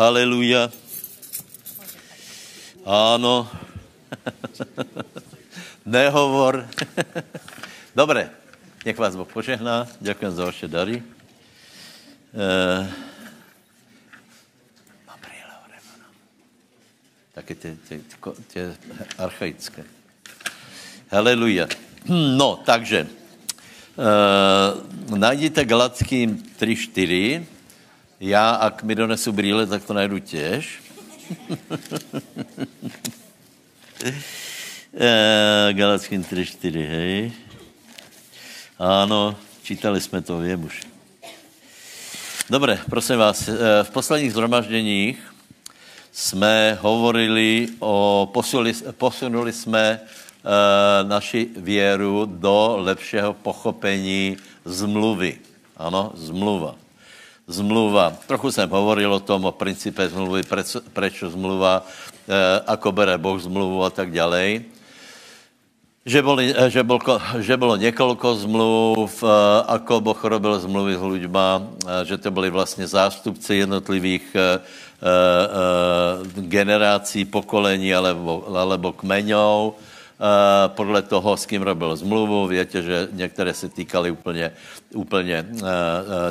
Haleluja. 0.00 0.72
Áno. 2.88 3.44
Nehovor. 5.84 6.64
Dobre, 8.00 8.32
nech 8.80 8.96
vás 8.96 9.12
Boh 9.12 9.28
požehná. 9.28 9.84
Ďakujem 10.00 10.32
za 10.32 10.44
vaše 10.48 10.72
dary. 10.72 11.04
Uh, 12.32 12.88
také 17.36 17.52
tie, 17.60 17.76
tie, 17.84 18.00
tie 18.56 18.64
archaické. 19.20 19.84
Haleluja. 21.12 21.68
No, 22.08 22.56
takže, 22.64 23.04
uh, 23.04 24.80
najděte 25.12 25.68
Galackým 25.68 26.40
3.4. 26.56 27.59
Já, 28.20 28.50
ak 28.50 28.82
mi 28.82 28.94
donesu 28.94 29.32
brýle, 29.32 29.66
tak 29.66 29.84
to 29.84 29.94
najdu 29.94 30.18
těž. 30.18 30.82
uh, 31.70 31.78
Galackým 35.72 36.22
3.4, 36.22 36.88
hej. 36.88 37.32
Ano, 38.78 39.36
čítali 39.62 40.00
jsme 40.00 40.22
to, 40.22 40.38
vím 40.38 40.64
už. 40.64 40.86
Dobre, 42.50 42.78
prosím 42.90 43.16
vás, 43.16 43.48
v 43.82 43.90
posledních 43.90 44.32
zhromažděních 44.32 45.34
jsme 46.12 46.78
hovorili 46.80 47.68
o, 47.78 48.28
posunuli, 48.32 48.74
posunuli 48.92 49.52
jsme 49.52 50.00
uh, 50.00 51.08
naši 51.08 51.48
věru 51.56 52.26
do 52.26 52.76
lepšího 52.78 53.32
pochopení 53.32 54.36
zmluvy. 54.64 55.38
Ano, 55.76 56.12
zmluva. 56.14 56.89
Zmluva. 57.50 58.14
Trochu 58.30 58.54
jsem 58.54 58.70
hovoril 58.70 59.10
o 59.10 59.20
tom, 59.20 59.44
o 59.44 59.52
principe 59.52 60.06
zmluvy, 60.06 60.46
preč 60.94 61.18
zmluva, 61.26 61.82
uh, 61.82 62.62
ako 62.62 62.94
bere 62.94 63.18
Boh 63.18 63.34
zmluvu 63.42 63.82
a 63.82 63.90
tak 63.90 64.14
ďalej. 64.14 64.70
Že, 66.06 66.20
boli, 66.22 66.54
že, 66.72 66.80
bol, 66.86 66.96
že 67.42 67.60
bylo 67.60 67.76
několik 67.76 68.24
zmluv, 68.24 69.10
ako 69.66 70.00
Boh 70.00 70.20
robil 70.24 70.56
zmluvy 70.56 70.96
s 70.96 71.02
ľuďma, 71.04 71.46
že 72.08 72.16
to 72.16 72.30
byli 72.30 72.50
vlastně 72.50 72.86
zástupci 72.86 73.54
jednotlivých 73.54 74.32
Eh, 75.00 75.08
eh, 75.08 76.40
generací, 76.44 77.24
pokolení 77.24 77.88
alebo, 77.88 78.44
alebo 78.52 78.92
kmeňov, 78.92 79.72
eh, 79.72 79.89
podle 80.66 81.02
toho, 81.02 81.36
s 81.36 81.46
kým 81.46 81.62
robil 81.62 81.96
zmluvu. 81.96 82.46
Větě, 82.46 82.82
že 82.82 83.08
některé 83.12 83.54
se 83.54 83.68
týkaly 83.68 84.10
úplně, 84.10 84.52
úplně 84.94 85.46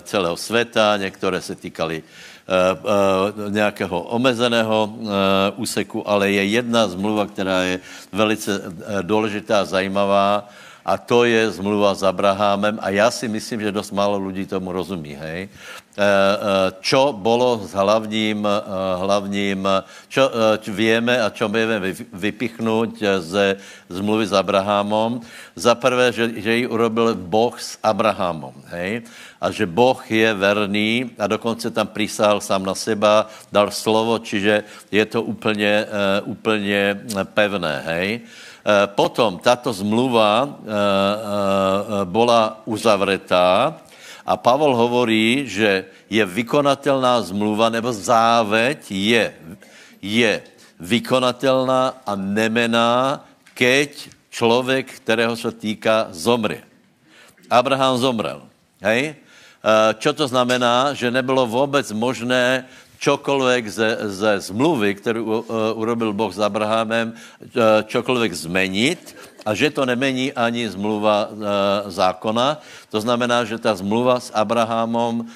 celého 0.01 0.37
světa, 0.37 0.97
některé 0.97 1.41
se 1.41 1.55
týkaly 1.55 2.03
nějakého 3.49 4.01
omezeného 4.01 4.93
úseku, 5.55 6.09
ale 6.09 6.31
je 6.31 6.45
jedna 6.45 6.87
zmluva, 6.87 7.25
která 7.25 7.61
je 7.61 7.79
velice 8.11 8.61
důležitá 9.01 9.61
a 9.61 9.65
zajímavá, 9.65 10.49
a 10.85 10.97
to 10.97 11.23
je 11.23 11.51
zmluva 11.51 11.93
s 11.93 12.03
Abrahamem 12.03 12.79
a 12.81 12.89
já 12.89 13.11
si 13.11 13.27
myslím, 13.27 13.61
že 13.61 13.71
dost 13.71 13.91
málo 13.91 14.17
lidí 14.27 14.45
tomu 14.45 14.71
rozumí, 14.71 15.13
hej. 15.13 15.49
Eh, 15.99 16.05
eh, 16.07 16.69
čo 16.79 17.11
bolo 17.11 17.59
s 17.59 17.75
hlavním, 17.75 18.47
eh, 18.47 18.55
hlavním 19.03 19.67
čo, 20.07 20.31
vieme 20.71 21.19
a 21.19 21.27
čo 21.27 21.51
vieme 21.51 21.91
vypichnout 22.15 22.95
ze 23.19 23.59
zmluvy 23.91 24.23
s 24.23 24.31
Abrahamom. 24.31 25.19
Za 25.59 25.75
prvé, 25.75 26.15
že, 26.15 26.39
že 26.39 26.63
ji 26.63 26.71
urobil 26.71 27.19
Boh 27.19 27.51
s 27.51 27.75
Abrahamom, 27.83 28.55
hej? 28.71 29.03
A 29.43 29.51
že 29.51 29.67
Boh 29.67 29.99
je 30.07 30.31
verný 30.31 31.11
a 31.19 31.27
dokonce 31.27 31.67
tam 31.67 31.91
prísahal 31.91 32.39
sám 32.39 32.63
na 32.63 32.79
seba, 32.79 33.27
dal 33.51 33.67
slovo, 33.67 34.23
čiže 34.23 34.63
je 34.87 35.03
to 35.03 35.19
úplně, 35.27 35.87
úplně 36.23 36.95
pevné, 37.35 37.83
hej? 37.85 38.07
Potom 38.95 39.39
tato 39.39 39.73
zmluva 39.73 40.47
bola 42.07 42.61
uzavretá, 42.67 43.79
a 44.29 44.37
Pavel 44.37 44.77
hovorí, 44.77 45.49
že 45.49 45.89
je 46.05 46.21
vykonatelná 46.21 47.17
zmluva 47.25 47.73
nebo 47.73 47.89
záveť 47.89 48.93
je, 48.93 49.25
je 49.97 50.31
vykonatelná 50.77 51.97
a 52.05 52.13
nemená, 52.13 53.25
keď 53.57 53.89
člověk, 54.29 55.01
kterého 55.01 55.33
se 55.33 55.49
týká, 55.49 56.13
zomře. 56.13 56.61
Abraham 57.49 57.97
zomrel. 57.97 58.45
Hej? 58.85 59.17
E, 59.17 59.17
čo 59.97 60.13
to 60.13 60.29
znamená? 60.29 60.93
Že 60.93 61.09
nebylo 61.09 61.49
vůbec 61.49 61.89
možné 61.91 62.69
čokoliv 62.99 63.65
ze, 63.65 63.97
ze 64.13 64.39
zmluvy, 64.39 64.95
kterou 64.95 65.23
uh, 65.23 65.39
urobil 65.73 66.13
Boh 66.13 66.33
s 66.35 66.39
Abrahamem, 66.39 67.15
uh, 67.15 67.81
čokoliv 67.87 68.35
zmenit 68.35 69.15
a 69.45 69.55
že 69.55 69.71
to 69.71 69.85
nemení 69.85 70.33
ani 70.33 70.69
zmluva 70.69 71.27
uh, 71.31 71.37
zákona. 71.87 72.59
To 72.91 72.99
znamená, 73.01 73.45
že 73.45 73.57
ta 73.57 73.75
zmluva 73.75 74.19
s 74.19 74.31
Abrahamom 74.33 75.23
uh, 75.23 75.27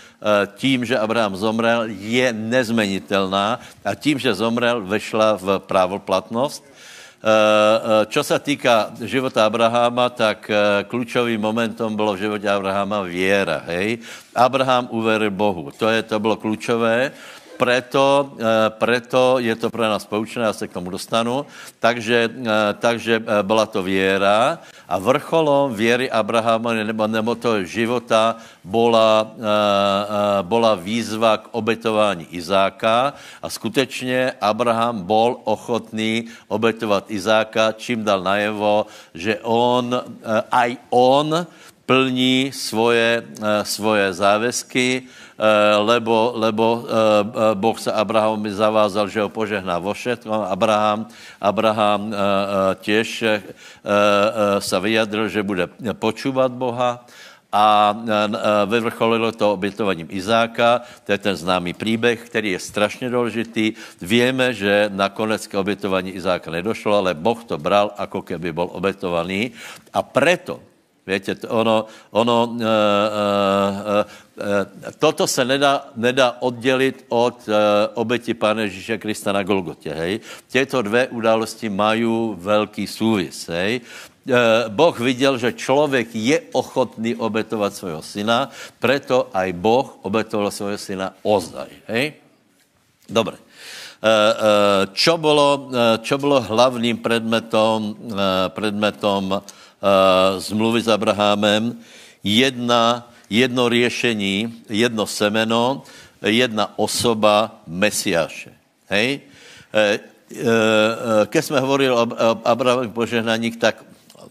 tím, 0.55 0.85
že 0.85 0.99
Abraham 0.99 1.35
zomrel, 1.35 1.87
je 1.89 2.33
nezmenitelná 2.33 3.59
a 3.85 3.91
tím, 3.95 4.19
že 4.19 4.33
zomrel, 4.33 4.81
vešla 4.83 5.37
v 5.37 5.59
právoplatnost. 5.59 6.73
Čo 8.11 8.19
se 8.19 8.35
týká 8.39 8.91
života 8.99 9.47
Abrahama, 9.47 10.11
tak 10.11 10.51
klíčovým 10.91 11.39
momentem 11.39 11.95
bylo 11.95 12.19
v 12.19 12.27
životě 12.27 12.49
Abrahama 12.51 13.01
věra. 13.07 13.63
Hej? 13.63 14.03
Abraham 14.35 14.91
uveril 14.91 15.31
Bohu. 15.31 15.71
To, 15.71 15.87
je, 15.87 16.03
to 16.03 16.19
bylo 16.19 16.35
klíčové 16.35 17.15
preto, 17.63 18.35
eh, 18.35 18.69
preto 18.75 19.39
je 19.39 19.55
to 19.55 19.71
pro 19.71 19.87
nás 19.87 20.03
poučené, 20.03 20.51
já 20.51 20.53
se 20.53 20.67
k 20.67 20.75
tomu 20.75 20.91
dostanu. 20.91 21.47
Takže, 21.79 22.27
eh, 22.27 22.51
takže 22.75 23.23
eh, 23.23 23.39
byla 23.39 23.65
to 23.71 23.79
věra 23.79 24.59
a 24.83 24.99
vrcholom 24.99 25.71
věry 25.71 26.11
Abrahama 26.11 26.75
nebo, 26.75 27.07
nebo 27.07 27.31
toho 27.39 27.63
života 27.63 28.35
byla, 28.63 29.31
byla 30.43 30.75
výzva 30.75 31.37
k 31.37 31.49
obetování 31.51 32.27
Izáka 32.35 33.13
a 33.41 33.47
skutečně 33.49 34.35
Abraham 34.41 35.07
bol 35.07 35.39
ochotný 35.43 36.27
obetovat 36.47 37.07
Izáka, 37.07 37.71
čím 37.71 38.03
dal 38.03 38.21
najevo, 38.21 38.85
že 39.15 39.39
on, 39.41 40.03
aj 40.51 40.77
on 40.91 41.47
plní 41.85 42.51
svoje, 42.55 43.27
svoje 43.63 44.13
záväzky, 44.13 45.03
Eh, 45.33 45.75
lebo, 45.81 46.31
lebo 46.37 46.85
eh, 46.85 46.93
eh, 46.93 47.55
Boh 47.57 47.73
se 47.75 47.89
Abrahamovi 47.89 48.53
zavázal, 48.53 49.09
že 49.09 49.25
ho 49.25 49.33
požehná 49.33 49.81
vo 49.81 49.89
všetkom. 49.91 50.45
Abraham, 50.45 51.09
Abraham 51.41 52.13
těž 52.79 53.23
se 54.59 54.79
vyjadril, 54.79 55.27
že 55.27 55.43
bude 55.43 55.67
počúvat 55.97 56.51
Boha 56.51 57.05
a 57.51 57.97
vyvrcholilo 58.65 59.31
to 59.31 59.53
obětováním 59.53 60.07
Izáka. 60.09 60.81
To 61.03 61.11
je 61.11 61.17
ten 61.17 61.35
známý 61.35 61.73
příběh, 61.73 62.29
který 62.29 62.51
je 62.51 62.59
strašně 62.59 63.09
důležitý. 63.09 63.73
Víme, 64.01 64.53
že 64.53 64.89
nakonec 64.93 65.47
k 65.47 65.53
obětování 65.53 66.11
Izáka 66.11 66.51
nedošlo, 66.51 66.97
ale 66.97 67.13
Boh 67.13 67.43
to 67.43 67.57
bral, 67.57 67.91
jako 67.99 68.21
keby 68.21 68.53
byl 68.53 68.69
obětovaný. 68.71 69.51
A 69.93 70.03
preto, 70.03 70.59
Víte, 71.07 71.35
ono, 71.51 71.85
ono 72.11 72.47
uh, 72.47 72.55
uh, 72.55 72.63
uh, 72.63 72.67
toto 74.99 75.27
se 75.27 75.45
nedá, 75.45 75.87
nedá 75.95 76.37
oddělit 76.39 77.05
od 77.09 77.47
uh, 77.47 77.53
obeti 77.93 78.33
Pána 78.33 78.61
Ježíše 78.61 78.97
Krista 78.97 79.31
na 79.31 79.43
Golgotě, 79.43 79.93
hej. 79.93 80.19
Těto 80.47 80.81
dvě 80.81 81.07
události 81.07 81.69
mají 81.69 82.33
velký 82.35 82.87
súvis, 82.87 83.47
hej. 83.47 83.81
Boh 84.67 84.99
viděl, 84.99 85.37
že 85.37 85.53
člověk 85.53 86.15
je 86.15 86.41
ochotný 86.51 87.15
obetovat 87.15 87.75
svého 87.75 88.01
syna, 88.01 88.49
preto 88.79 89.27
aj 89.35 89.53
Boh 89.53 89.99
obetoval 90.07 90.51
svého 90.51 90.77
syna 90.79 91.13
ozaj, 91.23 91.67
hej. 91.91 92.13
Dobre. 93.03 93.35
Čo 94.95 95.17
bylo, 95.19 95.67
čo 96.03 96.15
bylo 96.17 96.41
hlavním 96.41 96.97
predmetom, 97.03 97.91
uh, 97.91 99.35
zmluvy 100.37 100.81
s 100.81 100.87
Abrahamem, 100.87 101.75
jedna, 102.23 103.11
jedno 103.29 103.69
řešení, 103.69 104.63
jedno 104.69 105.07
semeno, 105.07 105.83
jedna 106.21 106.79
osoba 106.79 107.61
Mesiáše. 107.67 108.51
Hej? 108.89 109.19
E, 109.73 109.81
e, 109.83 109.99
ke 111.25 111.41
jsme 111.41 111.59
hovorili 111.59 111.91
o 111.91 112.07
Abrahamových 112.43 112.91
požehnaních, 112.91 113.57
tak 113.57 113.83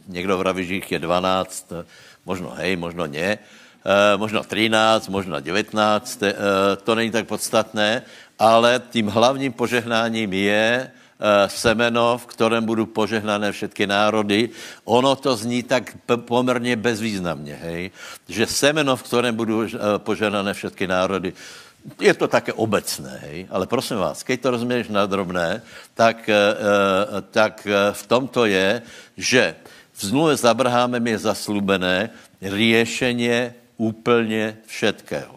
někdo 0.09 0.39
vraví, 0.39 0.67
že 0.67 0.75
jich 0.75 0.93
je 0.93 0.99
12, 0.99 1.73
možno 2.27 2.51
hej, 2.57 2.77
možno 2.77 3.07
ne, 3.07 3.39
možno 4.17 4.43
13, 4.43 5.09
možno 5.09 5.41
19, 5.41 6.23
e, 6.23 6.35
to 6.85 6.95
není 6.95 7.11
tak 7.11 7.27
podstatné, 7.27 8.03
ale 8.39 8.83
tím 8.91 9.07
hlavním 9.07 9.53
požehnáním 9.53 10.33
je, 10.33 10.91
Eh, 10.91 11.02
semeno, 11.47 12.19
v 12.19 12.27
kterém 12.27 12.65
budou 12.65 12.87
požehnané 12.87 13.53
všetky 13.53 13.87
národy. 13.87 14.51
Ono 14.85 15.17
to 15.17 15.37
zní 15.37 15.63
tak 15.63 15.97
poměrně 16.27 16.77
bezvýznamně, 16.77 17.55
hej? 17.63 17.91
že 18.29 18.47
semeno, 18.47 18.97
v 18.97 19.03
kterém 19.03 19.35
budou 19.37 19.63
eh, 19.63 19.71
požehnané 19.99 20.55
všetky 20.55 20.87
národy, 20.87 21.33
je 22.01 22.15
to 22.15 22.29
také 22.29 22.53
obecné, 22.53 23.19
hej? 23.27 23.47
ale 23.51 23.67
prosím 23.67 23.99
vás, 23.99 24.23
keď 24.23 24.41
to 24.41 24.51
rozumíš 24.51 24.89
na 24.89 25.03
drobné, 25.07 25.67
tak, 25.99 26.31
e, 26.31 26.39
tak 27.35 27.67
v 27.93 28.03
tomto 28.07 28.47
je, 28.47 28.83
že 29.19 29.59
v 29.91 30.01
zmluve 30.07 30.39
s 30.39 30.47
Abrahamem 30.47 31.03
je 31.03 31.27
zaslubené 31.27 32.15
riešenie 32.39 33.55
úplně 33.83 34.63
všetkého. 34.67 35.35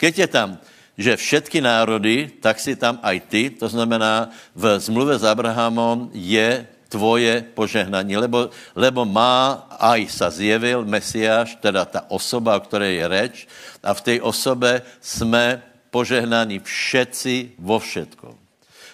Keď 0.00 0.18
je 0.18 0.26
tam, 0.26 0.58
že 1.00 1.16
všetky 1.16 1.64
národy, 1.64 2.28
tak 2.44 2.60
si 2.60 2.76
tam 2.76 3.00
aj 3.00 3.16
ty, 3.24 3.48
to 3.48 3.72
znamená, 3.72 4.28
v 4.52 4.76
zmluve 4.76 5.16
s 5.16 5.24
Abrahamom 5.24 6.12
je 6.12 6.68
tvoje 6.92 7.40
požehnání, 7.56 8.20
lebo, 8.20 8.52
lebo 8.76 9.08
má, 9.08 9.64
aj 9.80 10.00
sa 10.12 10.28
zjevil 10.28 10.84
Mesiáš, 10.84 11.56
teda 11.56 11.88
ta 11.88 12.04
osoba, 12.12 12.58
o 12.58 12.60
které 12.60 13.00
je 13.00 13.04
reč, 13.08 13.34
a 13.80 13.96
v 13.96 14.00
té 14.04 14.14
osobe 14.20 14.82
jsme 15.00 15.62
požehnaní 15.88 16.60
všetci 16.60 17.56
vo 17.56 17.80
všetkom. 17.80 18.36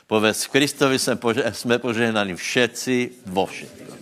Povedz, 0.06 0.46
v 0.46 0.52
Kristovi 0.54 0.98
jsme, 1.02 1.16
pože, 1.18 1.42
jsme 1.50 1.82
požehnaní 1.82 2.38
všetci 2.38 3.26
vo 3.26 3.50
všetkom. 3.50 3.98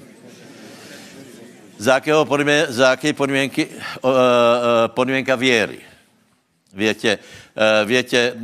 Za, 1.79 1.95
jakého 1.95 2.29
za 2.69 2.91
jaké 2.91 3.13
podmínky, 3.13 3.67
podmínka 4.93 5.35
věry? 5.35 5.94
Větě, 6.75 7.19
větě, 7.85 8.35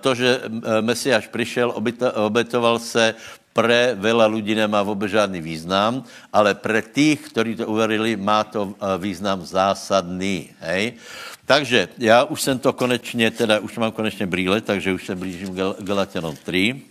to, 0.00 0.14
že 0.14 0.40
Mesiáš 0.80 1.26
přišel, 1.26 1.74
obetoval 2.14 2.78
se 2.78 3.14
pre 3.54 3.94
veľa 3.94 4.26
ľudí 4.26 4.58
nemá 4.58 4.82
vůbec 4.82 5.14
žádný 5.14 5.38
význam, 5.38 6.02
ale 6.34 6.58
pre 6.58 6.82
tých, 6.82 7.30
kteří 7.30 7.62
to 7.62 7.70
uverili, 7.70 8.18
má 8.18 8.42
to 8.44 8.74
eh, 8.74 8.98
význam 8.98 9.46
zásadný. 9.46 10.50
Hej? 10.60 10.98
Takže 11.46 11.88
já 11.98 12.24
už 12.24 12.42
jsem 12.42 12.58
to 12.58 12.72
konečně, 12.72 13.30
teda 13.30 13.58
už 13.62 13.78
mám 13.78 13.92
konečně 13.92 14.26
brýle, 14.26 14.60
takže 14.60 14.92
už 14.92 15.06
se 15.06 15.14
blížím 15.14 15.54
Galatianom 15.78 16.36
3. 16.36 16.82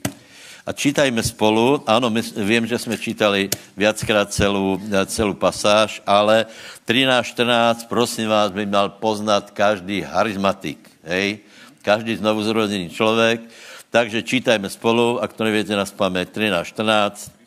A 0.64 0.72
čítajme 0.72 1.20
spolu, 1.24 1.84
ano, 1.84 2.08
my, 2.10 2.22
vím, 2.40 2.64
že 2.64 2.80
jsme 2.80 2.96
čítali 2.98 3.52
viackrát 3.76 4.32
celou, 4.32 4.80
eh, 4.80 5.06
celou 5.06 5.36
pasáž, 5.36 6.00
ale 6.08 6.46
13.14, 6.88 7.84
prosím 7.84 8.32
vás, 8.32 8.52
by 8.52 8.66
měl 8.66 8.90
poznat 8.90 9.52
každý 9.52 10.08
charizmatik, 10.08 10.80
hej? 11.04 11.44
Každý 11.84 12.16
znovu 12.16 12.44
zrozený 12.44 12.90
člověk, 12.90 13.44
takže 13.92 14.24
čítajme 14.24 14.72
spolu, 14.72 15.20
ak 15.20 15.36
to 15.36 15.44
nevíte 15.44 15.76
na 15.76 15.84
spaměť, 15.84 16.28
13, 16.32 16.68
14. 16.68 17.44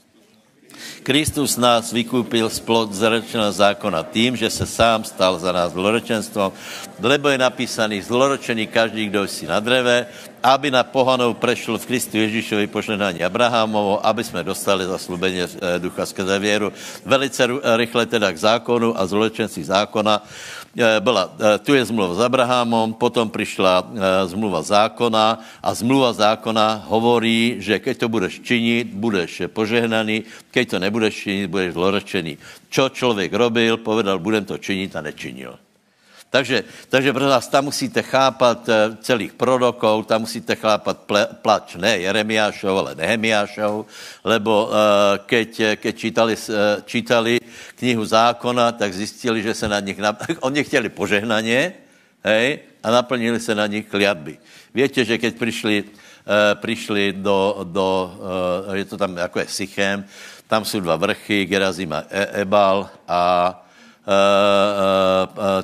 Kristus 1.02 1.56
nás 1.56 1.88
vykúpil 1.92 2.50
z 2.52 2.60
plod 2.60 2.92
zlorečeného 2.92 3.52
zákona 3.52 4.02
tým, 4.12 4.36
že 4.36 4.50
se 4.50 4.66
sám 4.66 5.04
stal 5.08 5.38
za 5.38 5.52
nás 5.52 5.72
zlorečenstvom, 5.72 6.52
lebo 7.00 7.32
je 7.32 7.38
napísaný 7.38 8.02
zlorečený 8.02 8.66
každý, 8.66 9.08
kdo 9.08 9.24
si 9.24 9.46
na 9.48 9.60
dreve, 9.60 10.06
aby 10.46 10.70
na 10.70 10.86
pohanou 10.86 11.34
prešel 11.34 11.74
v 11.74 11.86
Kristu 11.90 12.22
Ježíšovi 12.22 12.70
požehnání 12.70 13.18
Abrahamovo, 13.26 13.98
aby 13.98 14.22
jsme 14.22 14.46
dostali 14.46 14.86
zaslubení 14.86 15.42
eh, 15.42 15.48
ducha 15.82 16.06
skrze 16.06 16.38
věru. 16.38 16.70
Velice 17.02 17.50
rychle 17.74 18.06
teda 18.06 18.30
k 18.30 18.38
zákonu 18.38 18.94
a 18.94 19.02
zlorečenství 19.06 19.66
zákona. 19.66 20.22
Eh, 20.78 21.02
byla, 21.02 21.34
eh, 21.34 21.58
tu 21.58 21.74
je 21.74 21.82
zmluva 21.90 22.14
s 22.14 22.20
Abrahamom, 22.22 22.94
potom 22.94 23.26
přišla 23.26 23.90
zmluva 24.30 24.62
zákona 24.62 25.42
a 25.62 25.68
zmluva 25.74 26.14
zákona 26.14 26.86
hovorí, 26.86 27.58
že 27.58 27.82
keď 27.82 27.94
to 27.98 28.06
budeš 28.06 28.38
činit, 28.46 28.94
budeš 28.94 29.50
požehnaný, 29.50 30.22
keď 30.54 30.64
to 30.70 30.76
nebudeš 30.78 31.14
činit, 31.26 31.50
budeš 31.50 31.74
zlorečený. 31.74 32.38
Čo 32.70 32.94
člověk 32.94 33.34
robil, 33.34 33.82
povedal, 33.82 34.22
budem 34.22 34.46
to 34.46 34.62
činit 34.62 34.94
a 34.94 35.02
nečinil. 35.02 35.65
Takže, 36.30 36.64
takže 36.88 37.12
pro 37.12 37.26
vás 37.26 37.48
tam 37.48 37.64
musíte 37.64 38.02
chápat 38.02 38.68
eh, 38.68 38.96
celých 39.00 39.32
prorokov, 39.32 40.06
tam 40.06 40.20
musíte 40.26 40.56
chápat 40.58 41.06
ple, 41.06 41.26
plač 41.42 41.78
ne 41.78 41.98
Jeremiášov, 42.02 42.74
ale 42.78 42.94
Nehemiášov, 42.94 43.86
lebo 44.26 44.66
uh, 44.66 44.74
keď, 45.22 45.78
keď 45.78 45.94
čítali, 45.96 46.34
čítali 46.84 47.34
knihu 47.78 48.04
zákona, 48.04 48.72
tak 48.72 48.94
zjistili, 48.94 49.42
že 49.42 49.54
se 49.54 49.68
na 49.68 49.80
nich, 49.80 49.96
oni 50.40 50.64
chtěli 50.64 50.88
požehnaně, 50.88 51.72
hej, 52.24 52.58
a 52.82 52.90
naplnili 52.90 53.40
se 53.40 53.54
na 53.54 53.66
nich 53.66 53.86
kliatby. 53.86 54.38
Víte, 54.74 55.04
že 55.04 55.18
keď 55.18 55.34
přišli, 55.34 55.84
přišli 56.54 57.12
do, 57.16 57.64
do 57.64 58.18
je 58.72 58.84
to 58.84 58.96
tam 58.96 59.16
jako 59.16 59.38
je 59.38 59.46
Sychem, 59.48 60.04
tam 60.46 60.64
jsou 60.64 60.80
dva 60.80 60.96
vrchy, 60.96 61.44
Gerazim 61.44 61.92
a 61.92 62.04
Ebal 62.10 62.90
a 63.08 63.20
Eh, 63.46 63.62
eh, 63.62 63.65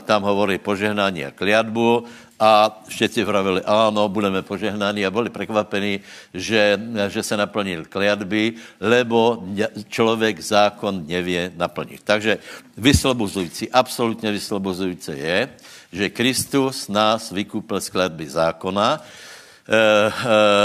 tam 0.05 0.23
hovorí 0.23 0.59
požehnání 0.59 1.25
a 1.25 1.31
kliatbu 1.31 2.05
a 2.43 2.83
všetci 2.89 3.23
pravili, 3.25 3.62
ano, 3.62 4.09
budeme 4.09 4.43
požehnaní 4.43 5.06
a 5.06 5.15
byli 5.15 5.31
překvapení, 5.31 6.00
že, 6.35 6.81
že 7.09 7.23
se 7.23 7.37
naplnil 7.37 7.87
kliatby, 7.87 8.53
lebo 8.81 9.47
člověk 9.89 10.41
zákon 10.41 11.06
nevě 11.06 11.53
naplnit. 11.56 12.00
Takže 12.05 12.39
vyslobozující, 12.77 13.71
absolutně 13.71 14.33
vyslobozující 14.33 15.12
je, 15.15 15.49
že 15.93 16.11
Kristus 16.11 16.89
nás 16.89 17.31
vykupil 17.31 17.81
z 17.81 17.89
kliatby 17.91 18.27
zákona, 18.27 19.00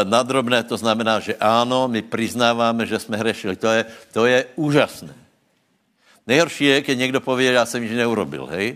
nadrobné 0.03 0.63
to 0.63 0.77
znamená, 0.77 1.19
že 1.19 1.35
ano, 1.38 1.88
my 1.88 2.01
přiznáváme, 2.01 2.85
že 2.85 3.00
jsme 3.00 3.18
hřešili. 3.18 3.56
To 3.56 3.69
je, 3.69 3.85
to 4.13 4.25
je 4.25 4.45
úžasné. 4.56 5.26
Nejhorší 6.27 6.65
je, 6.65 6.81
když 6.81 6.97
někdo 6.97 7.19
pově, 7.21 7.51
já 7.51 7.65
jsem 7.65 7.83
již 7.83 7.91
neurobil, 7.91 8.45
hej? 8.45 8.75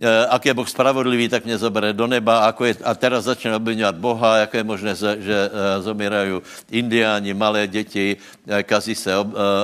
E, 0.00 0.26
ak 0.26 0.46
je 0.46 0.54
Boh 0.54 0.64
spravodlivý, 0.64 1.28
tak 1.28 1.44
mě 1.44 1.60
zabere 1.60 1.92
do 1.92 2.08
neba. 2.08 2.48
Ako 2.48 2.64
je, 2.64 2.74
a 2.84 2.96
teraz 2.96 3.28
začne 3.28 3.52
obvinovat 3.52 4.00
Boha, 4.00 4.48
jak 4.48 4.54
je 4.54 4.64
možné, 4.64 4.96
že 4.96 5.36
e, 5.36 5.50
zomírají 5.84 6.40
indiáni, 6.72 7.36
malé 7.36 7.68
děti, 7.68 8.16
e, 8.16 8.62
kazí 8.64 8.96
se 8.96 9.12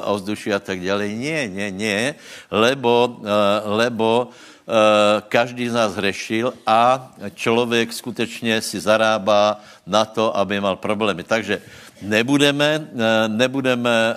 ovzduší 0.05 0.53
a 0.53 0.61
tak 0.61 0.85
dále. 0.85 1.09
Nie, 1.09 1.49
nie, 1.49 1.73
nie, 1.73 2.15
lebo, 2.53 3.17
lebo 3.65 4.29
každý 5.29 5.71
z 5.71 5.75
nás 5.79 5.95
hřešil 5.95 6.53
a 6.67 7.11
člověk 7.35 7.93
skutečně 7.93 8.59
si 8.61 8.81
zarábá 8.81 9.63
na 9.87 10.05
to, 10.05 10.37
aby 10.37 10.61
mal 10.61 10.77
problémy. 10.77 11.23
Takže 11.23 11.63
nebudeme, 12.03 12.89
eh, 12.93 13.29
nebudeme 13.29 13.91
eh, 13.91 14.17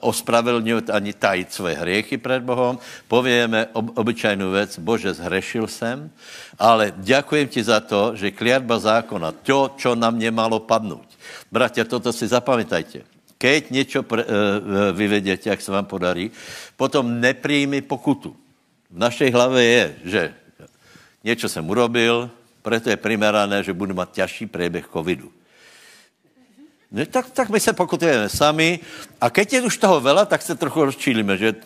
ospravedlňovat 0.00 0.90
ani 0.90 1.12
tajit 1.12 1.52
svoje 1.52 1.74
hriechy 1.74 2.18
před 2.18 2.42
Bohem, 2.42 2.78
povějeme 3.08 3.66
ob, 3.72 3.98
obyčajnou 3.98 4.50
věc, 4.50 4.78
Bože, 4.78 5.14
zhrešil 5.14 5.66
jsem, 5.66 6.10
ale 6.58 6.92
děkujem 6.96 7.48
ti 7.48 7.64
za 7.64 7.80
to, 7.80 8.16
že 8.16 8.30
kliatba 8.30 8.78
zákona, 8.78 9.32
to, 9.32 9.74
čo 9.76 9.94
na 9.94 10.10
mě 10.10 10.30
malo 10.30 10.60
padnout. 10.60 11.06
Bratia, 11.52 11.84
toto 11.86 12.12
si 12.12 12.26
zapamätajte. 12.26 13.06
Keď 13.38 13.70
něco 13.70 13.98
uh, 14.02 14.18
vyvedete, 14.92 15.50
jak 15.50 15.60
se 15.60 15.72
vám 15.72 15.84
podarí, 15.84 16.30
potom 16.76 17.20
nepřijmi 17.20 17.82
pokutu. 17.82 18.36
V 18.90 18.98
našej 18.98 19.30
hlavě 19.30 19.62
je, 19.64 19.84
že 20.04 20.22
něco 21.24 21.48
jsem 21.48 21.70
urobil, 21.70 22.30
proto 22.62 22.90
je 22.90 22.96
primerané, 22.96 23.62
že 23.62 23.72
budu 23.72 23.94
mít 23.94 24.10
těžší 24.10 24.46
průběh 24.46 24.88
covidu. 24.92 25.32
No, 26.94 27.02
tak, 27.10 27.30
tak 27.34 27.50
my 27.50 27.58
se 27.58 27.74
pokutujeme 27.74 28.30
sami 28.30 28.78
a 29.18 29.26
keď 29.26 29.52
je 29.52 29.60
už 29.66 29.82
toho 29.82 29.98
vela, 29.98 30.22
tak 30.22 30.38
se 30.42 30.54
trochu 30.54 30.94
rozčílíme, 30.94 31.34
že 31.34 31.58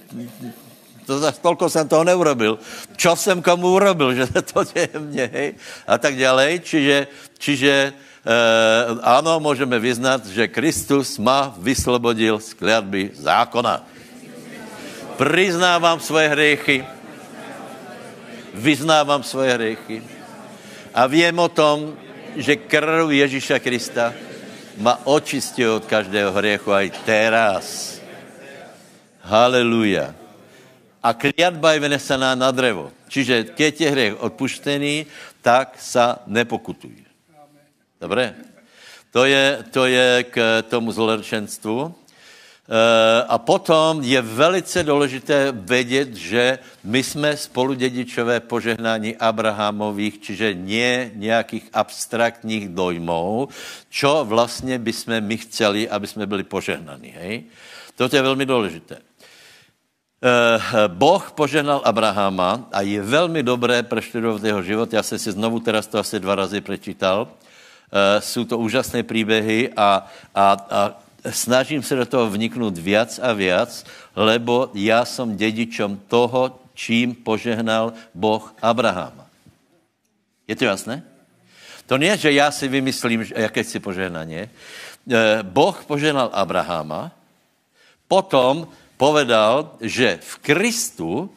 to 1.05 1.21
za 1.21 1.33
tolko 1.33 1.69
jsem 1.69 1.89
toho 1.89 2.05
neurobil. 2.05 2.59
Čo 2.97 3.17
jsem 3.17 3.43
komu 3.45 3.77
urobil, 3.77 4.15
že 4.15 4.27
se 4.27 4.41
to 4.43 4.65
děje 4.65 4.89
mně, 4.99 5.31
hej? 5.33 5.49
A 5.87 5.99
tak 5.99 6.17
dále. 6.17 6.59
Čiže, 6.59 7.07
čiže 7.39 7.73
e, 7.73 7.93
ano, 9.05 9.41
můžeme 9.41 9.79
vyznat, 9.79 10.25
že 10.27 10.49
Kristus 10.49 11.21
ma 11.21 11.53
vyslobodil 11.61 12.41
z 12.41 12.57
kliatby 12.57 13.13
zákona. 13.13 13.85
Priznávám 15.17 16.01
svoje 16.01 16.29
hriechy, 16.29 16.85
vyznávám 18.55 19.23
svoje 19.23 19.53
hriechy 19.53 20.03
a 20.95 21.05
vím 21.05 21.39
o 21.39 21.49
tom, 21.49 21.97
že 22.37 22.57
krv 22.57 23.13
Ježíša 23.13 23.59
Krista 23.59 24.28
ma 24.79 25.03
očistí 25.05 25.67
od 25.67 25.83
každého 25.83 26.31
hriechu 26.39 26.71
aj 26.71 26.87
teraz. 27.03 27.65
Haleluja. 29.27 30.15
A 31.03 31.15
kliatba 31.15 31.75
je 31.75 31.85
vynesená 31.85 32.39
na 32.39 32.51
drevo. 32.55 32.95
Čiže 33.11 33.55
keď 33.59 33.73
je 33.75 33.89
hriech 33.91 34.17
odpuštený, 34.23 34.95
tak 35.43 35.79
sa 35.83 36.23
nepokutuj. 36.31 36.95
Dobre? 37.99 38.35
To 39.11 39.27
je, 39.27 39.65
to 39.75 39.91
je 39.91 40.25
k 40.31 40.63
tomu 40.71 40.95
zlorčenstvu. 40.95 41.91
Eh, 42.69 43.25
a 43.29 43.39
potom 43.39 44.05
je 44.05 44.21
velice 44.23 44.85
důležité 44.85 45.53
vědět, 45.57 46.15
že 46.15 46.59
my 46.85 47.03
jsme 47.03 47.37
spoludědičové 47.37 48.41
požehnání 48.41 49.17
Abrahamových, 49.17 50.21
čiže 50.21 50.55
nie 50.55 51.11
nějakých 51.15 51.69
abstraktních 51.73 52.69
dojmů, 52.69 53.49
čo 53.89 54.25
vlastně 54.25 54.79
bychom 54.79 55.21
my 55.21 55.37
chceli, 55.37 55.89
aby 55.89 56.07
jsme 56.07 56.27
byli 56.27 56.45
požehnaní. 56.45 57.09
Hej? 57.09 57.45
To 57.97 58.09
je 58.13 58.23
velmi 58.23 58.47
důležité. 58.47 58.99
Boh 60.89 61.31
poženal 61.31 61.81
Abrahama 61.85 62.69
a 62.73 62.83
je 62.83 63.03
velmi 63.03 63.43
dobré 63.43 63.83
preštudovat 63.83 64.45
jeho 64.45 64.63
život. 64.63 64.93
Já 64.93 65.03
jsem 65.03 65.19
si 65.19 65.33
znovu 65.33 65.61
teraz 65.61 65.87
to 65.87 65.99
asi 65.99 66.21
dva 66.21 66.35
razy 66.35 66.61
prečítal. 66.61 67.29
Jsou 68.19 68.45
to 68.45 68.59
úžasné 68.59 69.03
příběhy 69.03 69.71
a, 69.77 70.07
a, 70.35 70.57
a 70.71 71.08
snažím 71.31 71.83
se 71.83 71.95
do 71.95 72.07
toho 72.07 72.31
vniknout 72.31 72.79
viac 72.79 73.19
a 73.23 73.33
viac, 73.33 73.85
lebo 74.17 74.71
já 74.75 75.05
jsem 75.05 75.37
dědičem 75.37 76.01
toho, 76.09 76.61
čím 76.75 77.15
požehnal 77.15 77.93
Boh 78.15 78.55
Abrahama. 78.63 79.27
Je 80.49 80.57
to 80.57 80.65
jasné? 80.65 81.03
To 81.87 81.97
nie, 81.97 82.17
že 82.17 82.33
já 82.33 82.51
si 82.51 82.69
vymyslím, 82.69 83.25
jaké 83.35 83.65
si 83.65 83.81
požehnání. 83.81 84.49
Boh 85.43 85.85
požehnal 85.85 86.31
Abrahama, 86.33 87.13
potom 88.09 88.69
povedal, 88.97 89.77
že 89.81 90.21
v 90.21 90.33
Kristu 90.37 91.33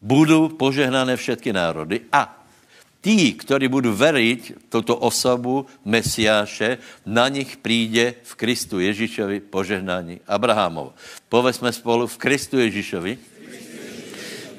budou 0.00 0.48
požehnané 0.48 1.16
všetky 1.16 1.52
národy 1.52 2.00
a 2.12 2.35
tí, 3.06 3.38
kteří 3.38 3.70
budou 3.70 3.94
veriť 3.94 4.66
toto 4.66 4.98
osobu 4.98 5.70
Mesiáše, 5.86 6.78
na 7.06 7.30
nich 7.30 7.54
přijde 7.62 8.18
v 8.22 8.34
Kristu 8.34 8.82
Ježíšovi 8.82 9.46
požehnání 9.46 10.26
Abrahamov. 10.26 10.90
Povedzme 11.30 11.70
spolu 11.70 12.10
v 12.10 12.18
Kristu 12.18 12.58
Ježíšovi. 12.58 13.18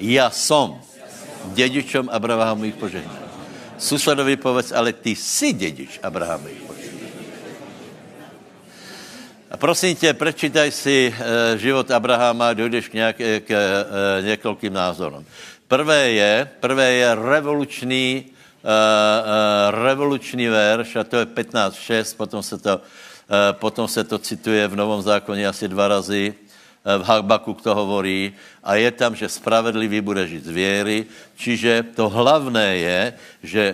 Já 0.00 0.30
som 0.30 0.80
dědičem 1.52 2.08
Abrahamových 2.08 2.74
požehnání. 2.74 3.28
Susedovi 3.78 4.36
povedz, 4.36 4.72
ale 4.72 4.92
ty 4.92 5.12
jsi 5.12 5.52
dědič 5.52 6.00
Abrahamových 6.02 6.62
požehnání. 6.64 7.12
A 9.50 9.56
prosím 9.56 9.96
tě, 9.96 10.14
prečítaj 10.14 10.70
si 10.70 11.12
e, 11.12 11.58
život 11.58 11.90
Abrahama, 11.90 12.52
dojdeš 12.54 12.88
k, 12.88 12.94
nějak, 12.94 13.16
k 13.44 13.50
e, 13.50 14.22
několikým 14.22 14.72
názorům. 14.72 15.24
Prvé 15.68 16.10
je, 16.10 16.48
prvé 16.60 16.92
je 16.92 17.14
revoluční, 17.14 18.37
revoluční 19.70 20.46
verš, 20.46 20.96
a 20.96 21.04
to 21.04 21.16
je 21.16 21.26
15.6, 21.26 22.16
potom 22.16 22.42
se 22.42 22.58
to, 22.58 22.80
e, 22.80 23.52
potom 23.52 23.88
se 23.88 24.04
to 24.04 24.18
cituje 24.18 24.68
v 24.68 24.76
Novom 24.76 25.02
zákoně 25.02 25.48
asi 25.48 25.68
dva 25.68 25.88
razy, 25.88 26.34
v 26.84 27.02
Habaku 27.02 27.54
to 27.54 27.74
hovorí 27.74 28.32
a 28.64 28.74
je 28.74 28.90
tam, 28.90 29.14
že 29.14 29.28
spravedlivý 29.28 30.00
bude 30.00 30.28
žít 30.28 30.44
z 30.44 30.50
věry, 30.50 31.06
čiže 31.36 31.84
to 31.92 32.08
hlavné 32.08 32.76
je, 32.76 33.00
že 33.42 33.64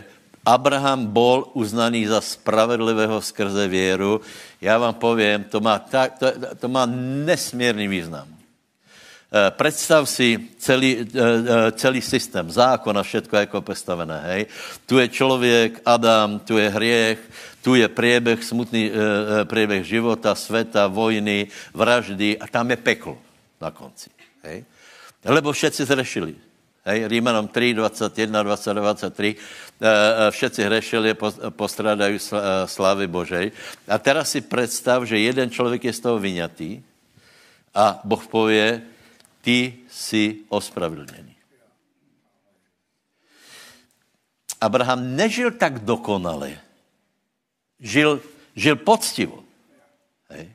Abraham 0.44 1.06
bol 1.06 1.48
uznaný 1.54 2.04
za 2.06 2.20
spravedlivého 2.20 3.20
skrze 3.20 3.68
věru. 3.68 4.20
Já 4.60 4.78
vám 4.78 4.94
povím, 4.94 5.44
to 5.44 5.60
má, 5.60 5.78
tak, 5.78 6.18
to, 6.18 6.26
to 6.60 6.68
má 6.68 6.86
nesmírný 7.24 7.88
význam. 7.88 8.33
Eh, 9.34 9.50
představ 9.50 10.06
si 10.06 10.38
celý, 10.62 11.02
eh, 11.02 11.18
eh, 11.18 11.72
celý 11.74 11.98
systém, 11.98 12.46
zákon 12.50 12.94
a 12.94 13.02
všetko 13.02 13.36
jako 13.36 13.66
postavené. 13.66 14.22
Hej? 14.30 14.46
Tu 14.86 14.98
je 14.98 15.08
člověk, 15.08 15.82
Adam, 15.82 16.38
tu 16.38 16.54
je 16.58 16.70
hriech, 16.70 17.18
tu 17.58 17.74
je 17.74 17.88
priebeh, 17.88 18.38
smutný 18.44 18.92
priebeh 19.48 19.82
života, 19.82 20.34
světa, 20.38 20.86
vojny, 20.86 21.48
vraždy 21.74 22.38
a 22.38 22.46
tam 22.46 22.70
je 22.70 22.76
peklo 22.76 23.18
na 23.56 23.74
konci. 23.74 24.12
Hej? 24.44 24.62
Lebo 25.24 25.50
všetci 25.50 25.82
zrešili. 25.82 26.34
Hej, 26.84 27.08
Rímanom 27.08 27.48
3, 27.48 27.74
21, 27.74 28.42
20, 28.44 28.76
23. 28.76 29.34
Všetci 30.30 30.60
hrešili, 30.62 31.16
postrádají 31.50 32.20
eh, 32.20 32.38
slávy 32.68 33.08
Božej. 33.08 33.50
A 33.88 33.98
teraz 33.98 34.30
si 34.30 34.44
představ, 34.44 35.02
že 35.02 35.18
jeden 35.18 35.50
člověk 35.50 35.84
je 35.84 35.92
z 35.92 36.00
toho 36.00 36.18
vyňatý 36.20 36.84
a 37.74 37.98
Boh 38.04 38.22
pově, 38.28 38.93
ty 39.44 39.84
jsi 39.90 40.48
ospravedlněný. 40.48 41.36
Abraham 44.60 45.16
nežil 45.16 45.52
tak 45.60 45.84
dokonale. 45.84 46.56
Žil, 47.76 48.24
žil 48.56 48.76
poctivo. 48.80 49.44
Hej. 50.32 50.48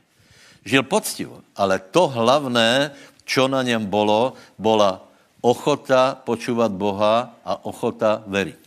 Žil 0.65 0.83
poctivo. 0.89 1.45
Ale 1.53 1.77
to 1.77 2.09
hlavné, 2.09 2.97
čo 3.21 3.45
na 3.45 3.61
něm 3.61 3.85
bylo, 3.85 4.33
byla 4.57 5.05
ochota 5.45 6.17
počúvat 6.25 6.73
Boha 6.73 7.37
a 7.45 7.65
ochota 7.69 8.25
veriť. 8.25 8.63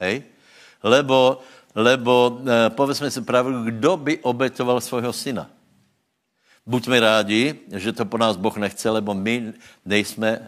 Hej? 0.00 0.24
Lebo, 0.80 1.44
lebo 1.76 2.40
e, 2.40 2.72
povedzme 2.72 3.12
si 3.12 3.20
pravdu, 3.20 3.68
kdo 3.68 3.96
by 4.00 4.24
obetoval 4.24 4.80
svého 4.80 5.12
syna? 5.12 5.52
Buďme 6.66 7.00
rádi, 7.00 7.62
že 7.70 7.94
to 7.94 8.04
po 8.04 8.18
nás 8.18 8.34
Boh 8.34 8.56
nechce, 8.58 8.90
lebo 8.90 9.14
my 9.14 9.54
nejsme 9.86 10.28
e, 10.28 10.40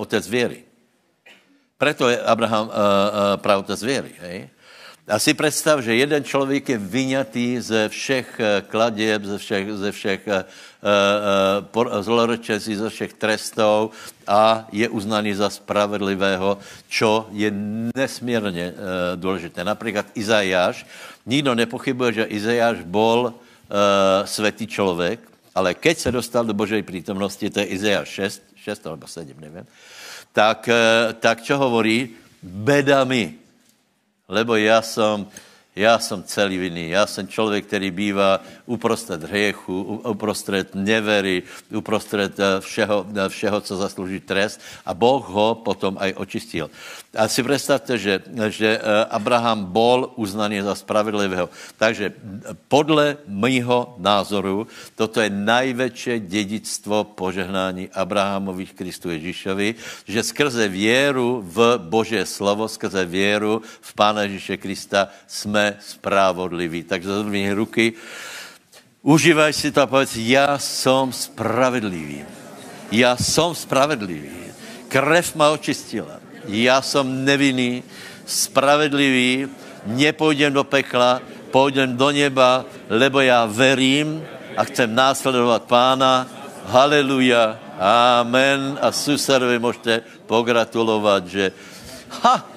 otec 0.00 0.24
věry. 0.28 0.64
Proto 1.78 2.08
je 2.08 2.16
Abraham 2.24 2.66
e, 2.66 2.72
e, 2.72 3.36
pravotec 3.36 3.82
věry. 3.82 4.12
Hej? 4.20 4.48
A 5.08 5.18
si 5.18 5.34
představ, 5.34 5.80
že 5.80 5.94
jeden 5.94 6.24
člověk 6.24 6.68
je 6.68 6.78
vyňatý 6.78 7.60
ze 7.60 7.88
všech 7.88 8.40
eh, 8.40 8.62
kladěb, 8.68 9.24
ze 9.24 9.38
všech, 9.38 9.72
ze 9.72 9.92
všech 9.92 10.20
uh, 10.28 11.86
uh, 11.86 12.02
zloročenství, 12.02 12.76
ze 12.76 12.90
všech 12.90 13.12
trestů 13.12 13.90
a 14.26 14.68
je 14.72 14.88
uznaný 14.88 15.34
za 15.34 15.50
spravedlivého, 15.50 16.58
čo 16.88 17.26
je 17.32 17.50
nesmírně 17.96 18.72
uh, 18.72 18.76
důležité. 19.16 19.64
Například 19.64 20.06
Izajáš. 20.14 20.86
Nikdo 21.26 21.54
nepochybuje, 21.54 22.12
že 22.12 22.24
Izajáš 22.24 22.76
bol 22.84 23.32
uh, 23.32 23.32
světý 24.24 24.66
člověk, 24.66 25.20
ale 25.58 25.74
keď 25.74 25.98
se 25.98 26.10
dostal 26.14 26.46
do 26.46 26.54
Božej 26.54 26.86
přítomnosti, 26.86 27.50
to 27.50 27.60
je 27.60 27.66
Izajáš 27.66 28.08
6, 28.08 28.42
6 28.54 28.86
alebo 28.86 29.10
7, 29.10 29.34
nevím, 29.40 29.66
tak, 30.30 30.70
uh, 30.70 31.12
tak 31.18 31.42
čo 31.42 31.58
hovorí? 31.58 32.14
Bedami 32.38 33.48
lebo 34.28 34.56
já 34.56 34.82
jsem, 34.82 35.26
já 35.78 35.98
jsem 35.98 36.22
celý 36.22 36.58
vinný. 36.58 36.90
Já 36.90 37.06
jsem 37.06 37.28
člověk, 37.28 37.66
který 37.66 37.90
bývá 37.90 38.40
uprostřed 38.66 39.22
hriechu, 39.22 40.02
uprostřed 40.04 40.74
nevery, 40.74 41.42
uprostřed 41.70 42.40
eh, 42.40 42.60
všeho, 42.60 43.06
eh, 43.14 43.28
všeho, 43.28 43.60
co 43.60 43.76
zaslouží 43.76 44.20
trest 44.20 44.60
a 44.86 44.94
Boh 44.94 45.22
ho 45.28 45.54
potom 45.54 45.94
aj 46.00 46.18
očistil. 46.18 46.70
A 47.14 47.28
si 47.28 47.42
představte, 47.42 47.98
že, 47.98 48.20
že 48.48 48.68
eh, 48.76 49.04
Abraham 49.10 49.70
bol 49.70 50.12
uznaný 50.18 50.60
za 50.66 50.74
spravedlivého. 50.74 51.46
Takže 51.78 52.12
podle 52.68 53.16
mýho 53.26 53.94
názoru 53.98 54.66
toto 54.98 55.20
je 55.20 55.30
největší 55.30 56.20
dědictvo 56.20 57.04
požehnání 57.04 57.88
Abrahamových 57.94 58.74
Kristu 58.74 59.10
Ježíšovi, 59.10 59.74
že 60.10 60.22
skrze 60.22 60.68
věru 60.68 61.42
v 61.46 61.78
Boží 61.78 62.18
slovo, 62.26 62.68
skrze 62.68 63.04
věru 63.04 63.62
v 63.80 63.90
Pána 63.94 64.22
Ježíše 64.22 64.56
Krista 64.56 65.08
jsme 65.26 65.67
spravodliví. 65.80 66.82
Takže 66.82 67.08
zvedni 67.08 67.52
ruky. 67.52 67.92
Užívaj 69.02 69.52
si 69.52 69.72
to 69.72 69.82
a 69.82 69.86
povedz, 69.86 70.16
já 70.16 70.58
jsem 70.58 71.12
spravedlivý. 71.12 72.24
Já 72.92 73.16
jsem 73.16 73.54
spravedlivý. 73.54 74.30
Krev 74.88 75.34
ma 75.34 75.50
očistila. 75.50 76.20
Já 76.48 76.82
jsem 76.82 77.24
nevinný, 77.24 77.82
spravedlivý, 78.26 79.48
nepůjdem 79.86 80.52
do 80.52 80.64
pekla, 80.64 81.20
půjdem 81.50 81.96
do 81.96 82.10
neba, 82.10 82.64
lebo 82.88 83.20
já 83.20 83.46
verím 83.46 84.24
a 84.56 84.64
chcem 84.64 84.94
následovat 84.94 85.62
Pána. 85.62 86.26
Haleluja. 86.64 87.58
Amen. 88.20 88.78
A 88.82 88.92
susedovi 88.92 89.58
můžete 89.58 90.02
pogratulovat, 90.26 91.26
že 91.26 91.52
ha, 92.10 92.48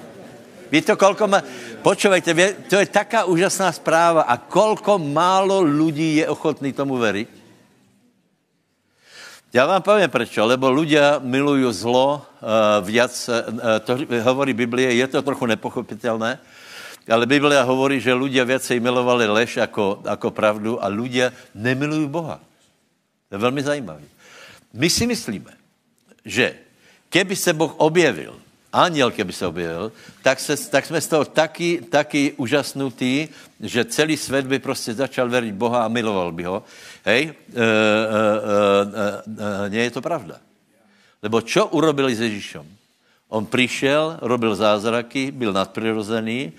víte, 0.72 0.96
kolko 0.96 1.28
má, 1.28 1.42
Počúvajte, 1.82 2.32
to 2.70 2.78
je 2.78 2.86
taká 2.86 3.26
úžasná 3.26 3.74
zpráva. 3.74 4.30
A 4.30 4.38
kolko 4.38 5.02
málo 5.02 5.66
lidí 5.66 6.22
je 6.22 6.30
ochotný 6.30 6.74
tomu 6.74 7.02
veriť? 7.02 7.42
Já 9.54 9.66
vám 9.68 9.82
povím 9.82 10.10
proč, 10.10 10.32
lebo 10.38 10.72
ľudia 10.72 11.20
milují 11.20 11.68
zlo, 11.76 12.24
uh, 12.24 12.80
viac, 12.80 13.12
uh, 13.28 13.84
to 13.84 14.00
hovorí 14.24 14.56
Biblie, 14.56 14.96
je 14.96 15.08
to 15.12 15.20
trochu 15.22 15.44
nepochopitelné, 15.44 16.40
ale 17.04 17.26
Biblia 17.28 17.60
hovorí, 17.68 18.00
že 18.00 18.16
ľudia 18.16 18.48
viacej 18.48 18.80
milovali 18.80 19.28
lež 19.28 19.60
jako, 19.60 20.08
jako 20.08 20.32
pravdu 20.32 20.80
a 20.80 20.88
ľudia 20.88 21.36
nemilují 21.52 22.08
Boha. 22.08 22.40
To 23.28 23.36
je 23.36 23.40
velmi 23.44 23.64
zajímavé. 23.64 24.08
My 24.72 24.88
si 24.90 25.04
myslíme, 25.04 25.52
že 26.24 26.56
keby 27.10 27.36
se 27.36 27.52
Boh 27.54 27.76
objevil 27.76 28.41
Aniel, 28.72 29.12
keby 29.12 29.34
se 29.34 29.48
objevil, 29.48 29.92
tak, 30.24 30.40
se, 30.40 30.56
tak 30.70 30.86
jsme 30.86 31.02
z 31.02 31.08
toho 31.08 31.26
taky, 31.26 31.82
taky 31.90 32.34
úžasnutí, 32.38 33.28
že 33.60 33.86
celý 33.86 34.18
svět 34.18 34.48
by 34.48 34.60
prostě 34.60 34.94
začal 34.94 35.30
věřit 35.30 35.56
Boha 35.56 35.86
a 35.86 35.92
miloval 35.92 36.32
by 36.32 36.44
ho. 36.44 36.64
Hej, 37.06 37.24
e, 37.24 37.32
e, 37.32 37.66
e, 38.96 39.66
e, 39.66 39.70
nie 39.70 39.84
je 39.84 39.92
to 39.92 40.02
pravda. 40.02 40.40
Lebo 41.22 41.42
čo 41.42 41.68
urobili 41.68 42.16
s 42.16 42.20
Ježíšem? 42.20 42.66
On 43.30 43.46
přišel, 43.46 44.18
robil 44.22 44.56
zázraky, 44.56 45.32
byl 45.32 45.54
nadprirozený, 45.54 46.52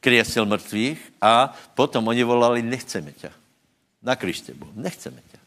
kriesil 0.00 0.46
mrtvých 0.46 0.98
a 1.22 1.54
potom 1.74 2.08
oni 2.08 2.22
volali, 2.24 2.62
nechceme 2.62 3.12
tě. 3.12 3.30
Na 4.02 4.16
Kriště 4.16 4.54
byl, 4.54 4.68
nechceme 4.74 5.20
tě. 5.32 5.38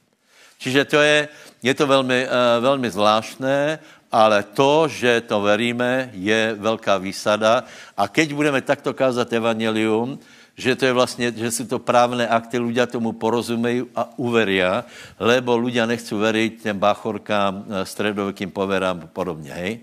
Čiže 0.58 0.86
to 0.86 0.98
je, 1.02 1.28
je 1.64 1.74
to 1.74 1.88
velmi, 1.88 2.26
uh, 2.26 2.64
velmi 2.64 2.90
zvláštné, 2.90 3.80
ale 4.14 4.46
to, 4.54 4.86
že 4.86 5.26
to 5.26 5.42
veríme, 5.42 6.14
je 6.14 6.54
velká 6.54 7.02
výsada. 7.02 7.66
A 7.98 8.06
keď 8.06 8.38
budeme 8.38 8.62
takto 8.62 8.94
kázat 8.94 9.34
evangelium, 9.34 10.22
že 10.54 10.76
to 10.78 10.86
je 10.86 10.94
vlastně, 10.94 11.34
že 11.36 11.52
jsou 11.52 11.66
to 11.66 11.80
právné 11.80 12.28
akty, 12.30 12.62
ľudia 12.62 12.86
tomu 12.86 13.18
porozumejí 13.18 13.90
a 13.96 14.14
uveria, 14.22 14.86
lebo 15.18 15.58
ľudia 15.58 15.90
nechcú 15.90 16.22
veriť 16.22 16.62
těm 16.62 16.78
báchorkám, 16.78 17.66
eh, 17.66 17.86
středověkým 17.86 18.54
poverám 18.54 19.02
a 19.04 19.08
podobně, 19.10 19.52
hej. 19.54 19.80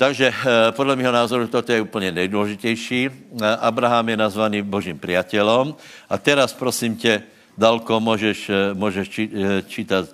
Takže 0.00 0.32
eh, 0.32 0.72
podle 0.72 0.96
mého 0.96 1.12
názoru 1.12 1.44
toto 1.52 1.72
je 1.72 1.84
úplně 1.84 2.12
nejdůležitější. 2.12 3.10
Eh, 3.12 3.56
Abraham 3.60 4.08
je 4.08 4.16
nazvaný 4.16 4.62
božím 4.64 4.96
priateľom. 4.96 5.76
A 6.08 6.18
teraz, 6.18 6.56
prosím 6.56 6.96
tě, 6.96 7.22
Dalko, 7.58 8.00
můžeš, 8.00 8.50
můžeš 8.72 9.20
čítat 9.68 10.08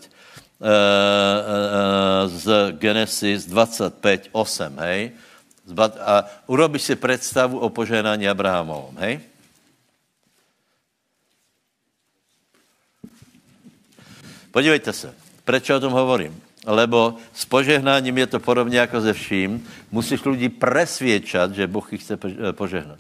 z 2.27 2.73
Genesis 2.73 3.47
25, 3.47 4.29
8, 4.33 4.79
hej? 4.79 5.13
A 6.01 6.25
urobíš 6.47 6.83
si 6.83 6.97
představu 6.97 7.59
o 7.59 7.69
požehnání 7.69 8.29
Abrahamovom, 8.29 8.97
hej? 8.99 9.21
Podívejte 14.51 14.93
se, 14.93 15.15
proč 15.45 15.71
o 15.71 15.81
tom 15.81 15.93
hovorím? 15.93 16.43
Lebo 16.67 17.15
s 17.35 17.45
požehnáním 17.45 18.19
je 18.19 18.27
to 18.27 18.41
podobně 18.41 18.79
jako 18.79 19.01
ze 19.01 19.13
vším. 19.13 19.69
Musíš 19.91 20.25
lidi 20.25 20.49
presvědčat, 20.49 21.53
že 21.53 21.71
ich 21.93 22.03
chce 22.03 22.19
požehnat. 22.53 22.99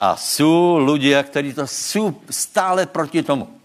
A 0.00 0.16
jsou 0.16 0.76
lidé, 0.76 1.22
kteří 1.22 1.54
to 1.54 1.66
jsou 1.66 2.20
stále 2.30 2.86
proti 2.86 3.22
tomu. 3.22 3.60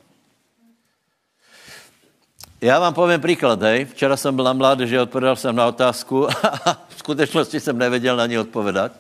Já 2.62 2.80
vám 2.80 2.94
povím 2.94 3.22
příklad, 3.22 3.62
hej. 3.62 3.86
Včera 3.86 4.18
jsem 4.18 4.36
byl 4.36 4.46
na 4.46 4.54
mládeži, 4.54 5.00
odpověděl 5.00 5.36
jsem 5.36 5.56
na 5.56 5.68
otázku 5.68 6.28
a 6.66 6.86
v 6.90 7.00
skutečnosti 7.00 7.60
jsem 7.60 7.78
nevěděl 7.78 8.16
na 8.16 8.26
ní 8.26 8.38
odpovědat, 8.38 8.92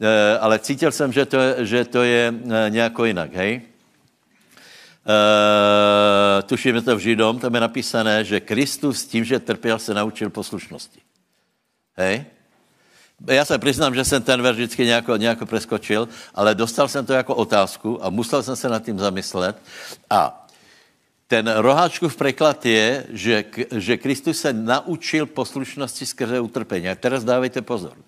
e, 0.00 0.38
ale 0.38 0.58
cítil 0.58 0.92
jsem, 0.92 1.12
že 1.12 1.26
to, 1.26 1.36
je, 1.36 1.66
že 1.66 1.84
to 1.84 2.02
je 2.02 2.34
e, 2.50 2.70
nějako 2.70 3.04
jinak, 3.04 3.34
hej. 3.34 3.62
Uh, 5.06 6.42
tuším, 6.42 6.82
to 6.82 6.96
v 6.96 6.98
Židom, 6.98 7.38
tam 7.38 7.54
je 7.54 7.60
napísané, 7.60 8.24
že 8.24 8.40
Kristus 8.40 9.04
tím, 9.04 9.24
že 9.24 9.38
trpěl, 9.38 9.78
se 9.78 9.94
naučil 9.94 10.30
poslušnosti. 10.30 11.00
Hej? 11.96 12.24
Já 13.26 13.44
se 13.44 13.58
přiznám, 13.58 13.94
že 13.94 14.04
jsem 14.04 14.22
ten 14.22 14.42
verš 14.42 14.56
vždycky 14.56 14.84
nějako, 14.84 15.16
nějako 15.16 15.46
preskočil, 15.46 16.08
ale 16.34 16.54
dostal 16.54 16.88
jsem 16.88 17.06
to 17.06 17.12
jako 17.12 17.34
otázku 17.34 18.04
a 18.04 18.10
musel 18.10 18.42
jsem 18.42 18.56
se 18.56 18.68
nad 18.68 18.82
tím 18.82 18.98
zamyslet. 18.98 19.56
A 20.10 20.45
ten 21.26 21.46
roháčkův 21.46 22.16
překlad 22.16 22.66
je, 22.66 23.06
že, 23.10 23.44
že 23.76 23.96
Kristus 23.96 24.40
se 24.40 24.52
naučil 24.52 25.26
poslušnosti 25.26 26.06
skrze 26.06 26.40
utrpení. 26.40 26.88
A 26.88 26.94
teraz 26.94 27.24
dávejte 27.24 27.62
pozor. 27.62 27.98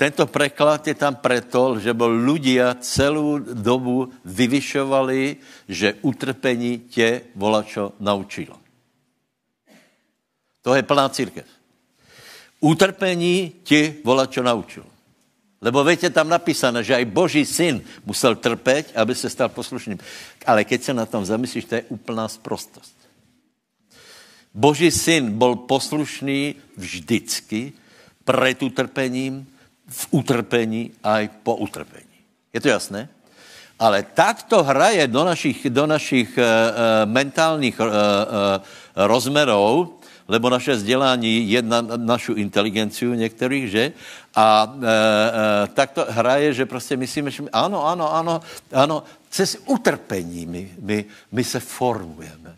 Tento 0.00 0.24
preklad 0.24 0.80
je 0.80 0.96
tam 0.96 1.20
preto, 1.20 1.76
že 1.76 1.92
byl 1.92 2.08
ľudia 2.24 2.72
celou 2.80 3.36
dobu 3.38 4.08
vyvyšovali, 4.24 5.36
že 5.68 6.00
utrpení 6.00 6.88
tě 6.88 7.36
volačo 7.36 7.92
naučilo. 8.00 8.56
To 10.64 10.72
je 10.74 10.82
plná 10.82 11.08
církev. 11.08 11.44
Utrpení 12.60 13.60
ti 13.60 14.00
volačo 14.04 14.42
naučil. 14.42 14.89
Lebo 15.60 15.84
víte, 15.84 16.10
tam 16.10 16.28
napísané, 16.28 16.80
že 16.80 16.96
aj 16.96 17.04
Boží 17.04 17.44
syn 17.44 17.84
musel 18.08 18.34
trpět, 18.36 18.96
aby 18.96 19.14
se 19.14 19.30
stal 19.30 19.48
poslušným. 19.48 19.98
Ale 20.46 20.64
keď 20.64 20.82
se 20.82 20.94
na 20.94 21.06
tom 21.06 21.24
zamyslíš, 21.24 21.64
to 21.64 21.74
je 21.74 21.88
úplná 21.92 22.28
sprostost. 22.28 22.96
Boží 24.54 24.90
syn 24.90 25.38
byl 25.38 25.56
poslušný 25.68 26.54
vždycky 26.76 27.72
před 28.24 28.62
utrpením, 28.62 29.46
v 29.88 30.06
utrpení 30.10 30.90
a 31.02 31.20
i 31.20 31.28
po 31.28 31.56
utrpení. 31.56 32.18
Je 32.52 32.60
to 32.60 32.68
jasné? 32.68 33.08
Ale 33.78 34.02
tak 34.02 34.42
to 34.42 34.62
hraje 34.62 35.06
do 35.08 35.24
našich, 35.24 35.70
do 35.70 35.86
našich 35.86 36.38
uh, 36.38 36.44
mentálních 37.04 37.80
uh, 37.80 37.86
uh, 37.86 37.92
rozmerů, 38.96 39.98
lebo 40.28 40.50
naše 40.50 40.72
vzdělání 40.72 41.50
je 41.50 41.62
na 41.62 41.82
našu 41.96 42.32
inteligenciu 42.32 43.14
některých, 43.14 43.70
že? 43.70 43.92
A 44.34 44.74
e, 44.82 44.86
e, 44.86 45.66
tak 45.74 45.90
to 45.90 46.06
hraje, 46.08 46.54
že 46.54 46.66
prostě 46.66 46.96
myslíme, 46.96 47.30
že 47.30 47.42
my, 47.42 47.50
ano, 47.50 47.86
ano, 47.86 48.14
ano, 48.14 48.40
ano, 48.72 49.02
cez 49.30 49.58
utrpení 49.66 50.46
my, 50.46 50.70
my, 50.80 51.04
my 51.32 51.44
se 51.44 51.60
formujeme. 51.60 52.56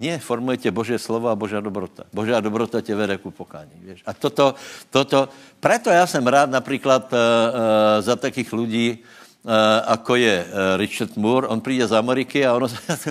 Ne, 0.00 0.18
formuje 0.18 0.56
tě 0.56 0.70
Boží 0.70 0.98
slovo 0.98 1.28
a 1.28 1.36
Božá 1.36 1.60
dobrota. 1.60 2.04
Božá 2.12 2.40
dobrota 2.40 2.80
tě 2.80 2.94
vede 2.94 3.18
ku 3.18 3.30
pokání. 3.30 3.70
Víš? 3.82 4.02
A 4.06 4.12
toto, 4.12 4.54
toto, 4.90 5.28
preto 5.60 5.90
já 5.90 6.06
jsem 6.06 6.26
rád 6.26 6.50
například 6.50 7.12
uh, 7.12 7.18
uh, 7.18 8.02
za 8.02 8.16
takých 8.16 8.52
lidí, 8.52 8.98
uh, 9.42 9.52
ako 9.86 10.16
je 10.16 10.44
uh, 10.44 10.50
Richard 10.76 11.16
Moore, 11.16 11.48
on 11.48 11.60
přijde 11.60 11.86
z 11.86 11.92
Ameriky 11.92 12.46
a 12.46 12.54
ono, 12.54 12.66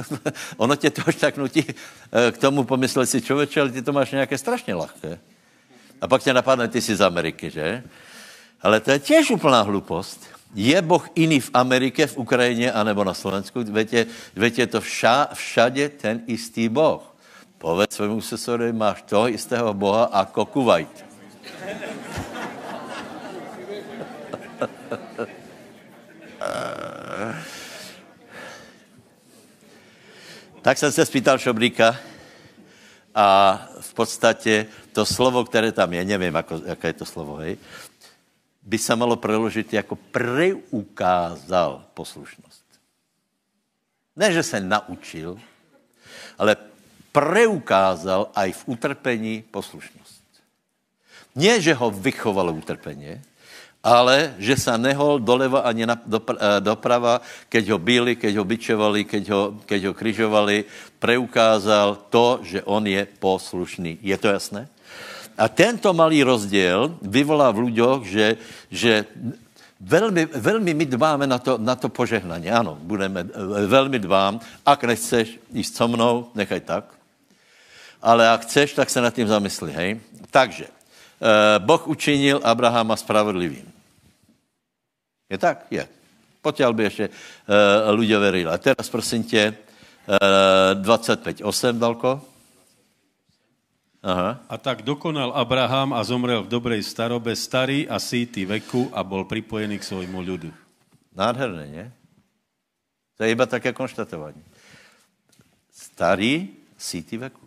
ono 0.58 0.76
tě 0.76 0.90
to 0.90 1.02
až 1.08 1.16
tak 1.16 1.38
nutí 1.38 1.64
uh, 1.64 2.32
k 2.32 2.38
tomu 2.38 2.64
pomyslet 2.64 3.10
si, 3.10 3.22
člověče, 3.22 3.62
ale 3.62 3.70
ty 3.70 3.82
to 3.82 3.94
máš 3.94 4.12
nějaké 4.12 4.38
strašně 4.38 4.76
lahké. 4.76 5.20
A 6.02 6.08
pak 6.08 6.24
tě 6.24 6.34
napadne, 6.34 6.68
ty 6.68 6.82
jsi 6.82 6.96
z 6.96 7.02
Ameriky, 7.02 7.50
že? 7.50 7.84
Ale 8.62 8.80
to 8.80 8.92
je 8.92 9.00
těž 9.00 9.32
úplná 9.32 9.62
hlupost. 9.62 10.28
Je 10.56 10.82
Boh 10.82 11.10
jiný 11.16 11.40
v 11.40 11.50
Americe, 11.54 12.08
v 12.08 12.18
Ukrajině, 12.18 12.72
anebo 12.72 13.04
na 13.04 13.14
Slovensku? 13.14 13.64
Větě, 13.64 14.06
větě 14.36 14.68
to 14.68 14.82
vša, 14.82 15.28
všade 15.34 15.90
ten 15.90 16.22
istý 16.28 16.70
Boh. 16.70 17.16
Povedz 17.58 17.96
svému 17.96 18.22
susedovi, 18.22 18.74
máš 18.74 19.02
toho 19.02 19.30
istého 19.30 19.74
Boha 19.74 20.10
jako 20.14 20.46
Kuwait. 20.46 21.06
tak 30.62 30.78
jsem 30.78 30.92
se 30.92 31.06
spýtal 31.06 31.38
Šoblíka 31.38 31.96
a 33.16 33.60
podstatě 33.98 34.70
to 34.94 35.06
slovo, 35.06 35.42
které 35.42 35.74
tam 35.74 35.94
je, 35.94 36.06
nevím, 36.06 36.36
jako, 36.36 36.62
jaké 36.66 36.88
je 36.88 37.02
to 37.02 37.06
slovo, 37.06 37.42
hej, 37.42 37.58
by 38.62 38.78
se 38.78 38.94
malo 38.96 39.18
preložit 39.18 39.74
jako 39.74 39.96
preukázal 39.96 41.82
poslušnost. 41.94 42.66
Ne, 44.16 44.34
že 44.34 44.44
se 44.44 44.62
naučil, 44.62 45.42
ale 46.38 46.56
preukázal 47.12 48.30
aj 48.36 48.52
v 48.54 48.64
utrpení 48.78 49.42
poslušnost. 49.50 50.22
Ne, 51.34 51.62
že 51.62 51.74
ho 51.74 51.90
vychovalo 51.90 52.54
utrpení, 52.54 53.18
ale 53.84 54.36
že 54.38 54.58
se 54.58 54.74
nehol 54.78 55.20
doleva 55.20 55.64
ani 55.64 55.86
na, 55.86 55.96
eh, 55.96 56.60
doprava, 56.60 57.22
keď 57.50 57.64
ho 57.72 57.78
byli, 57.80 58.16
keď 58.16 58.34
ho 58.36 58.44
bičovali, 58.44 59.06
keď 59.06 59.24
ho, 59.32 59.42
keď 59.66 59.82
ho 59.88 59.94
križovali, 59.94 60.66
preukázal 61.00 62.10
to, 62.10 62.42
že 62.44 62.64
on 62.66 62.84
je 62.88 63.06
poslušný. 63.06 64.02
Je 64.02 64.18
to 64.18 64.28
jasné? 64.28 64.68
A 65.38 65.46
tento 65.48 65.94
malý 65.94 66.26
rozdíl 66.26 66.98
vyvolá 67.02 67.54
v 67.54 67.70
ľuďoch, 67.70 68.02
že, 68.10 68.42
že 68.74 69.06
velmi, 69.78 70.26
velmi 70.26 70.74
my 70.74 70.86
dbáme 70.86 71.26
na 71.30 71.38
to, 71.38 71.62
na 71.62 71.78
to 71.78 71.90
požehnání. 71.94 72.50
Ano, 72.50 72.78
budeme, 72.82 73.22
eh, 73.22 73.68
velmi 73.68 74.00
dbám. 74.00 74.40
Ak 74.66 74.84
nechceš 74.84 75.40
jít 75.54 75.70
so 75.70 75.88
mnou, 75.88 76.34
nechaj 76.36 76.60
tak. 76.60 76.86
Ale 78.02 78.30
ak 78.30 78.46
chceš, 78.46 78.74
tak 78.74 78.90
se 78.90 79.02
nad 79.02 79.14
tím 79.14 79.28
zamysli, 79.28 79.74
hej. 79.74 79.90
Takže, 80.30 80.77
Boh 81.60 81.88
učinil 81.88 82.40
Abrahama 82.44 82.94
spravedlivým. 82.94 83.66
Je 85.30 85.38
tak? 85.38 85.66
Je. 85.72 85.88
Potěl 86.42 86.74
by 86.74 86.84
ještě 86.84 87.10
uh, 87.10 87.92
ľudia 87.92 88.20
verili. 88.20 88.48
A 88.48 88.58
teraz 88.58 88.90
prosím 88.90 89.24
tě, 89.24 89.52
uh, 90.08 90.80
25.8, 90.80 91.80
Dalko. 91.80 92.22
Aha. 94.04 94.40
A 94.50 94.56
tak 94.58 94.82
dokonal 94.82 95.36
Abraham 95.36 95.92
a 95.92 96.04
zomrel 96.04 96.44
v 96.44 96.54
dobrej 96.54 96.84
starobe, 96.84 97.36
starý 97.36 97.90
a 97.90 98.00
síty 98.00 98.46
veku 98.46 98.88
a 98.96 99.04
bol 99.04 99.28
pripojený 99.28 99.84
k 99.84 99.84
svojmu 99.84 100.24
ľudu. 100.24 100.54
Nádherné, 101.12 101.66
ne? 101.68 101.86
To 103.18 103.26
je 103.26 103.34
iba 103.34 103.44
také 103.50 103.74
konštatování. 103.74 104.40
Starý, 105.74 106.48
síty 106.78 107.18
veku. 107.18 107.44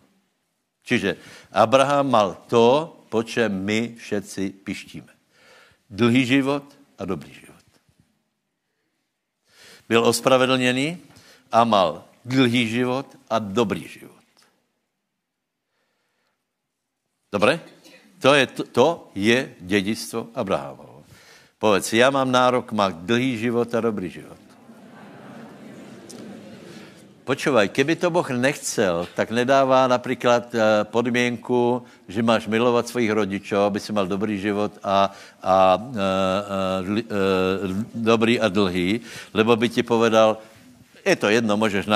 Čiže 0.84 1.16
Abraham 1.54 2.10
mal 2.10 2.36
to, 2.50 2.99
po 3.10 3.26
čem 3.26 3.50
my 3.50 3.98
všetci 3.98 4.62
pištíme. 4.62 5.12
Dlhý 5.90 6.22
život 6.26 6.64
a 6.98 7.02
dobrý 7.04 7.34
život. 7.34 7.66
Byl 9.88 10.06
ospravedlněný 10.06 10.98
a 11.52 11.64
mal 11.64 12.06
dlhý 12.24 12.68
život 12.68 13.06
a 13.30 13.38
dobrý 13.38 13.88
život. 13.88 14.22
Dobre? 17.32 17.60
To 18.20 18.34
je, 18.34 18.46
to, 18.46 18.62
to 18.64 18.86
je 19.14 19.54
dědictvo 19.60 20.28
Abrahamovo. 20.34 21.04
Povedz, 21.58 21.92
já 21.92 22.10
mám 22.10 22.30
nárok 22.30 22.72
mít 22.72 22.96
dlhý 22.96 23.38
život 23.38 23.74
a 23.74 23.80
dobrý 23.80 24.10
život. 24.10 24.49
Počúvaj, 27.30 27.70
keby 27.70 27.94
to 27.94 28.10
Boh 28.10 28.26
nechcel, 28.26 29.06
tak 29.14 29.30
nedává 29.30 29.86
například 29.86 30.50
eh, 30.50 30.82
podmínku, 30.82 31.78
že 32.10 32.26
máš 32.26 32.50
milovat 32.50 32.90
svých 32.90 33.14
rodičů, 33.14 33.70
aby 33.70 33.78
si 33.78 33.94
mal 33.94 34.10
dobrý 34.10 34.34
život 34.34 34.74
a, 34.82 34.90
a, 34.90 34.98
a, 34.98 35.54
a, 35.54 35.54
a 35.54 35.58
dobrý 37.94 38.34
a 38.34 38.50
dlhý, 38.50 39.06
lebo 39.30 39.54
by 39.54 39.68
ti 39.70 39.86
povedal, 39.86 40.42
je 41.06 41.16
to 41.16 41.30
jedno, 41.30 41.56
můžeš 41.56 41.86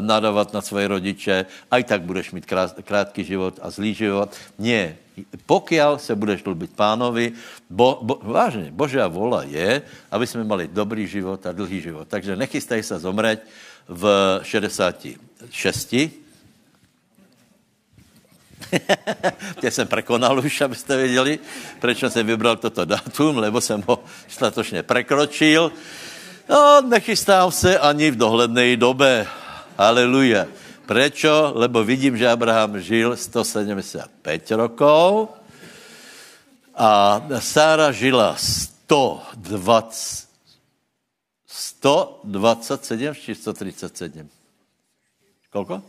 nadávat 0.00 0.48
na 0.52 0.60
svoje 0.64 0.88
rodiče, 0.88 1.46
aj 1.70 1.84
tak 1.84 2.00
budeš 2.02 2.32
mít 2.32 2.48
krátký 2.82 3.20
život 3.24 3.60
a 3.62 3.68
zlý 3.70 3.94
život. 3.94 4.32
Nie. 4.58 4.96
Pokiaľ 5.48 5.96
se 5.96 6.12
budeš 6.12 6.44
lubit 6.44 6.76
pánovi, 6.76 7.32
bo, 7.70 8.00
bo, 8.02 8.20
vážně, 8.20 8.68
Božá 8.72 9.08
vola 9.08 9.44
je, 9.48 9.82
aby 10.10 10.26
jsme 10.26 10.44
mali 10.44 10.68
dobrý 10.68 11.06
život 11.06 11.40
a 11.46 11.52
dlhý 11.52 11.80
život. 11.80 12.08
Takže 12.08 12.36
nechystaj 12.36 12.82
se 12.82 12.98
zomřít 12.98 13.40
v 13.88 14.40
66. 14.42 15.94
Tě 19.60 19.70
jsem 19.70 19.88
prekonal 19.88 20.38
už, 20.38 20.60
abyste 20.60 20.96
věděli, 20.96 21.38
proč 21.80 22.04
jsem 22.08 22.26
vybral 22.26 22.56
toto 22.56 22.84
datum, 22.84 23.38
lebo 23.38 23.60
jsem 23.60 23.84
ho 23.86 24.04
statočně 24.28 24.82
prekročil. 24.82 25.72
No, 26.48 26.80
nechystám 26.80 27.52
se 27.52 27.78
ani 27.78 28.10
v 28.10 28.16
dohledné 28.16 28.76
době. 28.76 29.26
Haleluja. 29.78 30.46
Prečo? 30.86 31.52
Lebo 31.54 31.84
vidím, 31.84 32.16
že 32.16 32.28
Abraham 32.28 32.80
žil 32.80 33.16
175 33.16 34.50
rokov 34.50 35.28
a 36.74 37.22
Sára 37.38 37.92
žila 37.92 38.36
120, 38.38 40.25
127 41.56 43.14
či 43.14 43.34
137? 43.34 44.28
Kolko? 45.48 45.82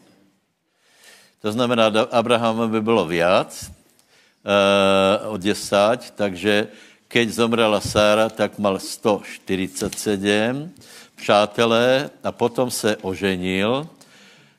To 1.42 1.52
znamená, 1.52 1.92
Abraham 2.12 2.72
by 2.72 2.82
bylo 2.82 3.06
viac 3.06 3.52
uh, 3.68 5.34
od 5.34 5.42
10, 5.42 6.16
takže 6.16 6.68
keď 7.08 7.30
zomrela 7.30 7.82
Sára, 7.82 8.30
tak 8.30 8.60
mal 8.60 8.80
147 8.80 10.72
přátelé 11.16 12.10
a 12.24 12.32
potom 12.32 12.72
se 12.72 12.96
oženil 12.98 13.88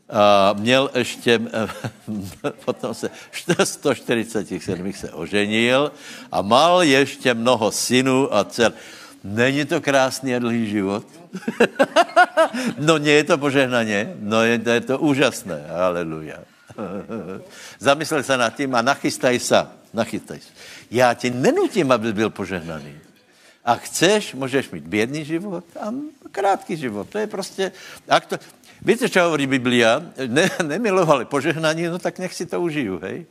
a 0.08 0.52
měl 0.52 0.90
ještě, 0.94 1.40
potom 2.64 2.94
se 2.94 3.10
147 3.64 4.92
se 4.92 5.12
oženil 5.12 5.92
a 6.32 6.42
mal 6.42 6.82
ještě 6.82 7.34
mnoho 7.34 7.72
synů 7.72 8.34
a 8.34 8.44
dcer. 8.44 8.72
Není 9.24 9.64
to 9.64 9.80
krásný 9.80 10.34
a 10.34 10.38
dlhý 10.38 10.70
život? 10.70 11.06
no 12.78 12.98
nie 12.98 13.12
je 13.12 13.24
to 13.24 13.38
požehnaně, 13.38 14.14
no 14.20 14.42
je, 14.42 14.60
je 14.62 14.80
to 14.80 14.98
úžasné, 14.98 15.66
aleluja. 15.70 16.38
Zamyslel 17.78 18.22
se 18.22 18.36
nad 18.36 18.54
tím 18.54 18.74
a 18.74 18.82
nachystaj 18.82 19.38
se, 19.38 19.66
nachystaj 19.94 20.38
se. 20.38 20.50
Já 20.90 21.14
ti 21.14 21.30
nenutím, 21.30 21.92
aby 21.92 22.12
byl 22.12 22.30
požehnaný. 22.30 22.94
A 23.64 23.74
chceš, 23.74 24.34
můžeš 24.34 24.70
mít 24.70 24.84
bědný 24.84 25.24
život 25.24 25.64
a 25.80 25.92
krátký 26.30 26.76
život. 26.76 27.08
To 27.08 27.18
je 27.18 27.26
prostě... 27.26 27.72
To, 28.28 28.38
víte, 28.82 29.08
co 29.08 29.20
hovorí 29.20 29.46
Biblia? 29.46 30.02
Ne, 30.26 30.50
nemilovali 30.62 31.24
požehnání, 31.24 31.86
no 31.86 31.98
tak 31.98 32.18
nech 32.18 32.34
si 32.34 32.46
to 32.46 32.60
užiju, 32.60 32.98
hej? 32.98 33.26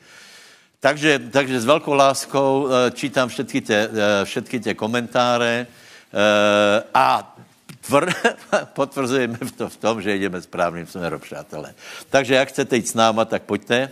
Takže, 0.80 1.20
takže 1.20 1.62
s 1.62 1.66
velkou 1.66 1.94
láskou 1.94 2.70
eh, 2.70 2.92
čítám 2.92 3.30
všetky 3.30 3.62
tě, 3.62 3.90
eh, 3.94 4.26
všetky 4.26 4.60
tě 4.60 4.74
komentáře 4.74 5.68
eh, 5.68 6.84
a 6.94 7.36
tvr, 7.82 8.14
potvrzujeme 8.74 9.38
to 9.58 9.70
v 9.70 9.78
tom, 9.78 10.02
že 10.02 10.16
jdeme 10.16 10.42
správným 10.42 10.86
směrem, 10.86 11.20
přátelé. 11.20 11.74
Takže 12.10 12.36
jak 12.36 12.50
chcete 12.50 12.76
jít 12.76 12.88
s 12.88 12.94
náma, 12.94 13.26
tak 13.26 13.44
pojďte. 13.44 13.90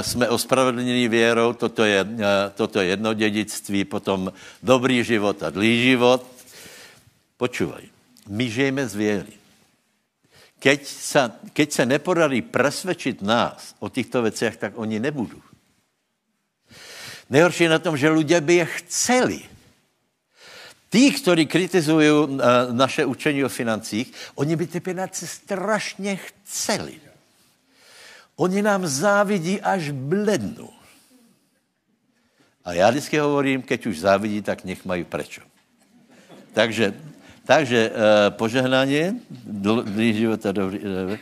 Jsme 0.00 0.28
ospravedlněni 0.28 1.08
věrou, 1.08 1.52
toto 1.52 1.84
je, 1.84 2.06
toto 2.54 2.80
je 2.80 2.86
jedno 2.86 3.14
dědictví, 3.14 3.84
potom 3.84 4.32
dobrý 4.62 5.04
život 5.04 5.42
a 5.42 5.50
dlý 5.50 5.82
život. 5.82 6.26
Počúvaj, 7.36 7.82
my 8.28 8.50
žijeme 8.50 8.86
z 8.86 8.94
věry. 8.94 9.32
Keď 10.58 10.86
se, 10.86 11.32
keď 11.52 11.72
se 11.72 11.86
nepodarí 11.86 12.42
presvědčit 12.42 13.22
nás 13.22 13.74
o 13.78 13.88
těchto 13.88 14.22
věcech, 14.22 14.56
tak 14.56 14.72
oni 14.78 15.00
nebudou. 15.00 15.45
Nejhorší 17.30 17.64
je 17.64 17.70
na 17.70 17.78
tom, 17.78 17.96
že 17.96 18.08
lidé 18.08 18.40
by 18.40 18.54
je 18.54 18.64
chceli. 18.64 19.40
Tí, 20.88 21.10
kteří 21.10 21.46
kritizují 21.46 22.10
eh, 22.10 22.72
naše 22.72 23.04
učení 23.04 23.44
o 23.44 23.48
financích, 23.48 24.12
oni 24.34 24.56
by 24.56 24.66
ty 24.66 24.80
peníze 24.80 25.26
strašně 25.26 26.16
chceli. 26.16 26.94
Oni 28.36 28.62
nám 28.62 28.86
závidí 28.86 29.60
až 29.60 29.90
blednu. 29.90 30.68
A 32.64 32.72
já 32.72 32.90
vždycky 32.90 33.18
hovorím, 33.18 33.62
keď 33.62 33.86
už 33.86 33.98
závidí, 33.98 34.42
tak 34.42 34.64
nech 34.64 34.84
mají 34.84 35.04
prečo. 35.04 35.40
Takže, 36.52 36.94
takže 37.44 37.90
uh, 37.90 37.96
požehnání, 38.36 39.20
dlhý 39.46 40.14
život 40.14 40.46
a 40.46 40.52
dobrý. 40.52 40.78
Uh, 40.78 41.16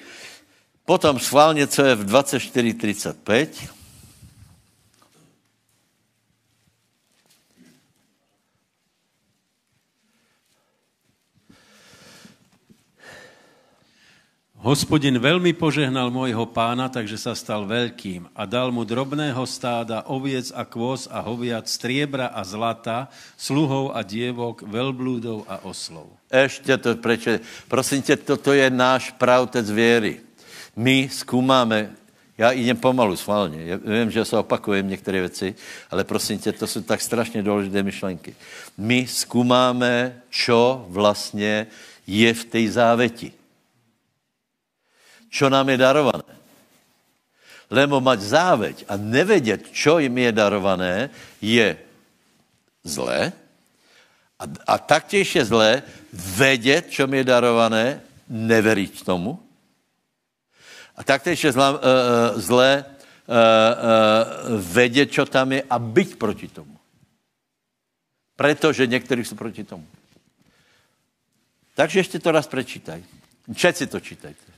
potom 0.85 1.19
schválně, 1.19 1.67
co 1.67 1.85
je 1.85 1.95
v 1.95 2.07
24.35. 2.07 3.74
Hospodin 14.75 15.23
velmi 15.23 15.55
požehnal 15.55 16.11
môjho 16.11 16.51
pána, 16.51 16.91
takže 16.91 17.15
sa 17.15 17.39
stal 17.39 17.63
veľkým 17.63 18.27
a 18.35 18.43
dal 18.43 18.75
mu 18.75 18.83
drobného 18.83 19.47
stáda, 19.47 20.03
oviec 20.11 20.51
a 20.51 20.67
kvos 20.67 21.07
a 21.07 21.23
hoviat, 21.23 21.71
striebra 21.71 22.35
a 22.35 22.43
zlata, 22.43 23.07
sluhov 23.39 23.95
a 23.95 24.03
dievok, 24.03 24.67
velblúdov 24.67 25.47
a 25.47 25.63
oslov. 25.63 26.19
Ešte 26.27 26.75
to 26.75 26.99
preče. 26.99 27.39
Prosím 27.71 28.03
tě, 28.03 28.19
toto 28.19 28.51
je 28.51 28.67
náš 28.67 29.15
pravtec 29.15 29.63
věry. 29.71 30.19
My 30.75 31.07
zkoumáme, 31.07 31.95
já 32.35 32.51
idem 32.51 32.75
pomalu, 32.75 33.15
schválně. 33.15 33.79
Vím, 33.79 34.11
že 34.11 34.27
se 34.27 34.35
opakujem 34.35 34.91
některé 34.91 35.21
věci, 35.21 35.55
ale 35.87 36.03
prosím 36.03 36.43
tě, 36.43 36.51
to 36.51 36.67
jsou 36.67 36.83
tak 36.83 36.99
strašně 36.99 37.47
důležité 37.47 37.79
myšlenky. 37.83 38.35
My 38.75 39.07
zkoumáme, 39.07 40.19
čo 40.35 40.83
vlastně 40.91 41.67
je 42.11 42.35
v 42.35 42.45
té 42.45 42.63
záveti 42.67 43.44
čo 45.35 45.51
nám 45.51 45.67
je 45.75 45.83
darované. 45.83 46.35
Lebo 47.67 47.99
mať 47.99 48.21
záveď 48.23 48.77
a 48.87 48.95
nevědět, 48.95 49.75
čo 49.75 49.99
jim 49.99 50.15
je 50.15 50.31
darované, 50.31 51.11
je 51.43 51.75
zlé. 52.87 53.35
A, 54.39 54.45
a 54.67 54.75
taktěž 54.79 55.35
je 55.35 55.45
zlé 55.45 55.83
vědět, 56.15 56.91
čo 56.95 57.11
mi 57.11 57.27
je 57.27 57.35
darované, 57.35 57.99
neveriť 58.31 59.03
tomu. 59.03 59.43
A 60.95 61.03
taktéž 61.03 61.45
je 61.45 61.53
zlé, 61.53 61.69
uh, 61.75 61.79
zlé 62.39 62.85
uh, 62.87 63.35
uh, 63.35 64.63
vědět, 64.63 65.11
čo 65.11 65.27
tam 65.27 65.53
je 65.53 65.67
a 65.67 65.79
být 65.79 66.15
proti 66.15 66.47
tomu. 66.49 66.79
Protože 68.37 68.87
někteří 68.87 69.25
jsou 69.25 69.35
proti 69.35 69.65
tomu. 69.65 69.87
Takže 71.75 71.99
ještě 71.99 72.19
to 72.19 72.31
raz 72.31 72.47
prečítaj. 72.47 73.03
Všetci 73.51 73.87
to 73.87 74.01
čítajte. 74.01 74.54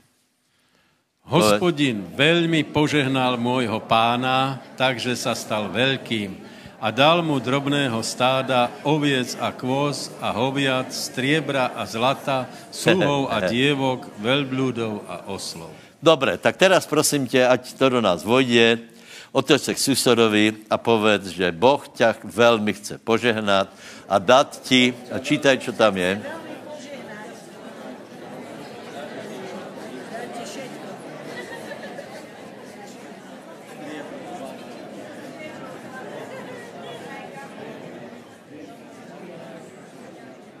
Hospodin 1.27 2.07
veľmi 2.15 2.71
požehnal 2.71 3.35
môjho 3.35 3.83
pána, 3.83 4.63
takže 4.79 5.11
sa 5.19 5.35
stal 5.35 5.67
veľkým 5.67 6.39
a 6.79 6.87
dal 6.87 7.19
mu 7.19 7.35
drobného 7.41 7.99
stáda, 7.99 8.71
oviec 8.87 9.35
a 9.35 9.51
kvos 9.51 10.07
a 10.23 10.31
hoviat, 10.31 10.87
striebra 10.95 11.75
a 11.75 11.83
zlata, 11.83 12.47
sluhov 12.71 13.27
a 13.27 13.43
dievok, 13.51 14.07
veľblúdov 14.23 15.03
a 15.03 15.15
oslov. 15.27 15.67
Dobre, 15.99 16.39
tak 16.39 16.55
teraz 16.55 16.87
prosím 16.87 17.27
tě, 17.27 17.43
ať 17.43 17.75
to 17.75 17.89
do 17.89 17.99
nás 17.99 18.23
vojde, 18.23 18.87
otoč 19.35 19.61
se 19.61 19.73
k 19.73 19.83
susedovi 19.83 20.63
a 20.71 20.79
povedz, 20.79 21.35
že 21.35 21.51
Boh 21.51 21.83
ťa 21.91 22.23
velmi 22.23 22.71
chce 22.71 23.03
požehnat 23.03 23.67
a 24.07 24.15
dát 24.15 24.47
ti, 24.63 24.95
a 25.11 25.19
čítaj, 25.19 25.59
čo 25.59 25.75
tam 25.75 25.97
je, 25.97 26.23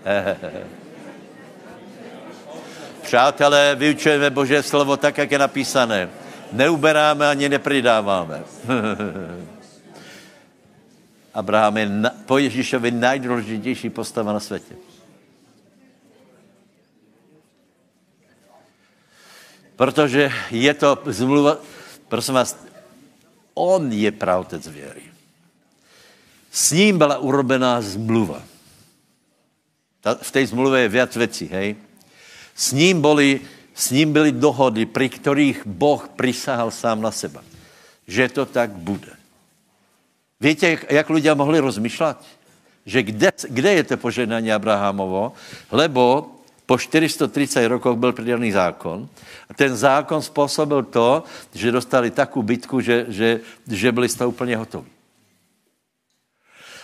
Přátelé, 3.01 3.75
vyučujeme 3.75 4.29
Bože 4.29 4.63
slovo 4.63 4.97
tak, 4.97 5.17
jak 5.17 5.31
je 5.31 5.39
napísané. 5.39 6.09
Neuberáme 6.51 7.27
ani 7.27 7.49
nepridáváme. 7.49 8.43
Abraham 11.33 11.77
je 11.77 11.89
na, 11.89 12.11
po 12.25 12.37
Ježíšovi 12.37 12.91
nejdůležitější 12.91 13.89
postava 13.89 14.33
na 14.33 14.39
světě. 14.39 14.75
Protože 19.75 20.31
je 20.51 20.73
to 20.73 20.99
zmluva, 21.05 21.57
prosím 22.07 22.33
vás, 22.33 22.57
on 23.53 23.91
je 23.91 24.11
pravtec 24.11 24.67
věry. 24.67 25.01
S 26.51 26.71
ním 26.71 26.97
byla 26.97 27.17
urobená 27.17 27.81
zmluva. 27.81 28.41
V 30.15 30.31
té 30.31 30.47
zmluvě 30.47 30.81
je 30.81 30.89
viac 30.89 31.15
věcí, 31.15 31.49
hej? 31.51 31.75
S 32.55 32.71
ním, 32.71 33.01
byly, 33.01 33.41
s 33.73 33.91
ním 33.91 34.13
byly 34.13 34.31
dohody, 34.31 34.85
při 34.85 35.09
kterých 35.09 35.67
Boh 35.67 36.09
prisahal 36.15 36.71
sám 36.71 37.01
na 37.01 37.11
seba. 37.11 37.41
Že 38.07 38.29
to 38.29 38.45
tak 38.45 38.69
bude. 38.69 39.11
Víte, 40.39 40.69
jak, 40.69 40.91
jak 40.91 41.09
lidé 41.09 41.35
mohli 41.35 41.59
rozmýšlet? 41.59 42.17
Že 42.85 43.03
kde, 43.03 43.31
kde 43.49 43.73
je 43.73 43.83
to 43.83 43.97
požehnání 43.97 44.51
Abrahamovo? 44.51 45.33
Lebo 45.71 46.31
po 46.65 46.77
430 46.77 47.67
rokoch 47.67 47.97
byl 47.97 48.13
přidělený 48.13 48.51
zákon 48.51 49.09
a 49.49 49.53
ten 49.53 49.75
zákon 49.75 50.21
způsobil 50.21 50.83
to, 50.83 51.23
že 51.53 51.71
dostali 51.71 52.11
takovou 52.11 52.43
bitku, 52.43 52.81
že, 52.81 53.05
že, 53.07 53.39
že 53.67 53.91
byli 53.91 54.09
z 54.09 54.15
toho 54.15 54.29
úplně 54.29 54.57
hotoví. 54.57 54.87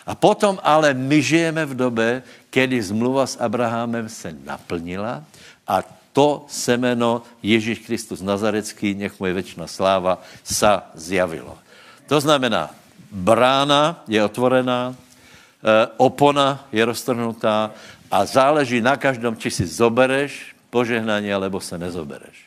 A 0.06 0.16
potom 0.16 0.60
ale 0.64 0.94
my 0.94 1.22
žijeme 1.22 1.66
v 1.66 1.76
době, 1.76 2.24
kdy 2.54 2.78
zmluva 2.78 3.26
s 3.26 3.42
Abrahamem 3.42 4.06
se 4.06 4.30
naplnila 4.46 5.26
a 5.66 5.82
to 6.14 6.46
semeno 6.46 7.26
Ježíš 7.42 7.90
Kristus 7.90 8.22
Nazarecký, 8.22 8.94
nech 8.94 9.18
mu 9.18 9.26
je 9.26 9.34
věčná 9.34 9.66
sláva, 9.66 10.22
sa 10.46 10.94
zjavilo. 10.94 11.58
To 12.06 12.22
znamená, 12.22 12.70
brána 13.10 14.06
je 14.06 14.22
otvorená, 14.22 14.94
eh, 14.94 15.90
opona 15.98 16.70
je 16.70 16.86
roztrhnutá 16.86 17.74
a 18.14 18.18
záleží 18.30 18.78
na 18.78 18.94
každom, 18.94 19.34
či 19.34 19.50
si 19.50 19.66
zobereš 19.66 20.54
požehnání, 20.70 21.34
alebo 21.34 21.58
se 21.58 21.78
nezobereš. 21.78 22.38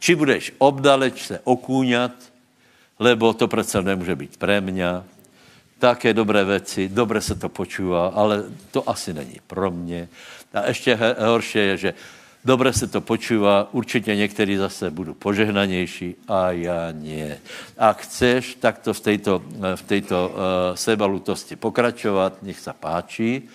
Či 0.00 0.16
budeš 0.16 0.56
obdaleč 0.56 1.28
se 1.28 1.40
okúňat, 1.44 2.16
lebo 2.96 3.32
to 3.36 3.48
přece 3.48 3.82
nemůže 3.84 4.16
být 4.16 4.36
pre 4.36 4.60
mňa, 4.60 5.04
také 5.80 6.14
dobré 6.14 6.44
věci, 6.44 6.88
dobře 6.88 7.20
se 7.20 7.34
to 7.34 7.48
počúvá, 7.48 8.08
ale 8.08 8.44
to 8.70 8.90
asi 8.90 9.14
není 9.14 9.40
pro 9.46 9.70
mě. 9.70 10.08
A 10.54 10.68
ještě 10.68 10.98
horší 11.18 11.58
je, 11.58 11.76
že 11.76 11.94
dobře 12.44 12.72
se 12.72 12.86
to 12.86 13.00
počúvá, 13.00 13.68
určitě 13.72 14.16
některý 14.16 14.56
zase 14.56 14.90
budu 14.90 15.14
požehnanější 15.14 16.16
a 16.28 16.50
já 16.50 16.90
nie. 16.92 17.38
A 17.78 17.92
chceš 17.92 18.54
takto 18.60 18.94
v 18.94 19.00
této, 19.00 19.42
v 19.74 19.82
této 19.82 20.28
uh, 20.28 20.36
sebalutosti 20.76 21.56
pokračovat, 21.56 22.42
nech 22.42 22.60
se 22.60 22.72
páčí. 22.72 23.48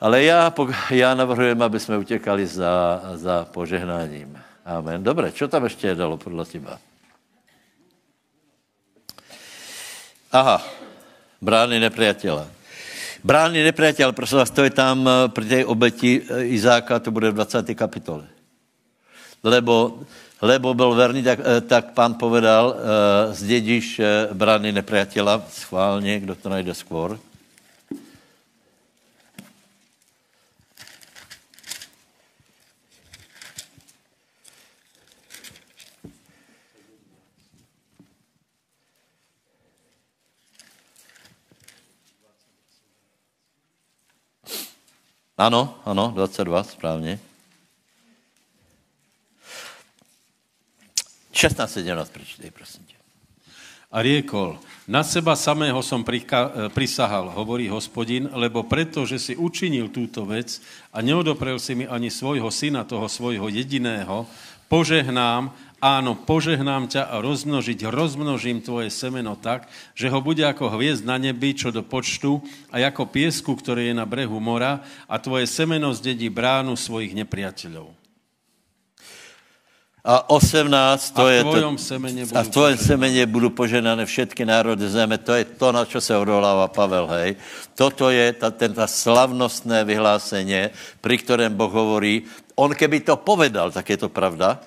Ale 0.00 0.22
já, 0.22 0.52
já 0.90 1.14
navrhujem, 1.14 1.62
aby 1.62 1.80
jsme 1.80 1.98
utěkali 1.98 2.46
za, 2.46 3.02
za 3.14 3.46
požehnáním. 3.50 4.38
Amen. 4.64 5.02
Dobře, 5.02 5.32
co 5.32 5.48
tam 5.48 5.64
ještě 5.64 5.86
je 5.86 5.94
dalo 5.94 6.16
podle 6.16 6.44
těba? 6.44 6.78
Aha, 10.32 10.83
brány 11.44 11.80
nepriatela. 11.80 12.48
Brány 13.24 13.64
nepriatel, 13.64 14.12
prosím 14.12 14.38
vás, 14.38 14.50
to 14.50 14.64
je 14.64 14.70
tam 14.70 15.08
eh, 15.08 15.28
při 15.28 15.48
té 15.48 15.64
obeti 15.64 16.22
eh, 16.28 16.44
Izáka, 16.44 16.98
to 16.98 17.10
bude 17.10 17.30
v 17.30 17.34
20. 17.34 17.74
kapitole. 17.74 18.24
Lebo, 19.44 20.00
lebo 20.42 20.74
byl 20.74 20.94
verný, 20.94 21.22
tak, 21.22 21.38
eh, 21.40 21.60
tak 21.60 21.92
pán 21.92 22.14
povedal, 22.14 22.76
zdědíš 23.32 24.00
brány 24.32 24.72
nepriatela, 24.72 25.42
schválně, 25.48 26.20
kdo 26.20 26.34
to 26.34 26.48
najde 26.48 26.74
skôr. 26.74 27.18
Ano, 45.38 45.74
ano, 45.84 46.12
22, 46.14 46.62
správně. 46.62 47.18
16, 51.32 51.72
17, 51.72 52.10
prečtej, 52.10 52.50
prosím 52.50 52.84
tě. 52.84 52.94
A 53.92 54.02
riekol, 54.02 54.58
na 54.90 55.06
seba 55.06 55.36
samého 55.38 55.82
som 55.82 56.02
prika, 56.02 56.50
prisahal, 56.74 57.30
hovorí 57.30 57.70
hospodin, 57.70 58.26
lebo 58.34 58.62
preto, 58.62 59.06
že 59.06 59.18
si 59.18 59.32
učinil 59.38 59.88
túto 59.90 60.26
vec 60.26 60.58
a 60.90 60.98
neodoprel 60.98 61.58
si 61.58 61.74
mi 61.74 61.86
ani 61.86 62.10
svojho 62.10 62.50
syna, 62.50 62.82
toho 62.82 63.06
svojho 63.06 63.46
jediného, 63.48 64.26
požehnám 64.66 65.54
áno, 65.84 66.16
požehnám 66.16 66.88
ťa 66.88 67.12
a 67.12 67.20
rozmnožiť, 67.20 67.84
rozmnožím 67.92 68.64
tvoje 68.64 68.88
semeno 68.88 69.36
tak, 69.36 69.68
že 69.92 70.08
ho 70.08 70.24
bude 70.24 70.40
ako 70.40 70.72
hviezd 70.72 71.04
na 71.04 71.20
nebi, 71.20 71.52
čo 71.52 71.68
do 71.68 71.84
počtu, 71.84 72.40
a 72.72 72.80
ako 72.80 73.12
piesku, 73.12 73.52
ktorý 73.52 73.92
je 73.92 73.94
na 73.94 74.08
brehu 74.08 74.40
mora, 74.40 74.80
a 75.04 75.20
tvoje 75.20 75.44
semeno 75.44 75.92
zdedí 75.92 76.32
bránu 76.32 76.72
svojich 76.80 77.12
nepriateľov. 77.12 77.92
A 80.04 80.20
18, 80.28 81.16
to 81.16 81.24
a 81.24 81.32
je 81.32 81.40
to, 81.40 81.80
semene 81.80 82.28
a 82.28 82.44
v 82.44 82.52
tvojom 82.52 82.76
semene 82.76 83.24
budú 83.24 83.56
poženané 83.56 84.04
všetky 84.04 84.44
národy 84.44 84.84
zeme. 84.84 85.16
To 85.16 85.32
je 85.32 85.48
to, 85.48 85.72
na 85.72 85.88
čo 85.88 85.96
se 85.96 86.12
odvoláva 86.12 86.68
Pavel, 86.68 87.08
hej. 87.08 87.40
Toto 87.72 88.12
je 88.12 88.36
ta, 88.36 88.52
ten, 88.52 88.76
ta 88.76 88.84
slavnostné 88.84 89.80
vyhlásenie, 89.88 90.76
pri 91.00 91.16
ktorém 91.16 91.56
Boh 91.56 91.72
hovorí, 91.72 92.28
on 92.52 92.76
keby 92.76 93.00
to 93.00 93.16
povedal, 93.16 93.72
tak 93.72 93.96
je 93.96 94.04
to 94.04 94.12
pravda, 94.12 94.60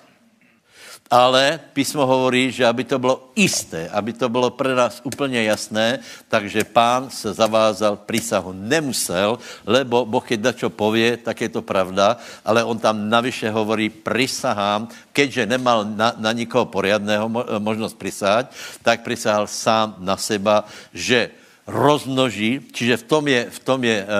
ale 1.10 1.60
písmo 1.72 2.04
hovorí, 2.04 2.52
že 2.52 2.68
aby 2.68 2.84
to 2.84 3.00
bylo 3.00 3.32
isté, 3.32 3.88
aby 3.88 4.12
to 4.12 4.28
bylo 4.28 4.50
pro 4.50 4.76
nás 4.76 5.00
úplně 5.04 5.42
jasné, 5.42 5.98
takže 6.28 6.64
pán 6.64 7.10
se 7.10 7.32
zavázal, 7.32 7.96
prísahu 7.96 8.52
nemusel, 8.52 9.40
lebo 9.64 10.04
Boh 10.04 10.20
keď 10.20 10.52
dačo 10.52 10.68
povie, 10.68 11.16
tak 11.16 11.40
je 11.40 11.48
to 11.48 11.64
pravda, 11.64 12.20
ale 12.44 12.60
on 12.60 12.76
tam 12.76 13.08
navyše 13.08 13.48
hovorí, 13.48 13.88
prisahám, 13.88 14.88
keďže 15.12 15.48
nemal 15.48 15.88
na, 15.88 16.12
na 16.20 16.32
nikoho 16.36 16.68
poriadného 16.68 17.28
možnost 17.58 17.96
prisahať, 17.96 18.52
tak 18.84 19.00
prisahal 19.00 19.48
sám 19.48 19.96
na 20.04 20.20
seba, 20.20 20.68
že 20.92 21.32
rozmnoží, 21.64 22.68
čiže 22.72 23.00
v 23.00 23.04
tom 23.04 23.24
je, 23.28 23.40
v 23.48 23.58
tom 23.64 23.80
je 23.84 23.96
uh, 24.00 24.08
uh, 24.08 24.12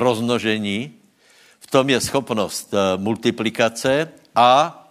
rozmnožení, 0.00 0.92
v 1.60 1.66
tom 1.68 1.88
je 1.88 2.00
schopnost 2.00 2.72
uh, 2.72 3.00
multiplikace 3.00 4.08
a 4.36 4.81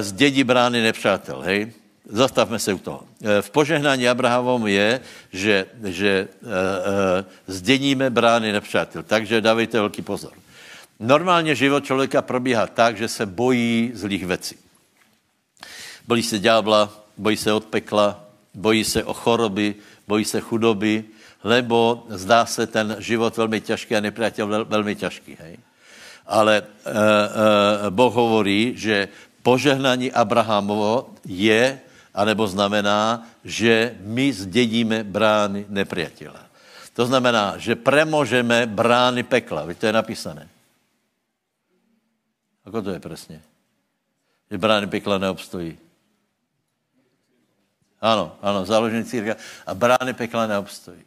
z 0.00 0.12
dědí 0.12 0.44
brány 0.44 0.82
nepřátel, 0.82 1.40
hej? 1.40 1.72
Zastavme 2.08 2.58
se 2.58 2.74
u 2.74 2.78
toho. 2.78 3.02
Eh, 3.22 3.42
v 3.42 3.50
požehnání 3.50 4.08
Abrahamovom 4.08 4.66
je, 4.66 5.00
že, 5.32 5.66
že 5.84 6.28
eh, 6.28 7.24
zdědíme 7.46 8.10
brány 8.10 8.52
nepřátel. 8.52 9.02
Takže 9.02 9.40
dávejte 9.40 9.78
velký 9.78 10.02
pozor. 10.02 10.32
Normálně 11.00 11.54
život 11.54 11.84
člověka 11.84 12.22
probíhá 12.22 12.66
tak, 12.66 12.96
že 12.96 13.08
se 13.08 13.26
bojí 13.26 13.90
zlých 13.94 14.26
věcí. 14.26 14.56
Bojí 16.06 16.22
se 16.22 16.38
ďábla, 16.38 17.04
bojí 17.16 17.36
se 17.36 17.52
od 17.52 17.64
pekla, 17.64 18.24
bojí 18.54 18.84
se 18.84 19.04
o 19.04 19.14
choroby, 19.14 19.74
bojí 20.08 20.24
se 20.24 20.40
chudoby, 20.40 21.04
lebo 21.44 22.06
zdá 22.08 22.46
se 22.46 22.66
ten 22.66 22.96
život 22.98 23.36
velmi 23.36 23.60
těžký 23.60 23.96
a 23.96 24.00
nepřátel 24.00 24.46
vel, 24.46 24.64
velmi 24.64 24.94
těžký. 24.94 25.36
Hej? 25.40 25.56
Ale 26.26 26.56
e, 26.56 26.62
e, 26.90 27.90
Boh 27.90 28.14
hovorí, 28.14 28.72
že 28.76 29.08
požehnání 29.46 30.10
Abrahamovo 30.10 31.14
je, 31.22 31.78
anebo 32.10 32.50
znamená, 32.50 33.22
že 33.46 33.94
my 34.02 34.32
zdědíme 34.34 35.06
brány 35.06 35.70
nepriatela. 35.70 36.50
To 36.98 37.06
znamená, 37.06 37.54
že 37.54 37.78
premožeme 37.78 38.66
brány 38.66 39.22
pekla. 39.22 39.62
Víte, 39.70 39.86
to 39.86 39.86
je 39.86 39.94
napísané. 39.94 40.44
Ako 42.66 42.82
to 42.82 42.90
je 42.90 42.98
přesně? 42.98 43.38
Že 44.50 44.58
brány 44.58 44.86
pekla 44.90 45.22
neobstojí. 45.22 45.78
Ano, 48.02 48.34
ano, 48.42 48.66
založení 48.66 49.04
círka. 49.04 49.38
A 49.66 49.74
brány 49.74 50.10
pekla 50.10 50.46
neobstojí. 50.50 51.04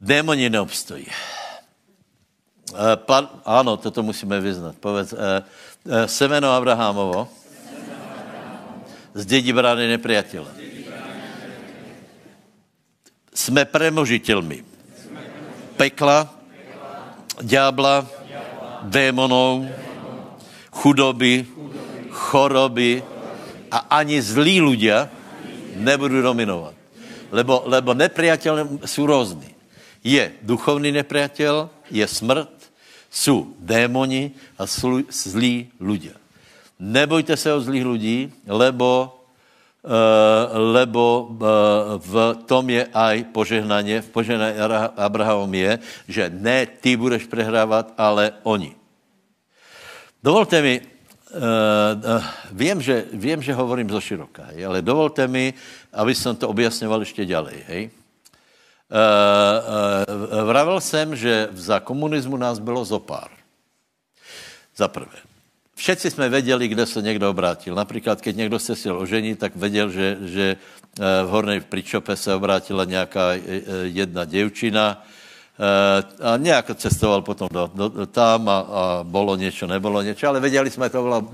Démoni 0.00 0.48
neobstojí. 0.48 1.06
Eh, 2.72 2.96
pan, 2.96 3.28
ano, 3.44 3.76
toto 3.76 4.02
musíme 4.02 4.40
vyznat. 4.40 4.74
Povedz, 4.80 5.12
eh, 5.12 5.44
semeno 6.06 6.50
Abrahamovo 6.50 7.28
z 9.14 9.26
dědí 9.26 9.52
brány 9.52 9.88
nepriatele. 9.88 10.50
Jsme 13.34 13.64
premožitelmi. 13.64 14.64
Pekla, 15.76 16.34
ďábla, 17.42 18.06
démonů, 18.82 19.68
chudoby, 20.70 21.46
choroby 22.10 23.02
a 23.70 23.78
ani 23.98 24.22
zlí 24.22 24.60
ľudia 24.60 25.10
nebudou 25.76 26.22
dominovat. 26.22 26.74
Lebo, 27.34 27.66
lebo 27.66 27.94
nepriateľ 27.94 28.78
jsou 28.86 29.06
různý. 29.06 29.50
Je 30.04 30.32
duchovný 30.42 30.92
nepriateľ, 30.92 31.68
je 31.90 32.06
smrt, 32.06 32.53
jsou 33.14 33.54
démoni 33.62 34.34
a 34.58 34.66
zlí 34.66 35.70
ľudia. 35.78 36.18
nebojte 36.78 37.36
se 37.36 37.52
o 37.52 37.60
zlých 37.60 37.86
lidí, 37.86 38.18
lebo, 38.46 39.08
uh, 39.82 39.90
lebo 40.74 41.02
uh, 41.22 41.38
v 42.02 42.14
tom 42.46 42.70
je 42.70 42.84
aj 42.90 43.24
požehnanie, 43.32 44.02
v 44.02 44.08
požehnaní 44.10 44.58
Abrahamom 44.96 45.54
je, 45.54 45.78
že 46.08 46.22
ne 46.28 46.66
ty 46.66 46.96
budeš 46.96 47.26
prehrávat, 47.26 47.94
ale 47.96 48.36
oni. 48.42 48.74
Dovolte 50.24 50.62
mi, 50.62 50.80
uh, 50.80 50.84
vím, 52.52 52.80
že, 52.82 53.04
vím, 53.12 53.42
že 53.42 53.54
hovorím 53.54 53.92
zo 53.92 54.00
široka, 54.00 54.50
ale 54.52 54.82
dovolte 54.82 55.28
mi, 55.28 55.54
aby 55.92 56.12
som 56.14 56.36
to 56.36 56.48
objasňoval 56.48 57.00
ještě 57.00 57.24
ďalej. 57.24 57.58
Hej. 57.68 58.03
Uh, 58.90 58.98
uh, 60.40 60.46
vravel 60.46 60.80
jsem, 60.80 61.16
že 61.16 61.48
za 61.52 61.80
komunismu 61.80 62.36
nás 62.36 62.58
bylo 62.58 62.84
zopár. 62.84 63.30
Za 64.76 64.88
prvé. 64.88 65.16
Všetci 65.74 66.10
jsme 66.10 66.28
věděli, 66.28 66.68
kde 66.68 66.86
se 66.86 67.02
někdo 67.02 67.30
obrátil. 67.30 67.74
Například, 67.74 68.20
keď 68.20 68.36
někdo 68.36 68.58
se 68.58 68.74
chtěl 68.74 68.98
oženit, 68.98 69.38
tak 69.38 69.56
věděl, 69.56 69.90
že, 69.90 70.16
že 70.20 70.56
v 71.24 71.28
Hornej 71.28 71.60
Pričope 71.60 72.16
se 72.16 72.34
obrátila 72.34 72.84
nějaká 72.84 73.32
jedna 73.82 74.24
děvčina, 74.24 75.04
a 76.22 76.36
nějak 76.36 76.76
cestoval 76.76 77.22
potom 77.22 77.48
do, 77.52 77.70
do, 77.74 78.06
tam 78.06 78.48
a, 78.48 78.58
a 78.58 79.00
bolo 79.02 79.36
něco, 79.36 79.66
nebolo 79.66 80.02
něco, 80.02 80.28
ale 80.28 80.40
věděli 80.40 80.70
jsme 80.70 80.90
to, 80.90 81.28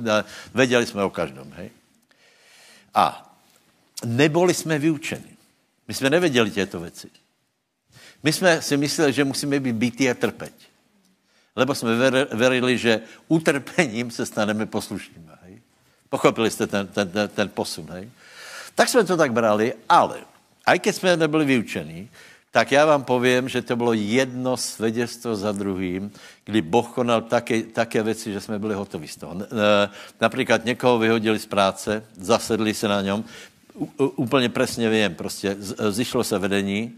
věděli 0.54 0.86
jsme 0.86 1.04
o 1.04 1.10
každom, 1.10 1.52
hej. 1.52 1.70
A 2.94 3.34
neboli 4.04 4.54
jsme 4.54 4.78
vyučeni. 4.78 5.36
My 5.88 5.94
jsme 5.94 6.10
nevěděli 6.10 6.50
těto 6.50 6.80
věci. 6.80 7.08
My 8.22 8.32
jsme 8.32 8.62
si 8.62 8.76
mysleli, 8.76 9.12
že 9.12 9.24
musíme 9.24 9.60
být 9.60 9.76
bytí 9.76 10.10
a 10.10 10.14
trpeť. 10.14 10.52
Lebo 11.56 11.74
jsme 11.74 12.10
verili, 12.32 12.78
že 12.78 13.00
utrpením 13.28 14.10
se 14.10 14.26
staneme 14.26 14.66
poslušnými. 14.66 15.30
Hej? 15.42 15.60
Pochopili 16.08 16.50
jste 16.50 16.66
ten, 16.66 16.86
ten, 16.86 17.08
ten, 17.10 17.28
ten 17.28 17.48
posun, 17.48 17.86
hej? 17.90 18.10
Tak 18.74 18.88
jsme 18.88 19.04
to 19.04 19.16
tak 19.16 19.32
brali, 19.32 19.74
ale, 19.88 20.18
aj 20.66 20.78
keď 20.78 20.94
jsme 20.94 21.16
nebyli 21.16 21.44
vyučení, 21.44 22.08
tak 22.50 22.72
já 22.72 22.86
vám 22.86 23.04
povím, 23.04 23.48
že 23.48 23.62
to 23.62 23.76
bylo 23.76 23.92
jedno 23.92 24.56
svědectvo 24.56 25.36
za 25.36 25.52
druhým, 25.52 26.10
kdy 26.44 26.62
Boh 26.62 26.88
konal 26.88 27.20
také, 27.20 27.62
také 27.62 28.02
věci, 28.02 28.32
že 28.32 28.40
jsme 28.40 28.58
byli 28.58 28.74
hotoví 28.74 29.08
z 29.08 29.16
toho. 29.16 29.36
Například 30.20 30.64
někoho 30.64 30.98
vyhodili 30.98 31.38
z 31.38 31.46
práce, 31.46 32.04
zasedli 32.16 32.74
se 32.74 32.88
na 32.88 33.02
něm, 33.02 33.24
úplně 33.96 34.48
přesně 34.48 34.90
vím, 34.90 35.14
prostě 35.14 35.56
zišlo 35.90 36.24
se 36.24 36.38
vedení, 36.38 36.92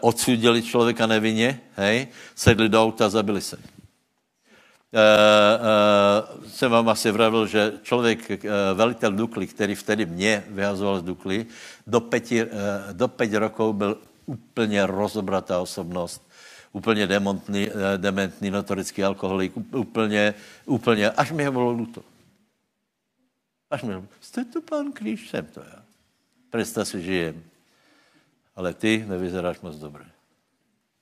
odsudili 0.00 0.62
člověka 0.62 1.06
nevinně, 1.06 1.60
hej, 1.76 2.08
sedli 2.34 2.68
do 2.68 2.82
auta, 2.82 3.08
zabili 3.08 3.40
se. 3.40 3.56
Uh, 3.56 3.62
uh, 6.40 6.44
jsem 6.48 6.70
vám 6.70 6.88
asi 6.88 7.10
vravil, 7.10 7.46
že 7.46 7.72
člověk, 7.82 8.30
uh, 8.30 8.50
velitel 8.74 9.12
Dukly, 9.12 9.46
který 9.46 9.74
vtedy 9.74 10.06
mě 10.06 10.44
vyhazoval 10.48 11.00
z 11.00 11.02
Dukly, 11.02 11.46
do 11.86 12.00
pěti, 12.00 12.44
uh, 12.44 12.50
do 12.92 13.08
pěti 13.08 13.36
rokov 13.36 13.76
byl 13.76 13.98
úplně 14.28 14.86
rozobratá 14.86 15.60
osobnost, 15.60 16.22
úplně 16.72 17.06
demontný, 17.06 17.68
eh, 17.68 17.98
dementný, 17.98 18.50
notorický 18.50 19.04
alkoholik, 19.04 19.56
úplně, 19.56 20.34
úplně, 20.66 21.10
až 21.10 21.32
mi 21.32 21.44
ho 21.44 21.52
bylo 21.52 21.72
luto. 21.72 22.02
Až 23.70 23.82
mi 23.82 23.94
ho 23.94 24.04
jste 24.20 24.44
to 24.44 24.60
pán 24.60 24.92
Kríž, 24.92 25.30
jsem 25.30 25.46
to 25.46 25.60
já. 25.60 25.82
Představ 26.50 26.88
si, 26.88 27.02
žijem. 27.02 27.42
Ale 28.58 28.74
ty 28.74 29.04
nevyzeráš 29.06 29.60
moc 29.62 29.78
dobře. 29.78 30.04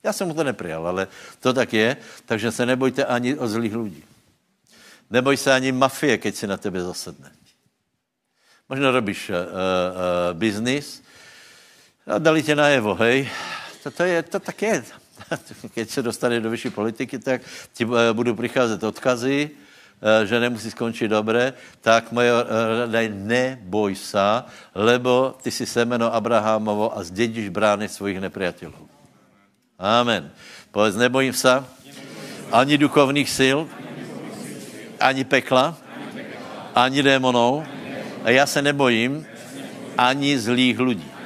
Já 0.05 0.12
jsem 0.12 0.29
mu 0.29 0.35
to 0.35 0.45
neprijal, 0.45 0.85
ale 0.87 1.09
to 1.40 1.53
tak 1.57 1.73
je, 1.73 1.97
takže 2.27 2.53
se 2.53 2.66
nebojte 2.66 3.05
ani 3.05 3.35
o 3.35 3.49
zlých 3.49 3.77
lidí. 3.77 4.05
Neboj 5.11 5.37
se 5.37 5.49
ani 5.53 5.73
mafie, 5.73 6.19
keď 6.19 6.35
si 6.35 6.47
na 6.47 6.57
tebe 6.61 6.83
zasedne. 6.85 7.33
Možná 8.69 8.90
robíš 8.90 9.31
uh, 9.31 9.35
uh, 9.35 10.35
biznis, 10.35 11.07
a 12.07 12.19
dali 12.19 12.42
tě 12.42 12.55
najevo, 12.55 12.95
hej. 12.95 13.29
To, 13.83 13.90
to, 13.90 14.03
je, 14.03 14.23
to 14.23 14.40
tak 14.40 14.62
je. 14.62 14.85
Keď 15.75 15.90
se 15.90 16.03
dostane 16.03 16.40
do 16.40 16.51
vyšší 16.51 16.71
politiky, 16.71 17.19
tak 17.19 17.42
ti 17.73 17.85
eh, 17.85 18.12
budou 18.12 18.35
přicházet 18.35 18.83
odkazy, 18.83 19.51
že 20.25 20.41
nemusí 20.41 20.71
skončit 20.71 21.09
dobré, 21.09 21.53
tak 21.81 22.13
moje 22.13 22.31
rada 22.79 23.01
je 23.01 23.09
neboj 23.09 23.95
se, 23.95 24.43
lebo 24.75 25.35
ty 25.43 25.51
si 25.51 25.67
semeno 25.67 26.15
Abrahamovo 26.15 26.99
a 26.99 27.03
zdědíš 27.03 27.49
brány 27.49 27.89
svojich 27.89 28.21
nepriatelů. 28.21 28.89
Amen. 29.79 30.31
Povedz, 30.71 30.97
nebojím 30.97 31.33
se 31.33 31.65
ani 32.53 32.79
duchovních 32.79 33.31
sil, 33.39 33.59
ani 35.01 35.25
pekla, 35.25 35.77
ani 36.75 37.03
démonů 37.03 37.65
a 38.25 38.31
já 38.31 38.47
se 38.47 38.63
nebojím 38.63 39.27
ani 39.99 40.39
zlých 40.39 40.81
lidí 40.81 41.17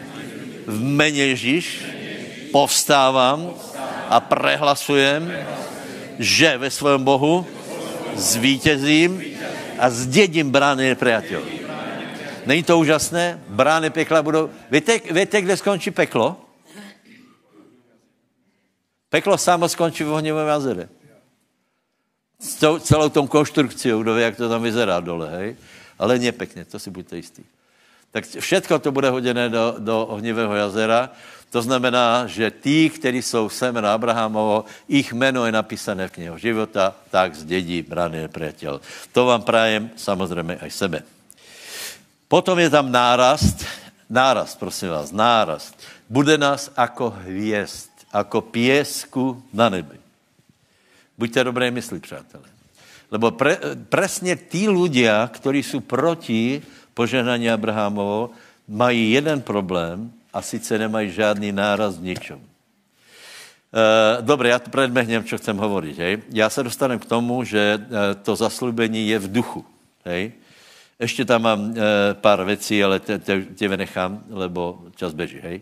v 0.71 0.83
mene 0.83 1.35
Ježíš 1.35 1.83
povstávám 2.53 3.51
a 4.09 4.21
prehlasujem, 4.21 5.33
že 6.19 6.59
ve 6.59 6.71
svém 6.71 7.05
Bohu 7.05 7.47
zvítězím 8.15 9.23
a 9.79 9.91
zdědím 9.91 10.51
brány 10.51 10.95
nepriateľ. 10.95 11.43
Není 12.47 12.63
to 12.63 12.79
úžasné? 12.79 13.41
Brány 13.49 13.91
pekla 13.91 14.23
budou... 14.23 14.51
Víte, 14.71 15.01
víte, 15.11 15.43
kde 15.43 15.57
skončí 15.57 15.91
peklo? 15.91 16.41
Peklo 19.11 19.39
samo 19.39 19.69
skončí 19.69 20.05
v 20.05 20.13
ohňovém 20.13 20.49
jazere. 20.49 20.89
S 22.41 22.81
celou 22.81 23.09
tom 23.09 23.29
konstrukcí, 23.29 23.89
kdo 23.89 24.15
ví, 24.15 24.23
jak 24.23 24.37
to 24.37 24.49
tam 24.49 24.63
vyzerá 24.63 25.01
dole, 25.01 25.31
hej? 25.31 25.57
Ale 25.99 26.19
nie 26.19 26.33
pekně, 26.33 26.65
to 26.65 26.79
si 26.79 26.91
buďte 26.91 27.17
jistý 27.17 27.45
tak 28.11 28.27
všetko 28.27 28.79
to 28.79 28.93
bude 28.93 29.11
hoděné 29.11 29.49
do, 29.49 29.75
do 29.79 30.07
ohnivého 30.07 30.55
jazera. 30.55 31.11
To 31.51 31.63
znamená, 31.63 32.27
že 32.27 32.51
tí, 32.51 32.91
kteří 32.91 33.23
jsou 33.23 33.49
semeno 33.49 33.89
Abrahamovo, 33.89 34.65
ich 34.89 35.13
jméno 35.13 35.47
je 35.47 35.53
napísané 35.53 36.09
v 36.09 36.13
knihu 36.13 36.39
života, 36.39 36.95
tak 37.11 37.35
zdědí 37.35 37.83
braný 37.83 38.19
nepřítel. 38.19 38.81
To 39.13 39.27
vám 39.27 39.43
prajem 39.43 39.91
samozřejmě 39.97 40.57
aj 40.57 40.71
sebe. 40.71 41.03
Potom 42.29 42.59
je 42.59 42.71
tam 42.71 42.93
nárast, 42.93 43.67
nárast, 44.11 44.59
prosím 44.59 44.89
vás, 44.89 45.11
nárast. 45.11 45.75
Bude 46.07 46.39
nás 46.39 46.71
jako 46.79 47.11
hvězd, 47.11 47.91
jako 48.15 48.41
pěsku 48.41 49.43
na 49.53 49.69
nebi. 49.69 49.99
Buďte 51.19 51.45
dobré 51.45 51.71
mysli, 51.71 52.01
přátelé. 52.01 52.47
Lebo 53.11 53.31
pre, 53.31 53.59
presně 53.91 54.37
tí 54.37 54.71
ľudia, 54.71 55.27
kteří 55.35 55.63
jsou 55.63 55.81
proti 55.81 56.63
požehnání 57.01 57.51
Abrahamovo, 57.51 58.31
mají 58.69 59.13
jeden 59.13 59.41
problém 59.41 60.13
a 60.33 60.43
sice 60.43 60.79
nemají 60.79 61.11
žádný 61.11 61.53
náraz 61.53 61.97
v 61.97 62.03
ničom. 62.13 62.41
E, 62.41 64.23
Dobře, 64.23 64.49
já 64.49 64.59
to 64.59 64.71
predmehnem, 64.71 65.25
co 65.25 65.39
chcem 65.39 65.57
hovorit. 65.57 65.99
Hej? 65.99 66.23
Já 66.33 66.51
se 66.51 66.63
dostanu 66.63 66.99
k 66.99 67.05
tomu, 67.05 67.45
že 67.45 67.81
e, 67.81 68.15
to 68.15 68.37
zaslubení 68.37 69.09
je 69.09 69.19
v 69.19 69.33
duchu. 69.33 69.65
Hej? 70.05 70.33
Ještě 71.01 71.25
tam 71.25 71.43
mám 71.43 71.73
e, 71.73 72.15
pár 72.15 72.45
věcí, 72.45 72.85
ale 72.85 73.01
tě 73.55 73.69
vynechám, 73.69 74.21
lebo 74.31 74.85
čas 74.97 75.15
běží. 75.15 75.41
Hej? 75.43 75.61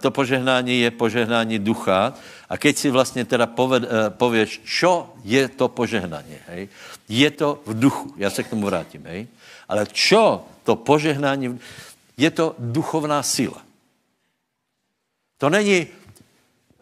To 0.00 0.10
požehnání 0.10 0.80
je 0.80 0.90
požehnání 0.90 1.58
ducha 1.58 2.14
a 2.48 2.56
keď 2.56 2.76
si 2.76 2.90
vlastně 2.90 3.24
teda 3.24 3.46
poved, 3.46 3.82
pověš, 4.08 4.60
čo 4.64 5.10
je 5.24 5.48
to 5.48 5.68
požehnání, 5.68 6.36
hej? 6.48 6.68
Je 7.08 7.30
to 7.30 7.60
v 7.66 7.80
duchu. 7.80 8.14
Já 8.16 8.30
se 8.30 8.42
k 8.42 8.48
tomu 8.48 8.66
vrátím. 8.66 9.04
Hej? 9.06 9.26
Ale 9.68 9.86
čo 9.92 10.44
to 10.64 10.76
požehnání? 10.76 11.60
Je 12.16 12.30
to 12.30 12.54
duchovná 12.58 13.22
síla. 13.22 13.62
To 15.38 15.50
není, 15.50 15.86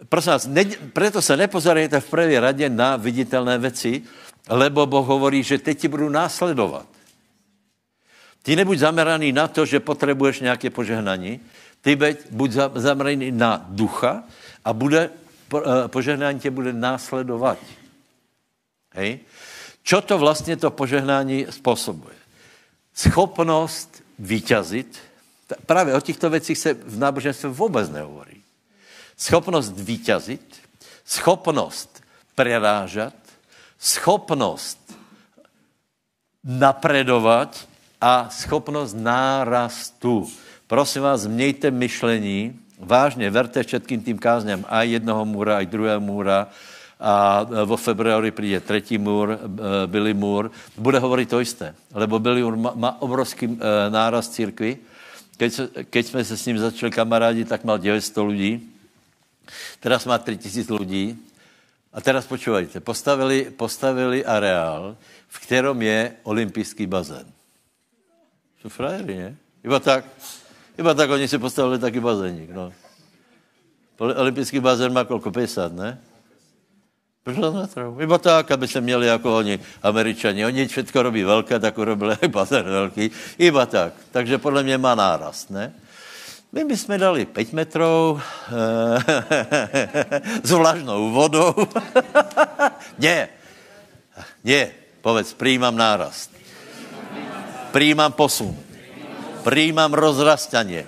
prosím 0.08 0.32
vás, 0.32 0.46
ne, 0.46 0.64
preto 0.92 1.22
se 1.22 1.36
nepozorujete 1.36 2.00
v 2.00 2.10
první 2.10 2.38
radě 2.38 2.70
na 2.70 2.96
viditelné 2.96 3.58
věci, 3.58 4.02
lebo 4.48 4.86
Boh 4.86 5.06
hovorí, 5.06 5.42
že 5.42 5.58
teď 5.58 5.78
ti 5.78 5.88
budu 5.88 6.08
následovat. 6.08 6.86
Ty 8.42 8.56
nebuď 8.56 8.78
zameraný 8.78 9.32
na 9.32 9.48
to, 9.48 9.66
že 9.66 9.80
potřebuješ 9.80 10.40
nějaké 10.40 10.70
požehnání, 10.70 11.40
ty 11.80 11.98
buď 12.30 12.50
zameraný 12.74 13.32
na 13.32 13.66
ducha 13.68 14.22
a 14.64 14.72
bude, 14.72 15.10
eh, 15.56 15.88
požehnání 15.88 16.40
tě 16.40 16.50
bude 16.50 16.72
následovat. 16.72 17.58
Hej? 18.94 19.20
Čo 19.82 20.00
to 20.00 20.18
vlastně 20.18 20.56
to 20.56 20.70
požehnání 20.70 21.46
způsobuje? 21.50 22.16
Schopnost 22.94 24.02
vyťazit, 24.18 24.98
právě 25.66 25.94
o 25.94 26.00
těchto 26.00 26.30
věcích 26.30 26.58
se 26.58 26.74
v 26.74 26.98
náboženství 26.98 27.50
vůbec 27.50 27.90
nehovorí. 27.90 28.42
Schopnost 29.16 29.72
vyťazit, 29.76 30.56
schopnost 31.04 32.02
prerážat, 32.34 33.14
schopnost 33.78 34.78
napredovat 36.44 37.68
a 38.00 38.28
schopnost 38.30 38.96
nárastu. 38.96 40.28
Prosím 40.66 41.02
vás, 41.02 41.26
mějte 41.26 41.70
myšlení, 41.70 42.56
vážně, 42.78 43.30
verte 43.30 43.62
všetkým 43.62 44.00
tým 44.02 44.18
kázněm, 44.18 44.64
aj 44.68 44.90
jednoho 44.90 45.24
můra, 45.24 45.56
aj 45.56 45.66
druhého 45.66 46.00
můra, 46.00 46.48
a 47.00 47.42
vo 47.64 47.76
februári 47.76 48.30
přijde 48.30 48.60
třetí 48.60 48.98
můr, 48.98 49.38
Billy 49.86 50.14
Moore, 50.14 50.48
bude 50.76 50.98
hovorit 50.98 51.28
to 51.28 51.40
jisté, 51.40 51.74
lebo 51.94 52.18
Billy 52.18 52.42
Moore 52.42 52.56
má, 52.56 53.02
obrovský 53.02 53.58
náraz 53.88 54.28
církvy. 54.28 54.78
Keď, 55.36 55.60
keď 55.90 56.06
jsme 56.06 56.24
se 56.24 56.36
s 56.36 56.46
ním 56.46 56.58
začali 56.58 56.92
kamarádi, 56.92 57.44
tak 57.44 57.64
mal 57.64 57.78
900 57.78 58.24
lidí. 58.28 58.60
Teraz 59.80 60.04
má 60.04 60.18
3000 60.18 60.74
lidí. 60.74 61.16
A 61.92 62.00
teraz 62.00 62.26
počúvajte, 62.28 62.84
postavili, 62.84 63.50
postavili 63.50 64.20
areál, 64.20 64.96
v 65.28 65.36
kterom 65.40 65.82
je 65.82 66.12
olympijský 66.22 66.86
bazén. 66.86 67.24
Jsou 68.62 68.68
frajery, 68.68 69.16
ne? 69.16 69.36
Iba 69.64 69.80
tak. 69.80 70.04
Iba 70.78 70.94
tak 70.94 71.10
oni 71.10 71.28
si 71.28 71.38
postavili 71.38 71.78
taky 71.78 72.00
bazénik, 72.00 72.50
no. 72.50 72.72
Olympijský 73.98 74.60
bazén 74.60 74.92
má 74.92 75.04
kolko 75.04 75.30
50, 75.30 75.72
ne? 75.72 76.00
50 77.24 77.54
metrů. 77.54 77.96
Iba 78.00 78.18
tak, 78.18 78.50
aby 78.50 78.68
se 78.68 78.80
měli 78.80 79.06
jako 79.06 79.36
oni, 79.36 79.60
američani. 79.82 80.46
Oni 80.46 80.68
všechno 80.68 81.02
robí 81.02 81.24
velké, 81.24 81.58
tak 81.58 81.78
urobili 81.78 82.16
bazén 82.28 82.64
velký. 82.64 83.10
Iba 83.38 83.66
tak. 83.66 83.92
Takže 84.10 84.38
podle 84.38 84.62
mě 84.62 84.78
má 84.78 84.94
nárast, 84.94 85.50
ne? 85.50 85.72
My 86.52 86.64
bychom 86.64 86.98
dali 86.98 87.26
5 87.26 87.52
metrů 87.52 88.20
s 90.42 90.50
vlažnou 90.50 91.10
vodou. 91.10 91.54
ne, 92.98 93.28
ne, 94.44 94.68
povedz, 95.00 95.32
přijímám 95.32 95.76
nárast. 95.76 96.39
Přijímám 97.72 98.12
posun. 98.12 98.58
Přijímám 99.50 99.94
rozrastaně. 99.94 100.86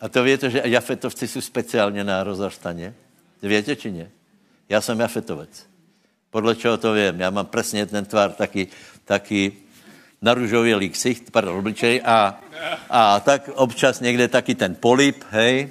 A 0.00 0.08
to 0.08 0.22
víte, 0.22 0.50
že 0.50 0.62
jafetovci 0.64 1.28
jsou 1.28 1.40
speciálně 1.40 2.04
na 2.04 2.24
rozrastaně? 2.24 2.94
Víte, 3.42 3.76
či 3.76 3.90
ne? 3.90 4.10
Já 4.68 4.80
jsem 4.80 5.00
jafetovec. 5.00 5.66
Podle 6.30 6.56
čeho 6.56 6.76
to 6.76 6.92
vím? 6.92 7.20
Já 7.20 7.30
mám 7.30 7.46
přesně 7.46 7.86
ten 7.86 8.04
tvar 8.04 8.32
taky, 8.32 8.68
taky 9.04 9.52
naružovělý 10.22 10.90
ksicht, 10.90 11.30
pardon, 11.30 11.58
obličej 11.58 12.02
a, 12.04 12.40
a 12.90 13.20
tak 13.20 13.50
občas 13.54 14.00
někde 14.00 14.28
taky 14.28 14.54
ten 14.54 14.74
polip, 14.74 15.24
hej. 15.30 15.70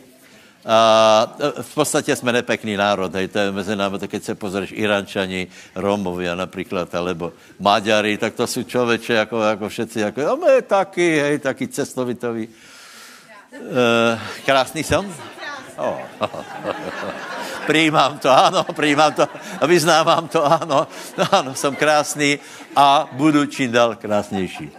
A 0.66 1.38
v 1.62 1.74
podstatě 1.74 2.16
jsme 2.16 2.32
nepekný 2.32 2.78
národ, 2.78 3.16
hej, 3.16 3.28
to 3.28 3.40
je 3.40 3.52
mezi 3.52 3.76
námi, 3.76 4.00
tak 4.00 4.10
keď 4.10 4.24
se 4.24 4.36
pozrieš 4.36 4.72
Irančani, 4.72 5.48
Romovia 5.76 6.36
například, 6.36 6.96
alebo 6.96 7.34
Maďari, 7.60 8.18
tak 8.18 8.34
to 8.34 8.48
jsou 8.48 8.64
člověče 8.64 9.14
jako, 9.14 9.42
jako 9.42 9.70
všetci, 9.70 10.00
jako, 10.00 10.32
a 10.32 10.36
my 10.36 10.62
taky, 10.62 11.20
hej, 11.20 11.40
taky 11.40 11.68
cestovitoví. 11.68 12.48
Uh, 13.52 14.20
krásný 14.46 14.84
jsem? 14.84 15.14
Oh. 15.78 15.98
přijímám 17.68 18.20
to, 18.20 18.30
ano, 18.30 18.66
přijímám 18.74 19.14
to, 19.14 19.28
vyznávám 19.68 20.28
to, 20.28 20.46
ano, 20.46 20.88
ano, 21.32 21.56
jsem 21.56 21.76
krásný 21.76 22.40
a 22.76 23.10
budu 23.12 23.46
čím 23.46 23.72
dál 23.72 23.96
krásnější. 23.96 24.72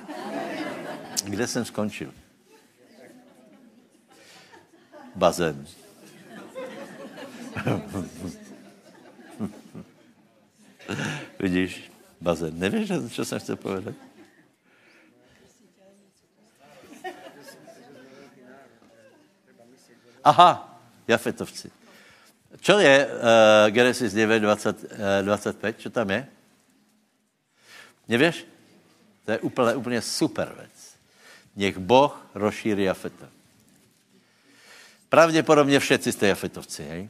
Kde 1.24 1.46
jsem 1.46 1.64
skončil? 1.64 2.21
Bazén. 5.14 5.66
Vidíš, 11.38 11.92
bazén. 12.20 12.58
Nevíš, 12.58 12.90
co 13.14 13.24
jsem 13.24 13.40
chtěl 13.40 13.56
povedat? 13.56 13.94
Aha, 20.24 20.78
Jafetovci. 21.08 21.70
Čo 22.60 22.78
je 22.78 23.06
uh, 23.06 23.12
Genesis 23.74 24.12
9, 24.14 24.40
20, 24.40 24.82
uh, 24.82 24.88
25? 25.22 25.80
Čo 25.80 25.90
tam 25.90 26.10
je? 26.10 26.28
Nevíš? 28.08 28.46
To 29.24 29.32
je 29.32 29.38
úplně, 29.38 29.74
úplně 29.74 30.02
super 30.02 30.54
věc. 30.58 30.96
Nech 31.56 31.78
Boh 31.78 32.26
rozšíří 32.34 32.82
Jafeta. 32.82 33.41
Pravděpodobně 35.12 35.80
všetci 35.80 36.12
jste 36.12 36.26
Jafetovci, 36.26 36.82
hej? 36.84 37.08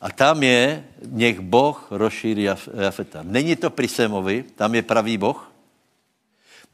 A 0.00 0.12
tam 0.12 0.42
je, 0.42 0.84
nech 1.08 1.40
Boh 1.40 1.88
rozšíří 1.90 2.42
Jafeta. 2.76 3.24
Není 3.24 3.56
to 3.56 3.72
pri 3.72 3.88
Semovi, 3.88 4.44
tam 4.52 4.74
je 4.74 4.82
pravý 4.84 5.16
Boh. 5.16 5.40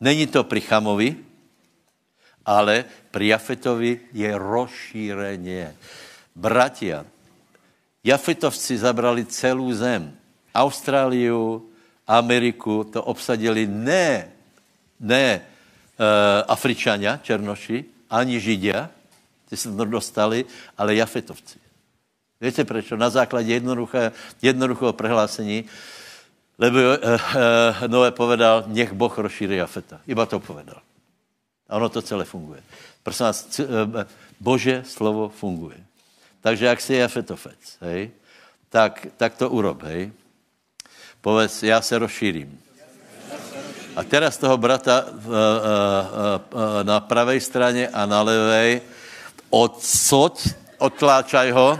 Není 0.00 0.26
to 0.26 0.42
pri 0.42 0.60
Chamovi, 0.60 1.16
ale 2.42 2.84
pri 3.10 3.28
Jafetovi 3.28 4.00
je 4.12 4.38
rozšířeně. 4.38 5.74
Bratia, 6.34 7.06
Jafetovci 8.04 8.78
zabrali 8.78 9.22
celou 9.30 9.72
zem. 9.72 10.10
Austráliu, 10.54 11.70
Ameriku, 12.06 12.84
to 12.90 12.98
obsadili 12.98 13.66
ne, 13.70 14.26
ne 15.00 15.38
uh, 15.38 16.50
Afričania, 16.50 17.22
Černoši, 17.22 18.10
ani 18.10 18.40
Židia, 18.40 18.90
ty 19.52 19.56
se 19.56 19.68
to 19.68 19.84
dostali, 19.84 20.44
ale 20.78 20.94
Jafetovci. 20.96 21.58
Víte 22.40 22.64
proč? 22.64 22.90
Na 22.96 23.10
základě 23.10 23.52
jednoduché, 23.52 24.12
jednoduchého 24.42 24.92
prehlásení, 24.92 25.68
lebo 26.58 26.78
uh, 26.78 26.96
uh, 26.96 27.20
Noé 27.86 28.10
povedal, 28.16 28.64
nech 28.66 28.96
Boh 28.96 29.12
rozšíří 29.12 29.56
Jafeta. 29.56 30.00
Iba 30.08 30.24
to 30.24 30.40
povedal. 30.40 30.80
A 31.68 31.76
ono 31.76 31.92
to 31.92 32.00
celé 32.00 32.24
funguje. 32.24 32.64
Prosím 33.04 33.26
vás, 33.26 33.60
Bože 34.40 34.88
slovo 34.88 35.28
funguje. 35.28 35.76
Takže 36.40 36.64
jak 36.64 36.80
si 36.80 36.94
Jafetofec, 36.94 37.60
hej, 37.80 38.10
tak, 38.72 39.06
tak 39.20 39.36
to 39.36 39.52
urob, 39.52 39.82
hej. 39.84 40.12
Povedz, 41.20 41.62
já 41.62 41.76
se 41.84 41.98
rozšířím. 41.98 42.56
A 43.96 44.00
teraz 44.00 44.40
toho 44.40 44.56
brata 44.56 45.04
uh, 45.04 45.12
uh, 45.12 45.28
uh, 45.28 46.80
na 46.82 47.00
pravé 47.00 47.36
straně 47.40 47.88
a 47.88 48.06
na 48.06 48.22
levé 48.22 48.80
odsoď, 49.52 50.48
odtláčaj 50.78 51.50
ho 51.52 51.78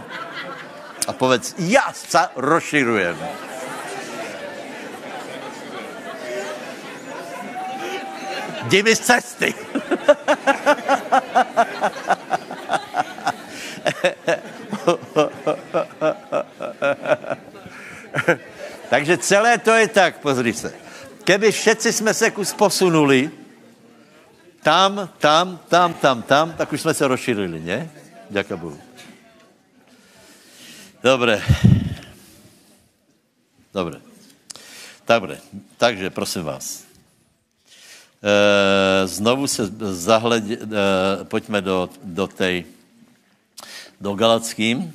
a 1.09 1.13
povedz, 1.13 1.55
já 1.59 1.93
se 1.93 2.19
rozširujem. 2.37 3.19
Jdi 8.65 8.83
mi 8.83 8.97
z 8.97 9.01
cesty. 9.01 9.55
Takže 18.89 19.19
celé 19.19 19.59
to 19.59 19.71
je 19.73 19.89
tak, 19.89 20.19
pozri 20.21 20.53
se. 20.53 20.75
Keby 21.25 21.53
všetci 21.53 21.93
jsme 21.93 22.15
se 22.15 22.31
kus 22.31 22.53
posunuli, 22.53 23.31
tam, 24.63 25.09
tam, 25.19 25.59
tam, 25.69 25.95
tam, 25.95 26.23
tam, 26.23 26.53
tak 26.53 26.73
už 26.73 26.81
jsme 26.81 26.95
se 26.95 27.09
rozšířili, 27.09 27.61
ne? 27.61 27.91
Děka 28.31 28.57
Bohu. 28.57 28.81
Dobré. 31.03 31.43
Dobré. 33.75 34.01
Dobré. 35.09 35.39
Takže 35.77 36.11
prosím 36.11 36.43
vás. 36.43 36.85
E, 38.23 39.07
znovu 39.07 39.47
se 39.47 39.67
zahledě, 39.81 40.59
e, 40.63 41.25
pojďme 41.25 41.61
do, 41.61 41.91
do 42.03 42.27
tej 42.27 42.65
do 44.01 44.15
Galackým, 44.15 44.95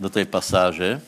do 0.00 0.10
té 0.10 0.24
pasáže. 0.24 1.00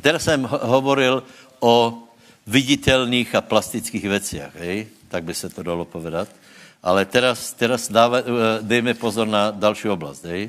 A 0.00 0.02
teraz 0.02 0.24
jsem 0.24 0.48
hovoril 0.48 1.20
o 1.60 2.08
viditelných 2.48 3.34
a 3.34 3.44
plastických 3.44 4.08
věcech, 4.08 4.52
tak 5.12 5.24
by 5.28 5.34
se 5.34 5.52
to 5.52 5.60
dalo 5.60 5.84
povedat. 5.84 6.28
Ale 6.80 7.04
teraz, 7.04 7.52
teraz 7.52 7.92
dáva, 7.92 8.24
eh, 8.24 8.24
dejme 8.64 8.96
pozor 8.96 9.28
na 9.28 9.52
další 9.52 9.92
oblast. 9.92 10.24
Hej? 10.24 10.48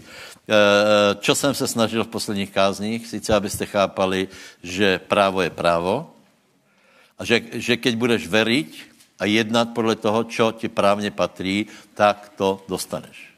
Čo 1.19 1.35
jsem 1.35 1.51
se 1.51 1.67
snažil 1.67 2.03
v 2.03 2.07
posledních 2.07 2.51
kázních, 2.55 3.07
sice 3.07 3.35
abyste 3.35 3.65
chápali, 3.67 4.31
že 4.63 4.99
právo 4.99 5.43
je 5.43 5.49
právo, 5.51 6.15
a 7.19 7.27
že, 7.27 7.43
že 7.59 7.75
keď 7.75 7.93
budeš 7.95 8.31
veriť 8.31 8.69
a 9.19 9.27
jednat 9.27 9.75
podle 9.75 9.99
toho, 9.99 10.23
čo 10.23 10.51
ti 10.51 10.71
právně 10.71 11.11
patří, 11.11 11.67
tak 11.93 12.39
to 12.39 12.63
dostaneš. 12.71 13.35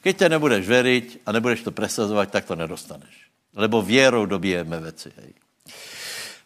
Keď 0.00 0.16
te 0.16 0.28
nebudeš 0.28 0.64
veriť 0.64 1.06
a 1.26 1.32
nebudeš 1.32 1.68
to 1.68 1.70
presazovat, 1.70 2.32
tak 2.32 2.44
to 2.44 2.56
nedostaneš. 2.56 3.23
Lebo 3.54 3.82
věrou 3.82 4.26
dobijeme 4.26 4.80
věci. 4.80 5.12
Hej. 5.16 5.32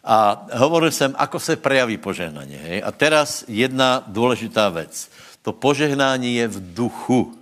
A 0.04 0.46
hovoril 0.52 0.90
jsem, 0.90 1.14
ako 1.18 1.40
se 1.40 1.56
prejaví 1.56 1.96
požehnání. 1.96 2.54
Hej. 2.54 2.82
A 2.84 2.92
teraz 2.92 3.44
jedna 3.48 4.04
důležitá 4.06 4.68
věc. 4.68 5.10
To 5.42 5.52
požehnání 5.52 6.34
je 6.34 6.48
v 6.48 6.74
duchu. 6.74 7.38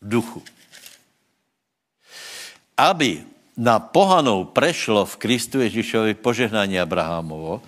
V 0.00 0.08
duchu. 0.08 0.42
Aby 2.76 3.24
na 3.56 3.78
pohanou 3.78 4.44
prešlo 4.44 5.06
v 5.06 5.16
Kristu 5.16 5.60
Ježíšovi 5.60 6.14
požehnání 6.14 6.80
Abrahamovo, 6.80 7.62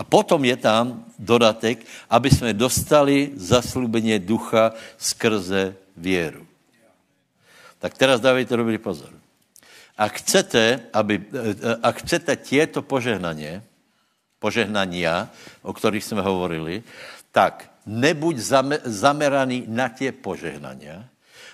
A 0.00 0.04
potom 0.04 0.40
je 0.48 0.56
tam 0.56 1.04
dodatek, 1.20 1.84
aby 2.08 2.32
jsme 2.32 2.56
dostali 2.56 3.36
zaslúbenie 3.36 4.16
ducha 4.16 4.72
skrze 4.96 5.76
věru. 5.92 6.48
Tak 7.76 8.00
teraz 8.00 8.20
dávejte 8.20 8.56
dobrý 8.56 8.80
pozor. 8.80 9.19
A 10.00 10.08
chcete, 10.08 10.88
aby, 10.96 11.20
a 11.84 11.88
chcete 11.92 12.32
tieto 12.40 12.80
požehnanie, 12.80 13.60
požehnania, 14.40 15.28
o 15.60 15.76
ktorých 15.76 16.00
jsme 16.00 16.24
hovorili, 16.24 16.80
tak 17.28 17.68
nebuď 17.84 18.40
zameraný 18.88 19.68
na 19.68 19.92
tie 19.92 20.08
požehnania, 20.16 21.04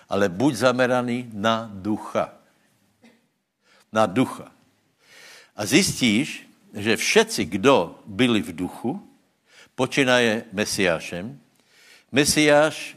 ale 0.06 0.30
buď 0.30 0.70
zameraný 0.70 1.26
na 1.34 1.66
ducha. 1.66 2.38
Na 3.90 4.06
ducha. 4.06 4.54
A 5.58 5.66
zjistíš, 5.66 6.46
že 6.70 6.94
všetci, 6.94 7.50
kdo 7.58 7.98
byli 8.06 8.46
v 8.46 8.54
duchu, 8.54 9.02
počínaje 9.74 10.46
Mesiášem, 10.54 11.34
Mesiáš 12.14 12.94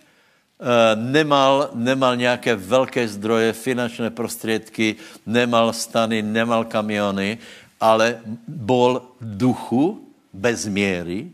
nemal, 0.96 1.70
nemal 1.74 2.16
nějaké 2.16 2.56
velké 2.56 3.08
zdroje, 3.08 3.54
finančné 3.54 4.10
prostředky, 4.10 4.96
nemal 5.26 5.74
stany, 5.74 6.22
nemal 6.22 6.66
kamiony, 6.66 7.38
ale 7.80 8.20
bol 8.48 9.02
duchu 9.22 10.08
bez 10.34 10.68
míry, 10.68 11.32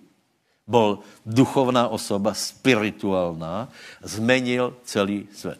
bol 0.67 0.99
duchovná 1.25 1.87
osoba, 1.87 2.33
spirituálná, 2.33 3.69
zmenil 4.03 4.75
celý 4.83 5.27
svět. 5.33 5.59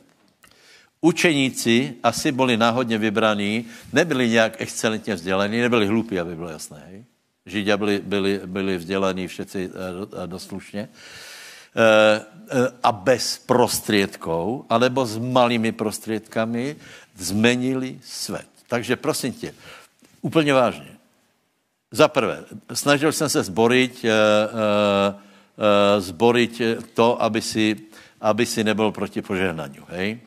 Učeníci 1.02 1.94
asi 2.04 2.32
byli 2.32 2.58
náhodně 2.58 2.98
vybraní, 2.98 3.66
nebyli 3.94 4.30
nějak 4.30 4.62
excelentně 4.62 5.16
vzdělaní, 5.16 5.62
nebyli 5.62 5.88
hlupí, 5.88 6.20
aby 6.20 6.36
bylo 6.36 6.50
jasné. 6.50 7.06
Židia 7.46 7.78
byli, 7.78 8.02
byli, 8.06 8.42
byli 8.46 8.78
vzdělaní 8.78 9.28
všetci 9.28 9.70
eh, 9.70 10.28
doslušně. 10.28 10.82
Eh, 10.82 10.88
eh, 10.88 11.25
a 12.84 12.92
bez 12.92 13.38
prostředků, 13.38 14.66
anebo 14.70 15.06
s 15.06 15.18
malými 15.18 15.72
prostředkami 15.72 16.76
zmenili 17.18 18.00
svět. 18.04 18.48
Takže 18.68 18.96
prosím 18.96 19.34
tě, 19.34 19.54
úplně 20.22 20.54
vážně. 20.54 20.98
Za 21.92 22.08
prvé, 22.08 22.44
snažil 22.74 23.12
jsem 23.12 23.30
se 23.30 23.44
zborit, 23.44 24.06
zborit 26.00 26.62
to, 26.94 27.22
aby 27.24 27.42
si, 27.42 27.76
aby 28.22 28.46
si 28.46 28.64
nebyl 28.64 28.92
proti 28.92 29.22
požehnaniu. 29.22 29.84
Hej? 29.90 30.20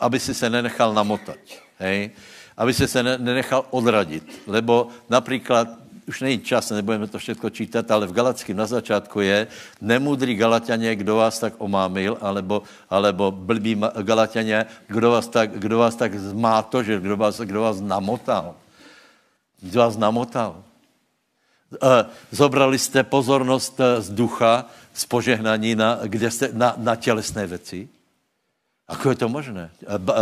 aby 0.00 0.20
si 0.20 0.34
se 0.34 0.50
nenechal 0.50 0.94
namotat, 0.94 1.38
hej? 1.78 2.10
aby 2.56 2.74
si 2.74 2.88
se 2.88 3.02
nenechal 3.02 3.66
odradit, 3.70 4.24
lebo 4.46 4.88
například 5.10 5.68
už 6.08 6.20
není 6.20 6.38
čas, 6.38 6.70
nebudeme 6.70 7.06
to 7.06 7.18
všechno 7.18 7.50
čítat, 7.50 7.90
ale 7.90 8.06
v 8.06 8.12
Galackém 8.12 8.56
na 8.56 8.66
začátku 8.66 9.20
je 9.20 9.46
nemudrý 9.80 10.34
Galatianě, 10.34 10.96
kdo 10.96 11.16
vás 11.16 11.38
tak 11.38 11.54
omámil, 11.58 12.18
alebo, 12.20 12.62
alebo 12.90 13.30
blbý 13.30 13.80
Galatianě, 14.02 14.66
kdo 14.86 15.10
vás 15.10 15.28
tak, 15.28 15.50
kdo 15.58 15.78
vás 15.78 15.96
tak 15.96 16.14
zmátožil, 16.14 17.00
kdo 17.00 17.16
vás, 17.16 17.40
kdo 17.40 17.60
vás 17.60 17.80
namotal. 17.80 18.54
Kdo 19.60 19.80
vás 19.80 19.96
namotal. 19.96 20.62
Zobrali 22.30 22.78
jste 22.78 23.02
pozornost 23.02 23.80
z 23.98 24.10
ducha, 24.10 24.64
z 24.94 25.04
požehnaní 25.04 25.74
na, 25.74 25.98
kde 26.02 26.30
jste, 26.30 26.50
na, 26.52 26.74
na 26.76 26.96
tělesné 26.96 27.46
věci. 27.46 27.88
Ako 28.88 29.10
je 29.10 29.16
to 29.16 29.28
možné? 29.28 29.70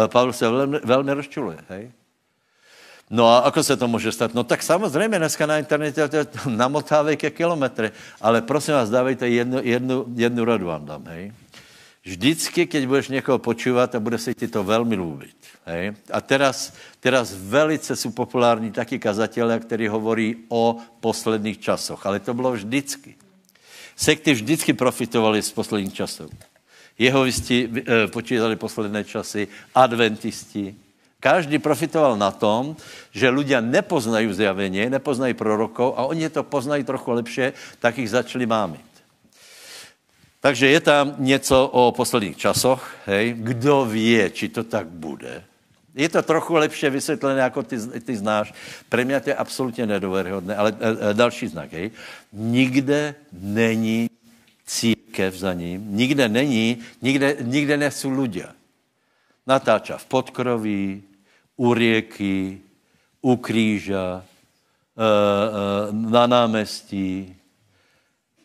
Pavel 0.09 0.33
se 0.33 0.49
velmi, 0.49 0.79
velmi 0.85 1.13
rozčuluje, 1.13 1.59
hej? 1.69 1.93
No 3.11 3.29
a 3.29 3.39
ako 3.39 3.63
se 3.63 3.77
to 3.77 3.89
může 3.89 4.13
stát? 4.13 4.35
No 4.35 4.45
tak 4.45 4.63
samozřejmě 4.63 5.19
dneska 5.19 5.47
na 5.47 5.59
internete 5.59 6.09
to 6.09 6.51
namotávejte 6.51 7.31
kilometry, 7.31 7.91
ale 8.21 8.43
prosím 8.43 8.75
vás, 8.75 8.91
dávejte 8.91 9.29
jednu, 9.29 9.59
jednu, 9.63 10.05
jednu 10.17 10.45
radu 10.45 10.67
vám 10.67 10.85
dám, 10.85 11.05
hej? 11.07 11.33
Vždycky, 12.05 12.67
keď 12.67 12.87
budeš 12.87 13.09
někoho 13.09 13.39
počívat 13.39 13.95
a 13.95 14.01
bude 14.01 14.19
se 14.19 14.35
ti 14.35 14.49
to 14.49 14.65
velmi 14.65 14.97
lúbit. 14.97 15.37
Hej? 15.65 15.93
A 16.13 16.21
teraz, 16.21 16.73
teraz 17.01 17.35
velice 17.39 17.97
jsou 17.97 18.11
populární 18.11 18.73
taky 18.73 18.99
kazatelé, 18.99 19.61
kteří 19.61 19.89
hovorí 19.89 20.37
o 20.49 20.77
posledních 21.01 21.61
časoch. 21.61 22.07
Ale 22.07 22.21
to 22.21 22.35
bylo 22.35 22.53
vždycky. 22.53 23.15
Sekty 23.97 24.33
vždycky 24.33 24.73
profitovali 24.73 25.43
z 25.43 25.53
posledních 25.53 25.95
časů. 25.95 26.31
Jehovisti 26.99 27.71
eh, 27.77 28.07
počítali 28.09 28.57
posledné 28.57 29.05
časy, 29.05 29.49
adventisti. 29.75 30.75
Každý 31.25 31.57
profitoval 31.57 32.21
na 32.21 32.29
tom, 32.29 32.77
že 33.09 33.33
ľudia 33.33 33.65
nepoznají 33.65 34.29
zjavení, 34.29 34.93
nepoznají 34.93 35.33
prorokov 35.33 35.97
a 35.97 36.05
oni 36.05 36.29
to 36.29 36.45
poznají 36.45 36.85
trochu 36.85 37.17
lepše, 37.17 37.57
tak 37.81 37.97
jich 37.97 38.13
začali 38.13 38.45
mámit. 38.45 38.85
Takže 40.45 40.69
je 40.69 40.81
tam 40.85 41.17
něco 41.25 41.57
o 41.73 41.93
posledních 41.97 42.37
časoch, 42.37 42.85
hej, 43.09 43.33
kdo 43.41 43.89
ví, 43.89 44.21
či 44.37 44.53
to 44.53 44.69
tak 44.69 44.93
bude. 44.93 45.41
Je 45.97 46.09
to 46.13 46.21
trochu 46.23 46.55
lepše 46.61 46.91
vysvětlené, 46.91 47.41
jako 47.41 47.63
ty, 47.63 47.77
ty 48.05 48.17
znáš. 48.17 48.53
Pro 48.89 49.05
mě 49.05 49.21
to 49.21 49.31
je 49.31 49.37
absolutně 49.37 49.87
nedověryhodné, 49.87 50.57
ale 50.57 50.77
e, 50.77 51.11
e, 51.11 51.15
další 51.15 51.49
znak, 51.49 51.73
hej. 51.73 51.91
Nikde 52.33 53.15
není 53.33 54.11
církev 54.67 55.35
za 55.35 55.57
ním, 55.57 55.97
nikde 55.97 56.29
není, 56.29 56.85
nikde, 57.01 57.37
nikde 57.41 57.81
nesou 57.81 58.13
ľudia. 58.13 58.53
Natáča 59.49 59.97
v 59.97 60.07
podkroví, 60.09 61.14
u 61.57 61.75
rieky, 61.75 62.61
u 63.23 63.37
kríža, 63.37 64.21
e, 64.21 65.03
e, 65.03 65.93
na 65.93 66.27
námestí 66.27 67.37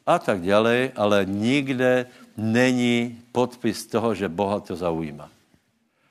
a 0.09 0.19
tak 0.19 0.41
dále, 0.41 0.91
ale 0.95 1.25
nikde 1.25 2.05
není 2.37 3.21
podpis 3.31 3.85
toho, 3.85 4.15
že 4.15 4.25
Boha 4.25 4.59
to 4.59 4.75
zaujíma. 4.75 5.29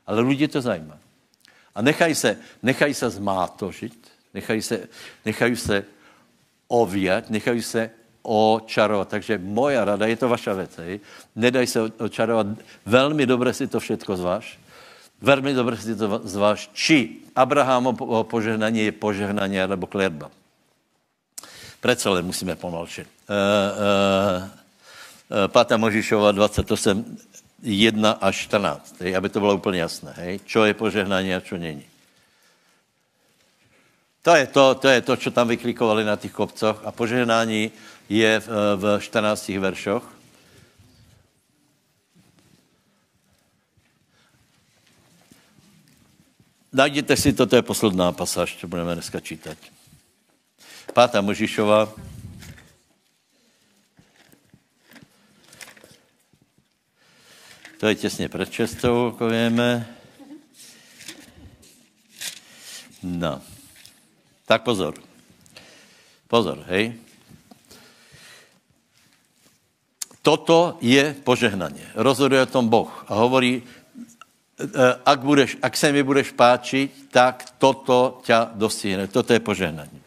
Ale 0.07 0.21
lidi 0.23 0.49
to 0.49 0.61
zajímá. 0.61 0.99
A 1.75 1.83
nechají 1.83 2.15
se, 2.15 2.39
nechají 2.63 2.95
se 2.95 3.11
zmátožit, 3.11 3.95
nechají 4.35 4.63
se, 4.63 4.89
nechají 5.25 5.57
se 5.57 5.85
ovíjat, 6.69 7.31
nechají 7.31 7.63
se 7.63 7.91
očarovat. 8.23 9.09
Takže 9.09 9.39
moja 9.39 9.85
rada, 9.85 10.07
je 10.07 10.17
to 10.17 10.29
vaša 10.29 10.53
věc, 10.53 10.81
nedaj 11.37 11.67
se 11.67 11.81
očarovat, 11.83 12.47
velmi 12.87 13.27
dobře 13.27 13.53
si 13.53 13.67
to 13.67 13.81
všetko 13.81 14.17
zváš, 14.17 14.59
velmi 15.21 15.55
dobře 15.55 15.77
si 15.77 15.97
to 15.97 16.21
zváš, 16.25 16.71
či 16.73 17.11
Abrahamovo 17.37 18.25
požehnání 18.25 18.79
je 18.79 18.93
požehnání 18.93 19.57
nebo 19.67 19.87
klerba. 19.87 20.31
Přece 21.81 22.09
len 22.09 22.27
musíme 22.27 22.55
uh, 22.55 22.61
5. 25.47 25.71
Možišova 25.77 26.33
28, 26.33 27.19
1 27.63 28.11
až 28.11 28.37
14, 28.37 29.01
hej? 29.01 29.17
aby 29.17 29.29
to 29.29 29.41
bylo 29.41 29.55
úplně 29.55 29.81
jasné. 29.81 30.13
Hej? 30.17 30.41
Čo 30.45 30.65
je 30.65 30.75
požehnání 30.75 31.35
a 31.35 31.41
čo 31.41 31.57
není. 31.57 31.85
To 34.23 34.35
je 34.35 34.47
to, 34.47 34.75
to 34.75 34.89
je 34.89 35.01
to, 35.01 35.17
co 35.17 35.31
tam 35.31 35.49
vyklikovali 35.49 36.05
na 36.05 36.17
těch 36.17 36.33
kopcoch. 36.33 36.83
A 36.85 36.93
požehnání 36.93 37.71
je 38.09 38.41
v, 38.41 38.49
v 38.77 39.01
14 39.01 39.49
veršoch. 39.49 40.18
Najděte 46.73 47.17
si 47.17 47.33
to, 47.33 47.47
to 47.47 47.57
je 47.57 47.63
posledná 47.63 48.13
pasáž, 48.13 48.57
co 48.61 48.69
budeme 48.69 48.95
dneska 48.95 49.21
čítat. 49.21 49.59
Pátá 50.95 51.21
Možišova. 51.21 51.93
To 57.81 57.87
je 57.87 57.95
těsně 57.95 58.29
před 58.29 58.51
čestou, 58.51 59.07
jako 59.07 59.29
víme. 59.29 59.97
No. 63.03 63.43
Tak 64.47 64.63
pozor. 64.63 64.95
Pozor, 66.29 66.65
hej. 66.69 66.95
Toto 70.23 70.79
je 70.81 71.17
požehnaně. 71.25 71.91
Rozhoduje 71.95 72.43
o 72.43 72.47
tom 72.47 72.69
Boh 72.69 73.05
a 73.09 73.15
hovorí, 73.15 73.63
ak, 75.05 75.21
budeš, 75.23 75.57
ak 75.63 75.77
se 75.77 75.93
mi 75.93 76.03
budeš 76.03 76.35
páčit, 76.35 76.91
tak 77.15 77.47
toto 77.59 78.19
ťa 78.27 78.55
dostihne. 78.59 79.07
Toto 79.07 79.33
je 79.33 79.41
požehnání. 79.41 79.99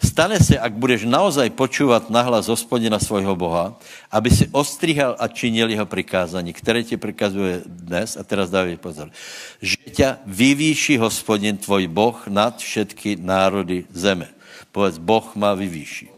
Stane 0.00 0.40
se, 0.40 0.56
ak 0.56 0.72
budeš 0.80 1.04
naozaj 1.04 1.52
počúvat 1.52 2.08
nahlas 2.08 2.48
hospodina 2.48 2.96
svojho 2.96 3.36
Boha, 3.36 3.76
aby 4.08 4.32
si 4.32 4.48
ostrihal 4.48 5.12
a 5.20 5.28
činil 5.28 5.68
jeho 5.68 5.84
prikázání, 5.84 6.56
které 6.56 6.80
ti 6.82 6.96
prikazuje 6.96 7.60
dnes, 7.68 8.16
a 8.16 8.24
teraz 8.24 8.48
dávej 8.48 8.80
pozor, 8.80 9.12
že 9.60 9.76
ťa 9.76 10.24
vyvýší 10.24 10.96
hospodin 10.96 11.60
tvoj 11.60 11.84
Boh 11.92 12.16
nad 12.32 12.56
všetky 12.56 13.20
národy 13.20 13.84
zeme. 13.92 14.32
Povedz, 14.72 14.96
Boh 14.96 15.36
má 15.36 15.52
vyvýší. 15.52 16.08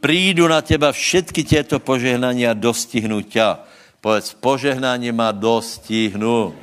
Prídu 0.00 0.48
na 0.48 0.64
teba 0.64 0.96
všetky 0.96 1.44
těto 1.44 1.76
požehnání 1.84 2.48
a 2.48 2.56
dostihnu 2.56 3.20
ťa. 3.28 3.69
Povedz, 4.00 4.34
požehnání 4.34 5.12
má 5.12 5.32
dostihnu. 5.32 6.56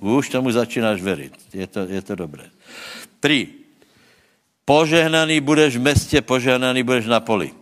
Už 0.00 0.28
tomu 0.28 0.50
začínáš 0.50 1.02
věřit. 1.02 1.32
Je 1.52 1.66
to, 1.66 1.80
je 1.80 2.02
to 2.02 2.14
dobré. 2.14 2.44
Tři. 3.20 3.48
Požehnaný 4.64 5.40
budeš 5.40 5.76
v 5.76 5.80
městě, 5.80 6.22
požehnaný 6.22 6.82
budeš 6.82 7.06
na 7.06 7.20
poli. 7.20 7.52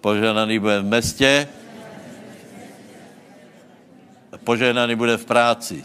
Požehnaný 0.00 0.58
bude 0.58 0.80
v 0.80 0.84
městě, 0.84 1.48
požehnaný 4.44 4.96
bude 4.96 5.16
v 5.16 5.24
práci. 5.24 5.84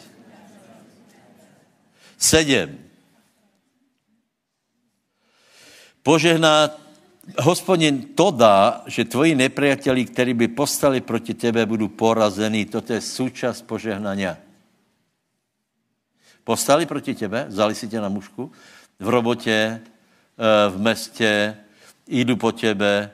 Sedm. 2.18 2.78
Požehná, 6.04 6.70
hospodin 7.40 8.14
to 8.16 8.32
dá, 8.32 8.84
že 8.86 9.06
tvoji 9.06 9.36
nepriateli, 9.36 10.06
kteří 10.06 10.34
by 10.34 10.48
postali 10.48 11.02
proti 11.02 11.34
tebe, 11.34 11.66
budou 11.66 11.88
porazení. 11.88 12.66
Toto 12.66 12.94
je 12.94 13.02
součást 13.02 13.62
požehnania. 13.62 14.38
Postali 16.44 16.86
proti 16.86 17.16
tebe, 17.16 17.46
vzali 17.50 17.76
si 17.76 17.88
tě 17.88 18.02
na 18.02 18.10
mužku, 18.10 18.52
v 19.00 19.10
robotě, 19.10 19.82
eh, 19.82 20.70
v 20.70 20.78
městě, 20.78 21.58
jdu 22.08 22.36
po 22.36 22.52
tebe, 22.52 23.12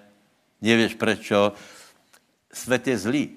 nevíš 0.62 0.93
prečo. 0.93 1.53
Svět 2.53 2.88
je 2.88 2.97
zlý. 2.97 3.30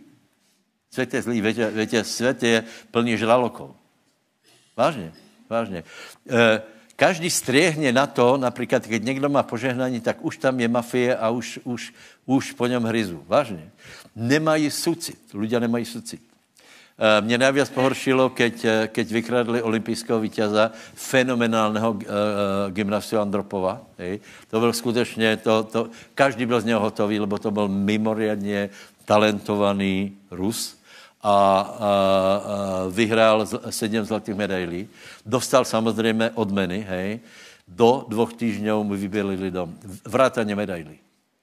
Svět 0.91 1.14
je 1.14 1.22
zlý. 1.22 1.41
Víte, 1.70 2.05
svět 2.05 2.43
je 2.43 2.64
plný 2.91 3.16
žralokov. 3.16 3.70
Vážně, 4.77 5.12
vážně. 5.51 5.85
E, 6.31 6.62
každý 6.97 7.31
střehne 7.31 7.93
na 7.93 8.07
to, 8.07 8.37
například, 8.37 8.87
když 8.87 9.01
někdo 9.01 9.29
má 9.29 9.43
požehnání, 9.43 10.01
tak 10.01 10.25
už 10.25 10.37
tam 10.37 10.61
je 10.61 10.69
mafie 10.69 11.17
a 11.17 11.31
už, 11.31 11.61
už, 11.65 11.95
už 12.27 12.53
po 12.53 12.67
něm 12.67 12.83
hryzu. 12.83 13.25
Vážně. 13.27 13.71
Nemají 14.17 14.71
sucit. 14.71 15.19
Ľudia 15.35 15.59
nemají 15.61 15.85
sucit. 15.85 16.23
Eh, 16.95 17.21
mě 17.21 17.39
nejvíc 17.39 17.71
pohoršilo, 17.75 18.31
keď, 18.31 18.55
eh, 18.65 18.87
keď 18.87 19.07
vykradli 19.13 19.63
olympijského 19.63 20.21
vítěza, 20.21 20.71
fenomenálného 20.95 21.91
uh, 21.91 22.01
gymnastia 22.71 23.23
Andropova. 23.23 23.83
Hej. 23.99 24.21
To 24.51 24.61
byl 24.61 24.73
skutečně, 24.73 25.37
to, 25.37 25.63
to, 25.63 25.81
každý 26.15 26.47
byl 26.47 26.61
z 26.61 26.65
něho 26.65 26.81
hotový, 26.81 27.21
lebo 27.21 27.39
to 27.39 27.51
byl 27.51 27.69
mimoriadně 27.69 28.71
talentovaný 29.05 30.15
Rus 30.31 30.79
a, 31.25 31.31
a, 31.31 31.61
a 31.61 32.87
vyhrál 32.91 33.47
sedm 33.70 34.05
zlatých 34.05 34.35
medailí. 34.35 34.89
Dostal 35.27 35.64
samozřejmě 35.64 36.31
odmeny, 36.31 36.81
hej. 36.81 37.20
Do 37.68 38.05
dvou 38.09 38.27
týždňů 38.27 38.85
mu 38.85 38.95
vybělili 38.95 39.51
dom. 39.51 39.79
Vrátaně 40.05 40.57
medailí. 40.57 40.99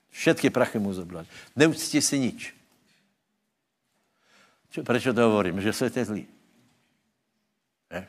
Všetky 0.10 0.50
prachy 0.50 0.80
mu 0.80 0.94
zobrali. 0.94 1.26
Neuctí 1.56 2.02
si 2.02 2.20
nič. 2.20 2.54
Proč 4.84 5.04
to 5.04 5.22
hovorím? 5.22 5.62
Že 5.62 5.74
svět 5.74 5.98
je 5.98 6.06
zlý. 6.06 6.28
Ne? 7.92 8.08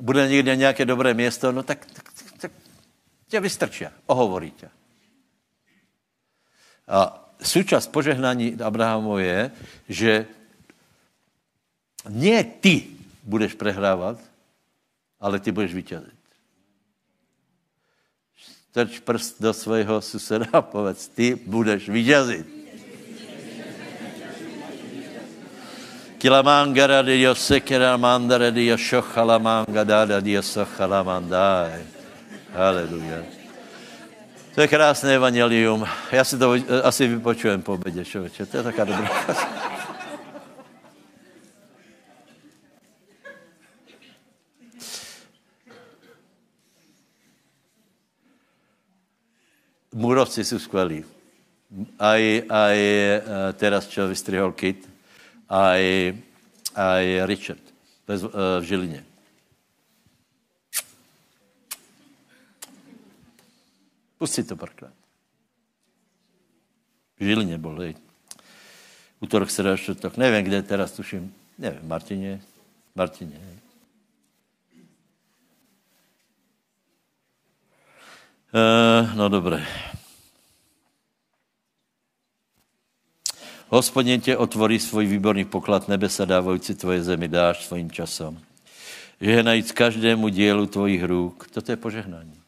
Bude 0.00 0.28
někde 0.28 0.56
nějaké 0.56 0.84
dobré 0.84 1.14
město, 1.14 1.52
no 1.52 1.62
tak, 1.62 1.86
tak, 1.86 2.12
tak, 2.12 2.38
tak 2.38 2.52
tě 3.28 3.40
vystrčí, 3.40 3.84
ohovorí 4.06 4.50
tě. 4.50 4.68
A 6.88 7.25
součást 7.42 7.86
požehnání 7.92 8.56
Abrahamu 8.60 9.18
je, 9.18 9.50
že 9.88 10.26
ne 12.08 12.44
ty 12.44 12.86
budeš 13.22 13.54
prehrávat, 13.54 14.18
ale 15.20 15.40
ty 15.40 15.52
budeš 15.52 15.74
vyťazit. 15.74 16.20
Strč 18.70 19.00
prst 19.00 19.40
do 19.40 19.52
svého 19.56 20.02
suseda 20.02 20.46
a 20.52 20.60
povedz, 20.62 21.08
ty 21.08 21.34
budeš 21.34 21.88
vyťazit. 21.88 22.46
Kilamangara 26.18 27.02
Dios 27.02 27.38
sekera 27.38 27.96
mandara 27.96 28.50
shochalamanga 28.76 29.84
dada 29.84 30.20
Dios 30.20 30.48
shochalamandai. 30.48 31.84
Haleluja. 32.52 33.35
To 34.56 34.64
je 34.64 34.68
krásné 34.68 35.14
evangelium. 35.14 35.84
Já 36.12 36.24
si 36.24 36.38
to 36.38 36.54
asi 36.82 37.08
vypočujem 37.08 37.62
po 37.62 37.74
obědě, 37.74 38.04
člověče. 38.04 38.46
To 38.46 38.56
je 38.56 38.62
taká 38.62 38.84
dobrá 38.84 39.10
Murovci 49.94 50.44
jsou 50.44 50.58
skvělí. 50.58 51.04
Aj, 51.98 52.42
aj 52.48 52.78
eh, 52.78 53.22
teraz, 53.52 53.88
čo 53.88 54.08
vystrihol 54.08 54.52
Kit, 54.52 54.88
a 55.48 55.76
i, 55.76 56.16
a 56.74 56.98
i 57.00 57.26
Richard 57.26 57.60
uh, 58.08 58.30
v 58.60 58.62
Žilině. 58.62 59.04
Pusti 64.18 64.44
to 64.44 64.56
párkrát. 64.56 64.92
V 67.20 67.24
Žilině 67.24 67.58
byl, 67.58 67.78
hej. 67.80 67.94
Útorok, 69.20 69.50
středa, 69.50 69.76
čtvrtok. 69.76 70.16
Nevím, 70.16 70.44
kde 70.44 70.62
teraz 70.62 70.92
tuším. 70.92 71.34
Nevím, 71.58 71.88
Martině. 71.88 72.42
Martině, 72.94 73.38
hej. 73.38 73.58
Uh, 78.54 79.14
no 79.14 79.28
dobré. 79.28 79.66
Hospodin 83.68 84.20
tě 84.20 84.36
otvorí 84.36 84.78
svůj 84.78 85.06
výborný 85.06 85.44
poklad 85.44 85.88
nebesa 85.88 86.24
dávající 86.24 86.74
tvoje 86.74 87.02
zemi 87.02 87.28
dáš 87.28 87.66
svým 87.66 87.90
časom. 87.90 88.40
najít 89.42 89.72
každému 89.72 90.28
dílu 90.28 90.66
tvojich 90.66 91.04
růk. 91.04 91.48
Toto 91.50 91.72
je 91.72 91.76
požehnání. 91.76 92.45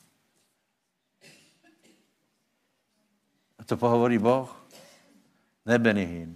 To 3.69 3.77
pohovorí 3.77 4.17
Boh? 4.17 4.49
Ne 5.69 5.77
Benihin. 5.77 6.33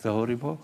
To 0.00 0.12
hovorí 0.16 0.32
Boh. 0.40 0.60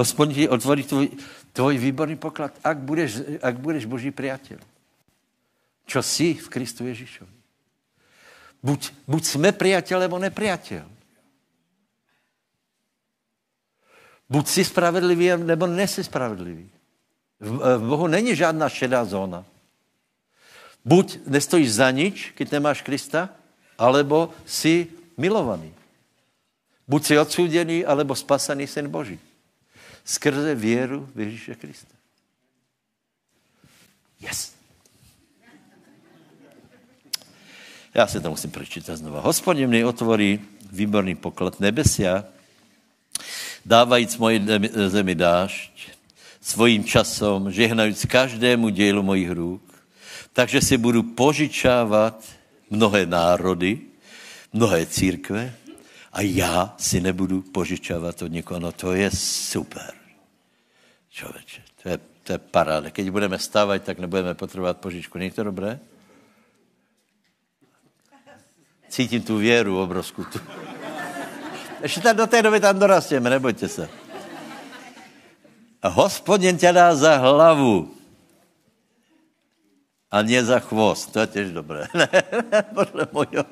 Hospodin 0.00 0.34
ti 0.34 0.48
otvorí 0.48 0.84
tvoj, 0.84 1.12
tvoj 1.52 1.76
výborný 1.76 2.16
poklad, 2.16 2.56
ak 2.64 2.80
budeš, 2.80 3.20
ak 3.40 3.56
budeš 3.60 3.84
Boží 3.84 4.08
priateľ. 4.08 4.60
Čo 5.84 6.00
jsi 6.02 6.34
v 6.40 6.48
Kristu 6.48 6.88
Ježíšovi. 6.88 7.36
Buď, 8.64 8.80
buď 9.06 9.22
jsme 9.24 9.52
priateľ, 9.52 10.00
nebo 10.00 10.16
nepriateľ. 10.18 10.88
Buď 14.26 14.44
si 14.48 14.64
spravedlivý, 14.64 15.36
nebo 15.36 15.66
nesi 15.68 16.04
spravedlivý. 16.04 16.66
V, 17.40 17.50
v 17.78 17.84
Bohu 17.88 18.06
není 18.06 18.34
žádná 18.34 18.68
šedá 18.68 19.04
zóna. 19.04 19.44
Buď 20.86 21.26
nestojíš 21.26 21.82
za 21.82 21.90
nič, 21.90 22.30
když 22.38 22.50
nemáš 22.54 22.86
Krista, 22.86 23.34
alebo 23.74 24.30
si 24.46 24.86
milovaný. 25.18 25.74
Buď 26.86 27.02
si 27.02 27.18
odsúdený, 27.18 27.82
alebo 27.82 28.14
spasaný 28.14 28.70
syn 28.70 28.86
Boží. 28.86 29.18
Skrze 30.06 30.54
věru 30.54 31.10
v 31.10 31.20
Ježíše 31.20 31.54
Krista. 31.58 31.90
Yes. 34.22 34.54
Já 37.94 38.06
si 38.06 38.20
to 38.20 38.30
musím 38.30 38.50
prečítat 38.50 38.96
znova. 38.96 39.20
Hospodin 39.20 39.66
mi 39.66 39.84
otvorí 39.84 40.38
výborný 40.70 41.18
poklad 41.18 41.58
nebesia, 41.60 42.24
dávajíc 43.66 44.16
moji 44.16 44.38
zemi 44.70 45.14
dášť, 45.14 45.74
svým 46.38 46.84
časom, 46.84 47.50
žehnajíc 47.50 48.06
každému 48.06 48.68
dělu 48.68 49.02
mojich 49.02 49.30
růk, 49.30 49.65
takže 50.36 50.60
si 50.60 50.76
budu 50.76 51.02
požičávat 51.02 52.20
mnohé 52.70 53.06
národy, 53.06 53.80
mnohé 54.52 54.86
církve 54.86 55.54
a 56.12 56.20
já 56.20 56.74
si 56.76 57.00
nebudu 57.00 57.42
požičávat 57.42 58.22
od 58.22 58.32
někoho. 58.32 58.60
No 58.60 58.72
to 58.72 58.92
je 58.92 59.10
super. 59.10 59.94
Člověče, 61.10 61.62
to 61.82 61.88
je, 61.88 61.98
to 62.22 62.32
je 62.32 62.38
paráda. 62.38 62.90
Keď 62.90 63.10
budeme 63.10 63.38
stávat, 63.38 63.82
tak 63.82 63.98
nebudeme 63.98 64.34
potřebovat 64.34 64.76
požičku. 64.76 65.18
Není 65.18 65.30
to 65.30 65.44
dobré? 65.44 65.80
Cítím 68.88 69.22
tu 69.22 69.36
věru 69.36 69.82
obrovskou. 69.82 70.24
Tu. 70.24 70.40
Ještě 71.82 72.00
tam 72.00 72.16
do 72.16 72.26
té 72.26 72.42
doby 72.42 72.60
tam 72.60 72.78
dorastěme, 72.78 73.30
nebojte 73.30 73.68
se. 73.68 73.88
A 75.82 75.88
hospodin 75.88 76.58
tě 76.58 76.72
dá 76.72 76.94
za 76.94 77.16
hlavu 77.16 77.95
a 80.10 80.22
ne 80.22 80.44
za 80.44 80.58
chvost. 80.58 81.12
To 81.12 81.20
je 81.20 81.26
těž 81.26 81.52
dobré. 81.52 81.86
Podle 82.74 83.06
mojho. 83.12 83.44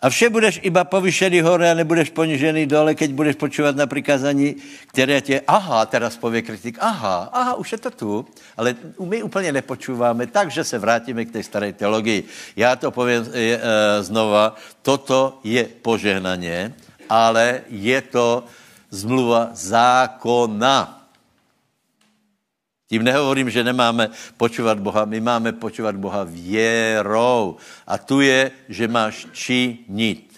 A 0.00 0.08
vše 0.08 0.32
budeš 0.32 0.60
iba 0.64 0.84
povyšený 0.84 1.44
hore 1.44 1.68
a 1.70 1.76
nebudeš 1.76 2.08
ponižený 2.16 2.64
dole, 2.64 2.96
keď 2.96 3.12
budeš 3.12 3.36
počívat 3.36 3.76
na 3.76 3.84
prikázání, 3.84 4.56
které 4.86 5.20
tě, 5.20 5.44
aha, 5.46 5.86
teraz 5.86 6.16
pově 6.16 6.42
kritik, 6.42 6.80
aha, 6.80 7.28
aha, 7.32 7.54
už 7.54 7.72
je 7.72 7.78
to 7.78 7.90
tu, 7.90 8.26
ale 8.56 8.74
my 8.96 9.22
úplně 9.22 9.52
nepočíváme, 9.52 10.26
takže 10.26 10.64
se 10.64 10.78
vrátíme 10.78 11.24
k 11.24 11.32
té 11.32 11.42
staré 11.42 11.72
teologii. 11.72 12.24
Já 12.56 12.76
to 12.76 12.90
povím 12.90 13.28
e, 13.32 13.60
znova, 14.02 14.56
toto 14.82 15.38
je 15.44 15.64
požehnaně, 15.64 16.74
ale 17.08 17.60
je 17.68 18.00
to 18.00 18.44
zmluva 18.90 19.50
zákona. 19.52 20.99
Tím 22.90 23.06
nehovorím, 23.06 23.46
že 23.50 23.62
nemáme 23.62 24.10
počúvat 24.34 24.82
Boha, 24.82 25.06
my 25.06 25.22
máme 25.22 25.54
počúvat 25.54 25.94
Boha 25.94 26.26
věrou. 26.26 27.54
A 27.86 27.94
tu 27.98 28.18
je, 28.18 28.50
že 28.66 28.90
máš 28.90 29.30
činit. 29.30 30.34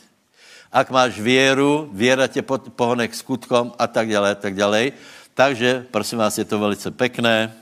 Ak 0.69 0.93
máš 0.93 1.17
věru, 1.17 1.89
věra 1.93 2.29
tě 2.29 2.45
pohne 2.77 3.09
k 3.09 3.15
skutkom 3.17 3.73
a 3.79 3.87
tak 3.89 4.13
dále, 4.13 4.31
a 4.31 4.35
tak 4.35 4.53
dále. 4.53 4.93
Takže, 5.35 5.89
prosím 5.91 6.19
vás, 6.19 6.39
je 6.39 6.45
to 6.45 6.61
velice 6.61 6.91
pekné. 6.93 7.57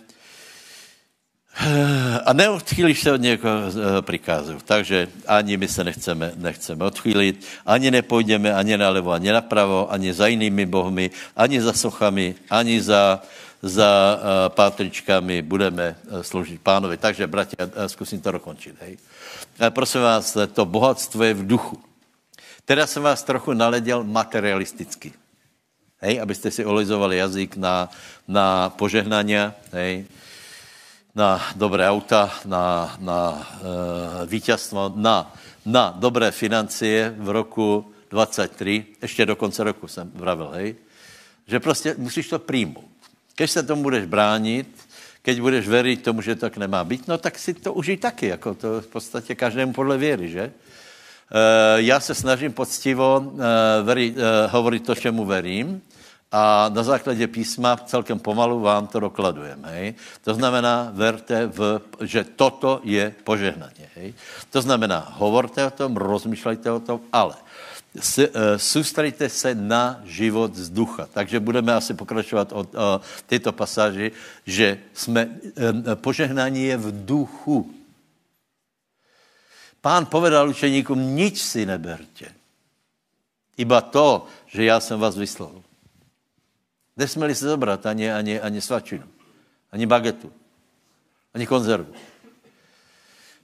A 2.27 2.33
neodchýlíš 2.33 3.01
se 3.01 3.13
od 3.13 3.23
někoho 3.23 3.55
eh, 3.71 4.03
prikázu. 4.03 4.59
Takže 4.65 5.09
ani 5.27 5.57
my 5.57 5.69
se 5.69 5.85
nechceme, 5.85 6.33
nechceme 6.37 6.85
odchýlit, 6.85 7.47
ani 7.67 7.91
nepůjdeme 7.91 8.55
ani 8.55 8.79
nalevo, 8.79 9.11
ani 9.13 9.31
napravo, 9.31 9.93
ani 9.93 10.15
za 10.15 10.27
jinými 10.27 10.67
bohmi, 10.67 11.11
ani 11.37 11.63
za 11.63 11.73
sochami, 11.73 12.35
ani 12.51 12.83
za, 12.83 13.23
za 13.63 14.17
uh, 14.17 14.21
pátričkami 14.55 15.43
budeme 15.43 15.93
uh, 15.93 16.21
sloužit 16.25 16.61
pánovi. 16.61 16.97
Takže, 16.97 17.27
bratia, 17.27 17.67
uh, 17.67 17.85
zkusím 17.87 18.21
to 18.21 18.33
dokončit. 18.33 18.77
Hej. 18.81 18.97
Prosím 19.71 20.01
vás, 20.01 20.37
to 20.53 20.65
bohatstvo 20.65 21.25
je 21.25 21.35
v 21.35 21.47
duchu. 21.47 21.77
Teda 22.65 22.87
jsem 22.87 23.03
vás 23.03 23.23
trochu 23.23 23.53
naleděl 23.53 24.05
materialisticky. 24.05 25.13
Hej, 26.01 26.21
abyste 26.21 26.51
si 26.51 26.65
olizovali 26.65 27.17
jazyk 27.17 27.57
na, 27.57 27.93
na 28.29 28.71
požehnania, 28.73 29.53
hej, 29.73 30.09
na 31.15 31.37
dobré 31.57 31.85
auta, 31.85 32.33
na, 32.49 32.97
na 32.99 33.21
uh, 33.37 34.25
vítězstvo, 34.25 34.93
na, 34.97 35.29
na 35.67 35.93
dobré 35.93 36.31
financie 36.31 37.15
v 37.19 37.29
roku 37.29 37.93
23, 38.11 38.87
ještě 39.03 39.27
do 39.27 39.37
konce 39.37 39.65
roku 39.65 39.89
jsem 39.89 40.11
vravil, 40.15 40.49
hej, 40.49 40.75
že 41.47 41.61
prostě 41.61 41.95
musíš 41.99 42.29
to 42.29 42.39
přijmout. 42.39 42.90
Když 43.41 43.51
se 43.51 43.63
tomu 43.63 43.83
budeš 43.83 44.05
bránit, 44.05 44.69
keď 45.23 45.41
budeš 45.41 45.69
věřit 45.69 46.03
tomu, 46.03 46.21
že 46.21 46.37
tak 46.37 46.57
nemá 46.57 46.85
být, 46.85 47.09
no 47.09 47.19
tak 47.19 47.39
si 47.39 47.55
to 47.55 47.73
užij 47.73 47.97
taky, 47.97 48.27
jako 48.27 48.55
to 48.55 48.81
v 48.81 48.87
podstatě 48.87 49.35
každému 49.35 49.73
podle 49.73 49.99
věry, 49.99 50.29
že? 50.29 50.45
Uh, 50.45 51.81
já 51.81 52.01
se 52.01 52.15
snažím 52.15 52.53
poctivo 52.53 53.21
uh, 53.21 53.41
veri, 53.83 54.13
uh, 54.13 54.17
hovorit 54.53 54.85
to, 54.85 54.95
čemu 54.95 55.25
verím, 55.25 55.81
a 56.33 56.69
na 56.69 56.83
základě 56.83 57.27
písma 57.27 57.77
celkem 57.77 58.19
pomalu 58.19 58.61
vám 58.61 58.87
to 58.87 59.01
dokladujeme. 59.01 59.69
Hej? 59.69 59.95
To 60.25 60.35
znamená, 60.35 60.91
verte, 60.93 61.47
v, 61.47 61.81
že 62.05 62.25
toto 62.37 62.81
je 62.85 63.15
požehnaně. 63.25 63.89
Hej? 63.97 64.15
To 64.51 64.61
znamená, 64.61 65.17
hovorte 65.17 65.65
o 65.65 65.71
tom, 65.71 65.97
rozmýšlejte 65.97 66.71
o 66.71 66.81
tom, 66.81 67.01
ale 67.13 67.35
soustředíte 68.57 69.29
se 69.29 69.55
na 69.55 70.01
život 70.05 70.55
z 70.55 70.71
ducha. 70.71 71.09
Takže 71.13 71.41
budeme 71.41 71.75
asi 71.75 71.95
pokračovat 71.95 72.53
od 72.53 72.75
uh, 72.75 72.81
této 73.27 73.53
pasáži, 73.53 74.13
že 74.47 74.79
jsme, 74.95 75.27
uh, 75.27 75.95
požehnání 75.95 76.65
je 76.65 76.77
v 76.77 77.05
duchu. 77.05 77.75
Pán 79.81 80.07
povedal 80.07 80.49
učeníkům, 80.49 81.17
nič 81.17 81.43
si 81.43 81.67
neberte. 81.67 82.35
Iba 83.57 83.81
to, 83.81 84.27
že 84.47 84.65
já 84.65 84.81
jsem 84.81 85.01
vás 85.01 85.17
vyslal. 85.17 85.63
Nesměli 86.97 87.35
se 87.35 87.49
zobrat 87.49 87.87
ani, 87.87 88.13
ani, 88.13 88.41
ani 88.41 88.61
svačinu, 88.61 89.05
ani 89.73 89.87
bagetu, 89.87 90.33
ani 91.35 91.47
konzervu. 91.47 91.93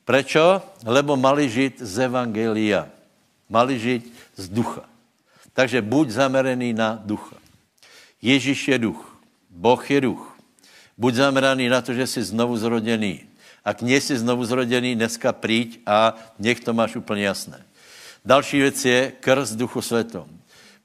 Prečo? 0.04 0.62
Lebo 0.84 1.16
mali 1.16 1.50
žít 1.50 1.82
z 1.82 1.98
evangelia. 1.98 2.88
Mali 3.48 3.78
žít 3.78 4.15
z 4.36 4.48
ducha. 4.48 4.84
Takže 5.52 5.82
buď 5.82 6.10
zamerený 6.10 6.72
na 6.72 7.00
ducha. 7.04 7.36
Ježíš 8.22 8.68
je 8.68 8.78
duch. 8.78 9.16
Boh 9.50 9.90
je 9.90 10.00
duch. 10.00 10.36
Buď 10.98 11.14
zameraný 11.14 11.68
na 11.68 11.80
to, 11.80 11.94
že 11.94 12.06
jsi 12.06 12.22
znovu 12.22 12.56
zrodený. 12.56 13.20
Ak 13.64 13.82
nie 13.82 14.00
jsi 14.00 14.18
znovu 14.18 14.44
zrodený, 14.44 14.94
dneska 14.94 15.32
príď 15.32 15.80
a 15.86 16.14
nech 16.38 16.60
to 16.60 16.72
máš 16.72 16.96
úplně 16.96 17.24
jasné. 17.24 17.64
Další 18.24 18.60
věc 18.60 18.84
je 18.84 19.12
krst 19.20 19.56
duchu 19.56 19.82
světom. 19.82 20.28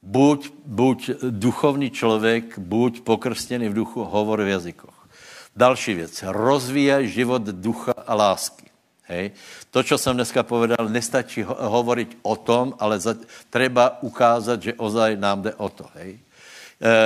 Buď, 0.01 0.49
buď 0.65 1.09
duchovní 1.29 1.89
člověk, 1.89 2.59
buď 2.59 3.01
pokrstěný 3.01 3.69
v 3.69 3.73
duchu, 3.73 4.03
hovor 4.03 4.41
v 4.41 4.47
jazykoch. 4.47 5.07
Další 5.55 5.93
věc. 5.93 6.23
Rozvíjaj 6.27 7.07
život 7.07 7.41
ducha 7.41 7.93
a 8.07 8.15
lásky. 8.15 8.70
Hej. 9.11 9.31
To, 9.71 9.83
co 9.83 9.97
jsem 9.97 10.15
dneska 10.15 10.43
povedal, 10.43 10.87
nestačí 10.87 11.43
ho- 11.43 11.57
hovoriť 11.59 12.23
o 12.23 12.35
tom, 12.39 12.73
ale 12.79 12.95
za, 12.95 13.19
treba 13.51 13.99
ukázat, 13.99 14.63
že 14.63 14.79
ozaj 14.79 15.19
nám 15.19 15.41
jde 15.41 15.51
o 15.59 15.67
to. 15.69 15.85
Hej. 15.99 16.15
E, 16.15 16.19
e, 16.19 16.99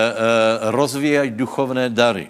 rozvíjaj 0.70 1.34
duchovné 1.34 1.90
dary. 1.90 2.30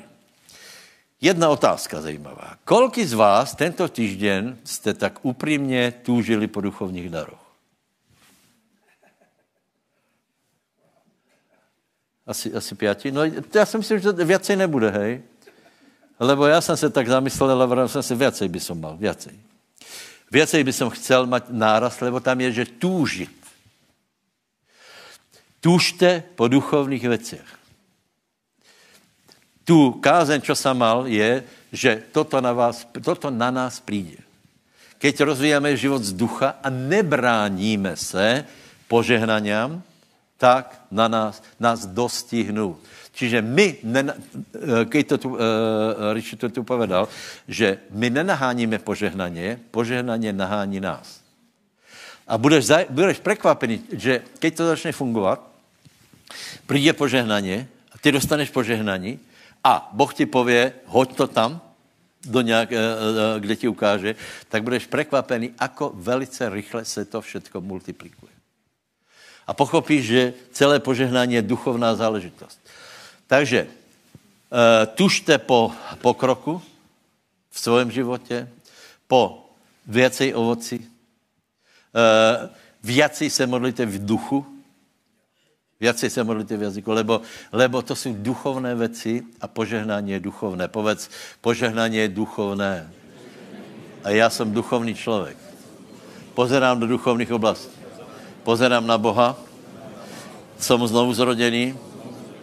Jedna 1.21 1.49
otázka 1.49 2.01
zajímavá. 2.01 2.55
Kolik 2.63 3.03
z 3.03 3.13
vás 3.13 3.55
tento 3.55 3.84
týždeň 3.88 4.55
jste 4.63 4.93
tak 4.93 5.19
upřímně 5.26 5.91
túžili 5.91 6.47
po 6.47 6.61
duchovních 6.61 7.09
daroch? 7.09 7.45
Asi, 12.28 12.53
asi 12.53 12.76
pěti. 12.76 13.11
No 13.11 13.21
já 13.53 13.65
si 13.65 13.78
myslím, 13.78 13.99
že 13.99 14.11
věcej 14.11 14.55
nebude, 14.55 14.89
hej. 14.89 15.21
Lebo 16.19 16.45
já 16.45 16.61
jsem 16.61 16.78
se 16.78 16.89
tak 16.89 17.07
zamyslel, 17.07 17.61
ale 17.61 17.89
jsem 17.89 18.03
si 18.03 18.15
věcej 18.15 18.47
by 18.49 18.59
som 18.59 18.82
mal, 18.82 18.97
věcej. 18.97 19.45
Věcej 20.32 20.63
by 20.63 20.73
som 20.73 20.89
chcel 20.89 21.28
mať 21.30 21.49
náraz, 21.49 22.01
lebo 22.01 22.19
tam 22.19 22.41
je, 22.41 22.51
že 22.51 22.65
túžit. 22.65 23.36
Túžte 25.61 26.23
po 26.36 26.47
duchovních 26.47 27.03
věcech. 27.03 27.47
Tu 29.65 29.91
kázeň, 29.91 30.41
čo 30.41 30.55
jsem 30.55 30.78
mal, 30.78 31.07
je, 31.07 31.43
že 31.71 32.03
toto 32.11 32.41
na, 32.41 32.53
vás, 32.53 32.86
toto 33.01 33.30
na 33.30 33.51
nás 33.51 33.80
přijde. 33.80 34.21
Keď 34.97 35.21
rozvíjáme 35.21 35.78
život 35.78 36.03
z 36.03 36.13
ducha 36.13 36.55
a 36.63 36.69
nebráníme 36.69 37.97
se 37.97 38.45
požehnaniam, 38.88 39.82
tak 40.38 40.81
na 40.91 41.07
nás, 41.07 41.43
nás 41.59 41.86
dostihnou. 41.86 42.77
Čiže 43.15 43.41
my, 43.41 43.79
keď 44.91 45.03
to 45.07 45.17
tu, 45.17 45.29
uh, 45.39 46.36
to 46.38 46.47
tu 46.49 46.61
povedal, 46.67 47.07
že 47.47 47.79
my 47.95 48.09
nenaháníme 48.09 48.79
požehnaně, 48.79 49.59
požehnaně 49.71 50.33
nahání 50.33 50.79
nás. 50.79 51.23
A 52.27 52.38
budeš, 52.38 52.65
za, 52.65 52.77
budeš 52.89 53.19
překvapený, 53.19 53.81
že 53.91 54.21
keď 54.39 54.51
to 54.55 54.67
začne 54.67 54.91
fungovat, 54.91 55.39
přijde 56.67 56.93
požehnaně, 56.93 57.67
ty 58.01 58.11
dostaneš 58.11 58.49
požehnaní 58.49 59.19
a 59.63 59.89
Boh 59.93 60.13
ti 60.13 60.25
pově, 60.25 60.73
hoď 60.86 61.15
to 61.15 61.27
tam, 61.27 61.61
do 62.25 62.41
nějak, 62.41 62.69
kde 63.39 63.55
ti 63.55 63.67
ukáže, 63.67 64.15
tak 64.49 64.63
budeš 64.63 64.86
překvapený, 64.86 65.53
ako 65.59 65.93
velice 65.95 66.49
rychle 66.49 66.86
se 66.86 67.05
to 67.05 67.21
všechno 67.21 67.61
multiplikuje 67.61 68.34
a 69.48 69.54
pochopíš, 69.54 70.06
že 70.06 70.34
celé 70.52 70.80
požehnání 70.80 71.34
je 71.34 71.41
duchovná 71.41 71.96
záležitost. 71.96 72.60
Takže 73.28 73.68
uh, 73.68 73.70
tužte 74.96 75.38
po 75.38 75.72
pokroku 76.02 76.62
v 77.50 77.60
svém 77.60 77.91
životě, 77.91 78.50
po 79.08 79.50
věcej 79.88 80.36
ovoci, 80.36 80.80
uh, 80.80 80.86
viacej 82.84 83.30
se 83.30 83.48
modlíte 83.48 83.86
v 83.86 84.06
duchu, 84.06 84.46
viacej 85.80 86.10
se 86.10 86.24
modlíte 86.24 86.58
v 86.58 86.62
jazyku, 86.62 86.91
lebo, 86.91 87.22
lebo 87.52 87.82
to 87.82 87.96
jsou 87.96 88.14
duchovné 88.14 88.76
věci 88.76 89.24
a 89.41 89.48
požehnání 89.48 90.12
je 90.12 90.20
duchovné. 90.20 90.68
Povedz, 90.68 91.10
požehnání 91.41 91.98
je 91.98 92.08
duchovné. 92.08 92.91
A 94.04 94.10
já 94.10 94.30
jsem 94.30 94.54
duchovní 94.54 94.96
člověk. 94.96 95.38
Pozerám 96.34 96.80
do 96.80 96.88
duchovních 96.88 97.32
oblastí 97.32 97.74
pozerám 98.46 98.86
na 98.86 98.98
Boha, 98.98 99.34
jsem 100.62 100.78
znovu 100.88 101.14
zrodený, 101.14 101.74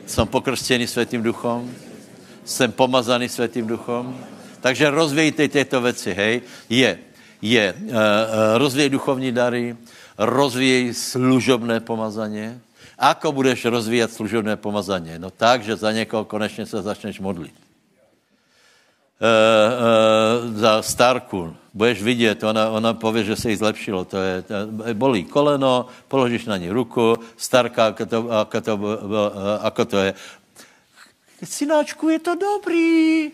jsem 0.07 0.27
pokrstěný 0.27 0.87
Světým 0.87 1.23
duchom, 1.23 1.71
jsem 2.45 2.73
pomazaný 2.75 3.31
Světým 3.31 3.67
duchom, 3.67 4.19
takže 4.61 4.91
rozvějte 4.91 5.49
tyto 5.49 5.81
věci, 5.81 6.11
hej, 6.13 6.43
je, 6.69 6.99
je, 7.43 7.75
uh, 7.79 7.95
rozvěj 8.59 8.91
duchovní 8.91 9.33
dary, 9.33 9.77
rozvíj 10.19 10.95
služobné 10.95 11.81
pomazaně. 11.81 12.59
Ako 12.99 13.33
budeš 13.33 13.65
rozvíjat 13.65 14.11
služobné 14.11 14.57
pomazaně? 14.57 15.19
No 15.19 15.31
tak, 15.31 15.63
že 15.63 15.77
za 15.77 15.93
někoho 15.93 16.25
konečně 16.25 16.67
se 16.67 16.83
začneš 16.83 17.19
modlit. 17.19 17.55
Uh, 19.19 19.27
uh, 19.27 20.59
za 20.59 20.83
starku 20.83 21.57
budeš 21.75 22.03
vidět, 22.03 22.45
ona, 22.45 22.71
ona 22.71 22.95
pově, 22.95 23.25
že 23.25 23.37
se 23.37 23.51
jí 23.51 23.57
zlepšilo. 23.57 24.05
To 24.05 24.17
je, 24.17 24.43
to, 24.43 24.55
bolí 24.93 25.25
koleno, 25.25 25.87
položíš 26.09 26.45
na 26.47 26.57
ní 26.57 26.71
ruku, 26.71 27.17
starka, 27.37 27.87
ako 27.87 28.05
to, 28.07 28.19
ako 28.31 28.59
to, 28.61 28.73
ako 29.63 29.83
to 29.85 29.99
je. 29.99 30.11
Synáčku, 31.43 32.09
je 32.09 32.19
to 32.19 32.35
dobrý. 32.39 33.31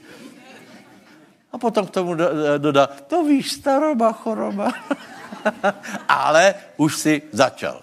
A 1.52 1.58
potom 1.58 1.86
k 1.86 1.90
tomu 1.90 2.14
dodá, 2.58 2.86
to 2.86 3.24
víš, 3.24 3.60
staroba 3.60 4.12
choroba. 4.12 4.72
Ale 6.08 6.54
už 6.76 6.92
si 6.96 7.14
začal. 7.32 7.82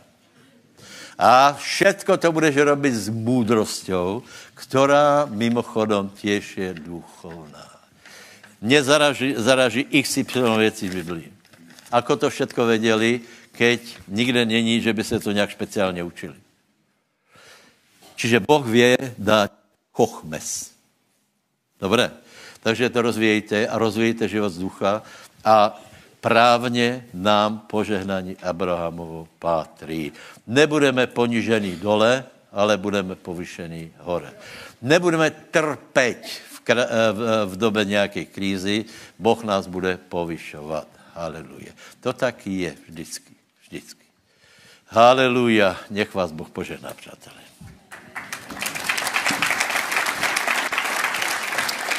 A 1.15 1.55
všetko 1.55 2.17
to 2.19 2.31
budeš 2.35 2.55
robiť 2.59 2.93
s 2.93 3.07
múdrosťou, 3.07 4.19
ktorá 4.55 5.25
mimochodom 5.31 6.11
tiež 6.11 6.43
je 6.59 6.71
duchovná. 6.75 7.74
Nezaraží 8.61 9.33
zaraží 9.37 9.83
XY 9.83 10.41
věcí 10.57 10.89
v 10.89 10.95
Biblii. 10.95 11.29
Ako 11.91 12.15
to 12.15 12.29
všetko 12.29 12.65
vedeli, 12.65 13.21
keď 13.51 13.79
nikde 14.07 14.45
není, 14.45 14.81
že 14.81 14.93
by 14.93 15.03
se 15.03 15.19
to 15.19 15.31
nějak 15.31 15.51
speciálně 15.51 16.03
učili. 16.03 16.35
Čiže 18.15 18.39
Boh 18.39 18.65
vie 18.65 18.97
dát 19.17 19.51
chochmes. 19.91 20.71
Dobré? 21.79 22.11
Takže 22.63 22.89
to 22.89 23.01
rozvíjejte 23.01 23.67
a 23.67 23.77
rozvíjejte 23.77 24.27
život 24.27 24.49
z 24.49 24.59
ducha 24.59 25.03
a 25.43 25.77
právně 26.21 27.05
nám 27.13 27.59
požehnání 27.69 28.37
Abrahamovo 28.41 29.27
pátří. 29.39 30.11
Nebudeme 30.47 31.07
ponižení 31.07 31.75
dole, 31.75 32.25
ale 32.51 32.77
budeme 32.77 33.15
povyšení 33.15 33.91
hore. 33.99 34.33
Nebudeme 34.81 35.29
trpeť 35.51 36.41
v, 36.65 36.67
kra- 36.67 36.87
v, 37.45 37.55
době 37.55 37.85
nějaké 37.85 38.25
krízy, 38.25 38.85
Boh 39.19 39.43
nás 39.43 39.67
bude 39.67 39.97
povyšovat. 39.97 40.87
Haleluja. 41.13 41.71
To 41.99 42.13
tak 42.13 42.47
je 42.47 42.75
vždycky. 42.87 43.33
Vždycky. 43.61 44.05
Haleluja. 44.87 45.77
Nech 45.89 46.13
vás 46.13 46.31
Boh 46.31 46.49
požehná, 46.49 46.93
přátelé. 46.93 47.35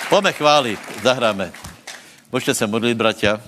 Pojďme 0.09 0.33
chválit, 0.33 0.81
zahráme. 1.03 1.53
Můžete 2.33 2.55
se 2.55 2.67
modlit, 2.67 2.97
bratia. 2.97 3.41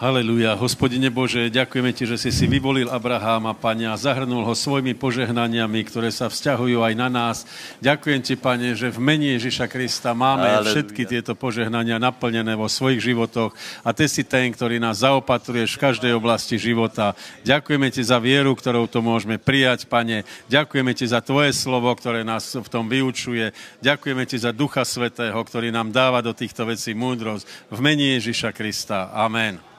Haleluja. 0.00 0.56
Hospodine 0.56 1.12
Bože, 1.12 1.52
ďakujeme 1.52 1.92
Ti, 1.92 2.08
že 2.08 2.16
si 2.16 2.32
si 2.32 2.48
vyvolil 2.48 2.88
Abraháma, 2.88 3.52
Pane, 3.52 3.84
a 3.84 4.00
zahrnul 4.00 4.48
ho 4.48 4.56
svojimi 4.56 4.96
požehnaniami, 4.96 5.76
ktoré 5.84 6.08
sa 6.08 6.32
vzťahujú 6.32 6.80
aj 6.80 6.94
na 6.96 7.12
nás. 7.12 7.44
Ďakujem 7.84 8.24
Ti, 8.24 8.34
Pane, 8.40 8.72
že 8.80 8.88
v 8.88 8.96
mene 8.96 9.36
Ježiša 9.36 9.68
Krista 9.68 10.16
máme 10.16 10.48
Haleluja. 10.48 10.72
všetky 10.72 11.04
tieto 11.04 11.36
požehnania 11.36 12.00
naplnené 12.00 12.56
vo 12.56 12.64
svojich 12.64 13.12
životoch 13.12 13.52
a 13.84 13.92
Ty 13.92 14.08
si 14.08 14.24
ten, 14.24 14.48
ktorý 14.56 14.80
nás 14.80 15.04
zaopatruješ 15.04 15.76
v 15.76 15.82
každej 15.92 16.12
oblasti 16.16 16.56
života. 16.56 17.12
Ďakujeme 17.44 17.92
Ti 17.92 18.00
za 18.00 18.16
vieru, 18.16 18.56
ktorou 18.56 18.88
to 18.88 19.04
môžeme 19.04 19.36
prijať, 19.36 19.84
Pane. 19.84 20.24
Ďakujeme 20.48 20.96
Ti 20.96 21.12
za 21.12 21.20
Tvoje 21.20 21.52
slovo, 21.52 21.92
ktoré 21.92 22.24
nás 22.24 22.56
v 22.56 22.68
tom 22.72 22.88
vyučuje. 22.88 23.52
Ďakujeme 23.84 24.24
Ti 24.24 24.48
za 24.48 24.56
Ducha 24.56 24.80
Svetého, 24.80 25.36
ktorý 25.36 25.68
nám 25.68 25.92
dáva 25.92 26.24
do 26.24 26.32
týchto 26.32 26.64
vecí 26.64 26.96
múdrosť. 26.96 27.44
V 27.68 27.84
mene 27.84 28.16
Ježiša 28.16 28.56
Krista. 28.56 29.12
Amen. 29.12 29.69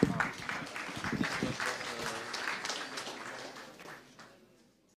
Thank 0.00 0.24
you. 0.24 0.37